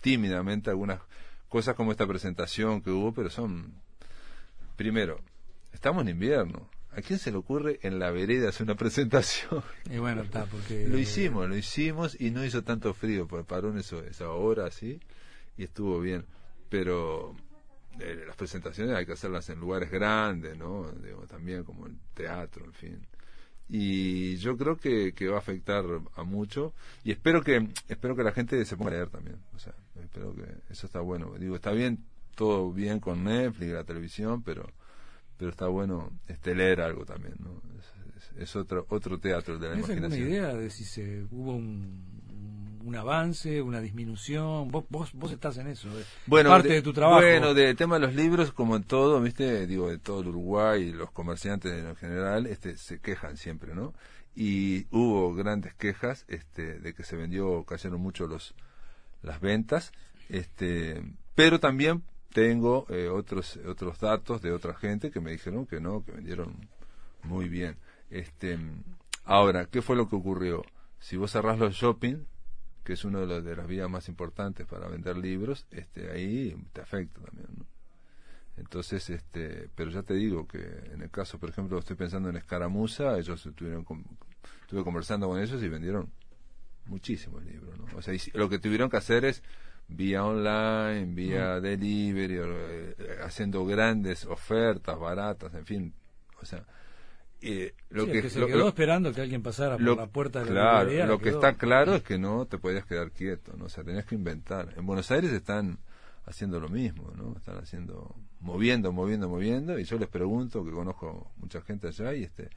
tímidamente 0.00 0.70
algunas 0.70 1.02
cosas 1.50 1.74
como 1.74 1.92
esta 1.92 2.06
presentación 2.06 2.80
que 2.80 2.88
hubo, 2.88 3.12
pero 3.12 3.28
son... 3.28 3.74
Primero, 4.74 5.20
estamos 5.74 6.00
en 6.00 6.08
invierno 6.08 6.66
¿A 6.98 7.00
quién 7.02 7.20
se 7.20 7.30
le 7.30 7.36
ocurre 7.36 7.78
en 7.82 8.00
la 8.00 8.10
vereda 8.10 8.48
hacer 8.48 8.64
una 8.64 8.74
presentación? 8.76 9.62
Y 9.88 9.98
bueno, 9.98 10.22
está, 10.22 10.46
porque... 10.46 10.88
Lo 10.88 10.98
hicimos, 10.98 11.48
lo 11.48 11.56
hicimos 11.56 12.20
y 12.20 12.32
no 12.32 12.44
hizo 12.44 12.64
tanto 12.64 12.92
frío, 12.92 13.28
pues 13.28 13.46
paró 13.46 13.70
en 13.70 13.78
eso, 13.78 14.02
esa 14.02 14.30
hora 14.30 14.66
así 14.66 14.98
y 15.56 15.62
estuvo 15.62 16.00
bien. 16.00 16.26
Pero 16.68 17.36
eh, 18.00 18.24
las 18.26 18.34
presentaciones 18.34 18.96
hay 18.96 19.06
que 19.06 19.12
hacerlas 19.12 19.48
en 19.48 19.60
lugares 19.60 19.92
grandes, 19.92 20.58
¿no? 20.58 20.86
también 21.28 21.62
como 21.62 21.86
el 21.86 21.96
teatro, 22.14 22.64
en 22.64 22.72
fin. 22.72 23.06
Y 23.68 24.36
yo 24.38 24.56
creo 24.56 24.76
que, 24.76 25.12
que 25.12 25.28
va 25.28 25.36
a 25.36 25.40
afectar 25.40 25.84
a 26.16 26.22
mucho 26.24 26.74
y 27.04 27.12
espero 27.12 27.42
que 27.42 27.68
espero 27.86 28.16
que 28.16 28.24
la 28.24 28.32
gente 28.32 28.64
se 28.64 28.76
ponga 28.76 28.90
a 28.90 28.94
leer 28.94 29.08
también. 29.08 29.36
O 29.54 29.58
sea, 29.60 29.74
espero 30.02 30.34
que 30.34 30.42
eso 30.68 30.86
está 30.86 30.98
bueno. 31.00 31.32
Digo, 31.38 31.54
está 31.54 31.70
bien, 31.70 32.04
todo 32.34 32.72
bien 32.72 32.98
con 32.98 33.22
Netflix, 33.22 33.70
la 33.70 33.84
televisión, 33.84 34.42
pero 34.42 34.68
pero 35.38 35.50
está 35.50 35.68
bueno 35.68 36.10
este 36.26 36.54
leer 36.54 36.80
algo 36.80 37.06
también, 37.06 37.36
¿no? 37.38 37.62
Es, 38.38 38.54
otro 38.54 38.86
otro 38.90 39.18
teatro 39.18 39.58
de 39.58 39.68
la 39.68 39.74
imaginación. 39.74 40.12
alguna 40.12 40.30
idea 40.30 40.54
de 40.54 40.70
si 40.70 40.84
se 40.84 41.24
hubo 41.32 41.56
un, 41.56 42.80
un 42.84 42.94
avance, 42.94 43.62
una 43.62 43.80
disminución? 43.80 44.70
Vos, 44.70 44.84
vos, 44.88 45.10
vos 45.14 45.32
estás 45.32 45.58
en 45.58 45.68
eso, 45.68 45.88
bueno, 46.26 46.50
parte 46.50 46.68
de, 46.68 46.82
tu 46.82 46.92
trabajo. 46.92 47.20
Bueno, 47.20 47.54
del 47.54 47.76
tema 47.76 47.96
de 47.96 48.06
los 48.06 48.14
libros, 48.14 48.52
como 48.52 48.76
en 48.76 48.84
todo, 48.84 49.20
¿viste? 49.20 49.66
Digo, 49.66 49.88
de 49.88 49.98
todo 49.98 50.20
el 50.20 50.28
Uruguay, 50.28 50.92
los 50.92 51.10
comerciantes 51.10 51.72
en 51.72 51.96
general, 51.96 52.46
este, 52.46 52.76
se 52.76 53.00
quejan 53.00 53.36
siempre, 53.36 53.74
¿no? 53.74 53.94
Y 54.36 54.86
hubo 54.90 55.34
grandes 55.34 55.74
quejas 55.74 56.24
este, 56.28 56.78
de 56.78 56.94
que 56.94 57.02
se 57.02 57.16
vendió, 57.16 57.64
cayeron 57.64 58.00
mucho 58.00 58.26
los 58.26 58.54
las 59.22 59.40
ventas, 59.40 59.92
este, 60.28 61.02
pero 61.34 61.58
también 61.58 62.04
tengo 62.32 62.86
eh, 62.88 63.08
otros 63.08 63.58
otros 63.66 63.98
datos 63.98 64.42
de 64.42 64.52
otra 64.52 64.74
gente 64.74 65.10
que 65.10 65.20
me 65.20 65.30
dijeron 65.30 65.66
que 65.66 65.80
no, 65.80 66.04
que 66.04 66.12
vendieron 66.12 66.68
muy 67.22 67.48
bien. 67.48 67.76
Este, 68.10 68.58
Ahora, 69.28 69.66
¿qué 69.66 69.82
fue 69.82 69.94
lo 69.94 70.08
que 70.08 70.16
ocurrió? 70.16 70.64
Si 71.00 71.18
vos 71.18 71.32
cerrás 71.32 71.58
los 71.58 71.74
shopping, 71.74 72.24
que 72.82 72.94
es 72.94 73.04
una 73.04 73.20
de, 73.20 73.26
los, 73.26 73.44
de 73.44 73.54
las 73.54 73.66
vías 73.66 73.90
más 73.90 74.08
importantes 74.08 74.66
para 74.66 74.88
vender 74.88 75.18
libros, 75.18 75.66
este, 75.70 76.10
ahí 76.10 76.56
te 76.72 76.80
afecta 76.80 77.20
también, 77.20 77.48
¿no? 77.58 77.66
Entonces, 78.56 79.10
este, 79.10 79.68
pero 79.74 79.90
ya 79.90 80.02
te 80.02 80.14
digo 80.14 80.48
que 80.48 80.58
en 80.94 81.02
el 81.02 81.10
caso, 81.10 81.38
por 81.38 81.50
ejemplo, 81.50 81.78
estoy 81.78 81.94
pensando 81.94 82.30
en 82.30 82.36
Escaramuza, 82.36 83.18
ellos 83.18 83.44
estuvieron, 83.44 83.84
estuve 84.62 84.82
conversando 84.82 85.28
con 85.28 85.38
ellos 85.38 85.62
y 85.62 85.68
vendieron 85.68 86.10
muchísimos 86.86 87.44
libros, 87.44 87.78
¿no? 87.78 87.98
O 87.98 88.00
sea, 88.00 88.14
lo 88.32 88.48
que 88.48 88.58
tuvieron 88.58 88.88
que 88.88 88.96
hacer 88.96 89.26
es 89.26 89.42
vía 89.88 90.24
online, 90.24 91.14
vía 91.14 91.56
mm. 91.56 91.62
delivery, 91.62 92.38
eh, 92.40 92.94
haciendo 93.22 93.64
grandes 93.64 94.24
ofertas 94.26 94.98
baratas, 94.98 95.54
en 95.54 95.66
fin, 95.66 95.94
o 96.40 96.46
sea, 96.46 96.64
eh, 97.40 97.74
lo 97.90 98.06
que, 98.06 98.28
se 98.28 98.44
quedó 98.46 98.68
esperando 98.68 99.12
que 99.12 99.20
alguien 99.20 99.42
pasara 99.42 99.76
por 99.76 99.96
la 99.96 100.06
puerta 100.06 100.40
de 100.40 100.46
la 100.46 100.84
claro, 100.84 101.06
Lo 101.06 101.18
que 101.18 101.30
está 101.30 101.54
claro 101.54 101.94
es 101.94 102.02
que 102.02 102.18
no 102.18 102.46
te 102.46 102.58
podías 102.58 102.84
quedar 102.84 103.12
quieto, 103.12 103.54
¿no? 103.56 103.66
o 103.66 103.68
sea, 103.68 103.84
tenías 103.84 104.04
que 104.04 104.14
inventar. 104.14 104.74
En 104.76 104.84
Buenos 104.84 105.10
Aires 105.10 105.32
están 105.32 105.78
haciendo 106.26 106.60
lo 106.60 106.68
mismo, 106.68 107.10
¿no? 107.16 107.34
Están 107.36 107.56
haciendo, 107.56 108.14
moviendo, 108.40 108.92
moviendo, 108.92 109.28
moviendo, 109.28 109.78
y 109.78 109.84
yo 109.84 109.98
les 109.98 110.08
pregunto, 110.08 110.62
que 110.64 110.72
conozco 110.72 111.30
mucha 111.36 111.62
gente 111.62 111.88
allá, 111.88 112.12
y 112.12 112.24
este 112.24 112.50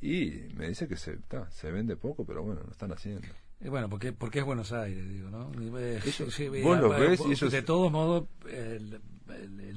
y 0.00 0.48
me 0.54 0.68
dice 0.68 0.86
que 0.86 0.96
se, 0.96 1.18
se 1.50 1.70
vende 1.70 1.96
poco, 1.96 2.26
pero 2.26 2.42
bueno, 2.42 2.60
lo 2.62 2.70
están 2.70 2.92
haciendo. 2.92 3.26
Y 3.60 3.68
bueno, 3.68 3.88
porque, 3.88 4.12
porque 4.12 4.40
es 4.40 4.44
Buenos 4.44 4.72
Aires, 4.72 5.08
digo, 5.08 5.30
¿no? 5.30 5.46
vos 5.46 6.80
lo 6.80 6.90
ves 6.90 7.20
y 7.20 7.48
De 7.48 7.62
todos 7.62 7.90
modos, 7.90 8.28
el, 8.50 9.00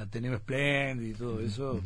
Ateneo 0.01 0.37
Splendid 0.37 1.09
y 1.09 1.13
todo 1.13 1.39
eso 1.39 1.81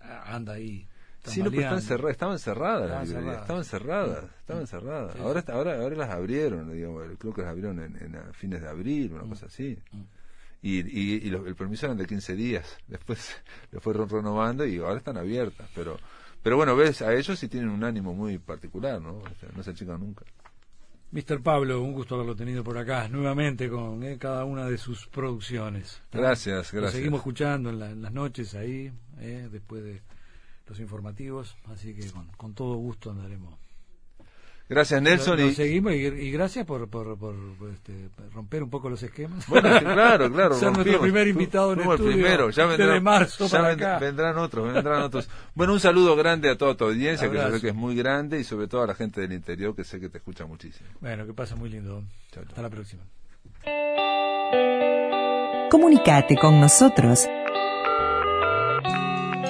anda 0.00 0.54
ahí. 0.54 0.86
Sí, 1.24 1.42
no, 1.42 1.50
pero 1.50 1.60
estaban 1.60 1.82
cerradas, 1.82 2.10
estaban 2.10 3.64
cerradas, 3.64 4.24
estaban 4.40 4.66
cerradas, 4.66 5.16
Ahora, 5.16 5.44
ahora, 5.48 5.82
ahora 5.82 5.96
las 5.96 6.10
abrieron, 6.10 6.72
digamos, 6.72 7.04
creo 7.18 7.34
que 7.34 7.42
las 7.42 7.50
abrieron 7.50 7.78
en, 7.78 8.16
a 8.16 8.32
fines 8.32 8.62
de 8.62 8.68
abril, 8.68 9.12
una 9.12 9.24
mm. 9.24 9.28
cosa 9.28 9.46
así. 9.46 9.78
Mm. 9.92 10.00
Y, 10.62 11.26
y, 11.26 11.28
el 11.28 11.54
permiso 11.54 11.86
eran 11.86 11.98
de 11.98 12.06
15 12.06 12.34
días, 12.34 12.78
después 12.88 13.36
le 13.70 13.80
fueron 13.80 14.08
renovando 14.08 14.64
y 14.64 14.78
ahora 14.78 14.96
están 14.96 15.18
abiertas, 15.18 15.68
pero 15.74 15.98
pero 16.42 16.56
bueno, 16.56 16.74
ves, 16.74 17.02
a 17.02 17.12
ellos 17.14 17.38
sí 17.38 17.48
tienen 17.48 17.68
un 17.68 17.84
ánimo 17.84 18.14
muy 18.14 18.38
particular, 18.38 19.00
¿no? 19.00 19.22
no 19.54 19.62
se 19.62 19.70
achican 19.70 20.00
nunca. 20.00 20.24
Mr. 21.12 21.42
Pablo, 21.42 21.82
un 21.82 21.92
gusto 21.92 22.14
haberlo 22.14 22.36
tenido 22.36 22.62
por 22.62 22.78
acá 22.78 23.08
nuevamente 23.08 23.68
con 23.68 24.02
eh, 24.04 24.16
cada 24.16 24.44
una 24.44 24.66
de 24.66 24.78
sus 24.78 25.08
producciones. 25.08 26.00
Gracias, 26.12 26.70
gracias. 26.70 26.82
Lo 26.82 26.88
seguimos 26.90 27.18
escuchando 27.18 27.70
en, 27.70 28.02
las 28.02 28.12
noches 28.12 28.54
ahí, 28.54 28.92
eh, 29.18 29.48
después 29.50 29.82
de 29.82 30.02
los 30.66 30.78
informativos, 30.78 31.56
así 31.64 31.94
que 31.94 32.08
con, 32.12 32.28
con 32.36 32.54
todo 32.54 32.76
gusto 32.76 33.10
andaremos 33.10 33.59
Gracias, 34.70 35.02
Nelson. 35.02 35.40
y... 35.40 35.52
seguimos 35.52 35.92
y, 35.94 36.30
gracias 36.30 36.64
por, 36.64 36.88
por, 36.88 37.18
por, 37.18 37.34
este, 37.72 38.08
romper 38.32 38.62
un 38.62 38.70
poco 38.70 38.88
los 38.88 39.02
esquemas. 39.02 39.44
Bueno, 39.48 39.68
claro, 39.80 40.30
claro. 40.32 40.54
Ser 40.54 40.70
nuestro 40.70 41.00
primer 41.00 41.26
invitado 41.26 41.72
en 41.72 41.80
el 41.80 41.90
estudio 41.90 42.12
primero. 42.12 42.50
Ya 42.50 42.66
vendrán, 42.66 43.02
marzo 43.02 43.48
ya 43.48 43.98
vendrán 43.98 44.38
otros, 44.38 44.72
vendrán 44.72 45.02
otros. 45.02 45.28
Bueno, 45.56 45.72
un 45.72 45.80
saludo 45.80 46.14
grande 46.14 46.48
a 46.48 46.56
toda 46.56 46.76
tu 46.76 46.84
audiencia, 46.84 47.28
que 47.28 47.36
yo 47.36 47.50
sé 47.50 47.60
que 47.60 47.68
es 47.70 47.74
muy 47.74 47.96
grande, 47.96 48.38
y 48.38 48.44
sobre 48.44 48.68
todo 48.68 48.82
a 48.82 48.86
la 48.86 48.94
gente 48.94 49.20
del 49.20 49.32
interior, 49.32 49.74
que 49.74 49.82
sé 49.82 49.98
que 49.98 50.08
te 50.08 50.18
escucha 50.18 50.46
muchísimo. 50.46 50.88
Bueno, 51.00 51.26
que 51.26 51.34
pasa 51.34 51.56
muy 51.56 51.68
lindo. 51.68 52.04
Hasta 52.28 52.62
la 52.62 52.70
próxima. 52.70 53.02
Comunicate 55.68 56.36
con 56.36 56.60
nosotros 56.60 57.28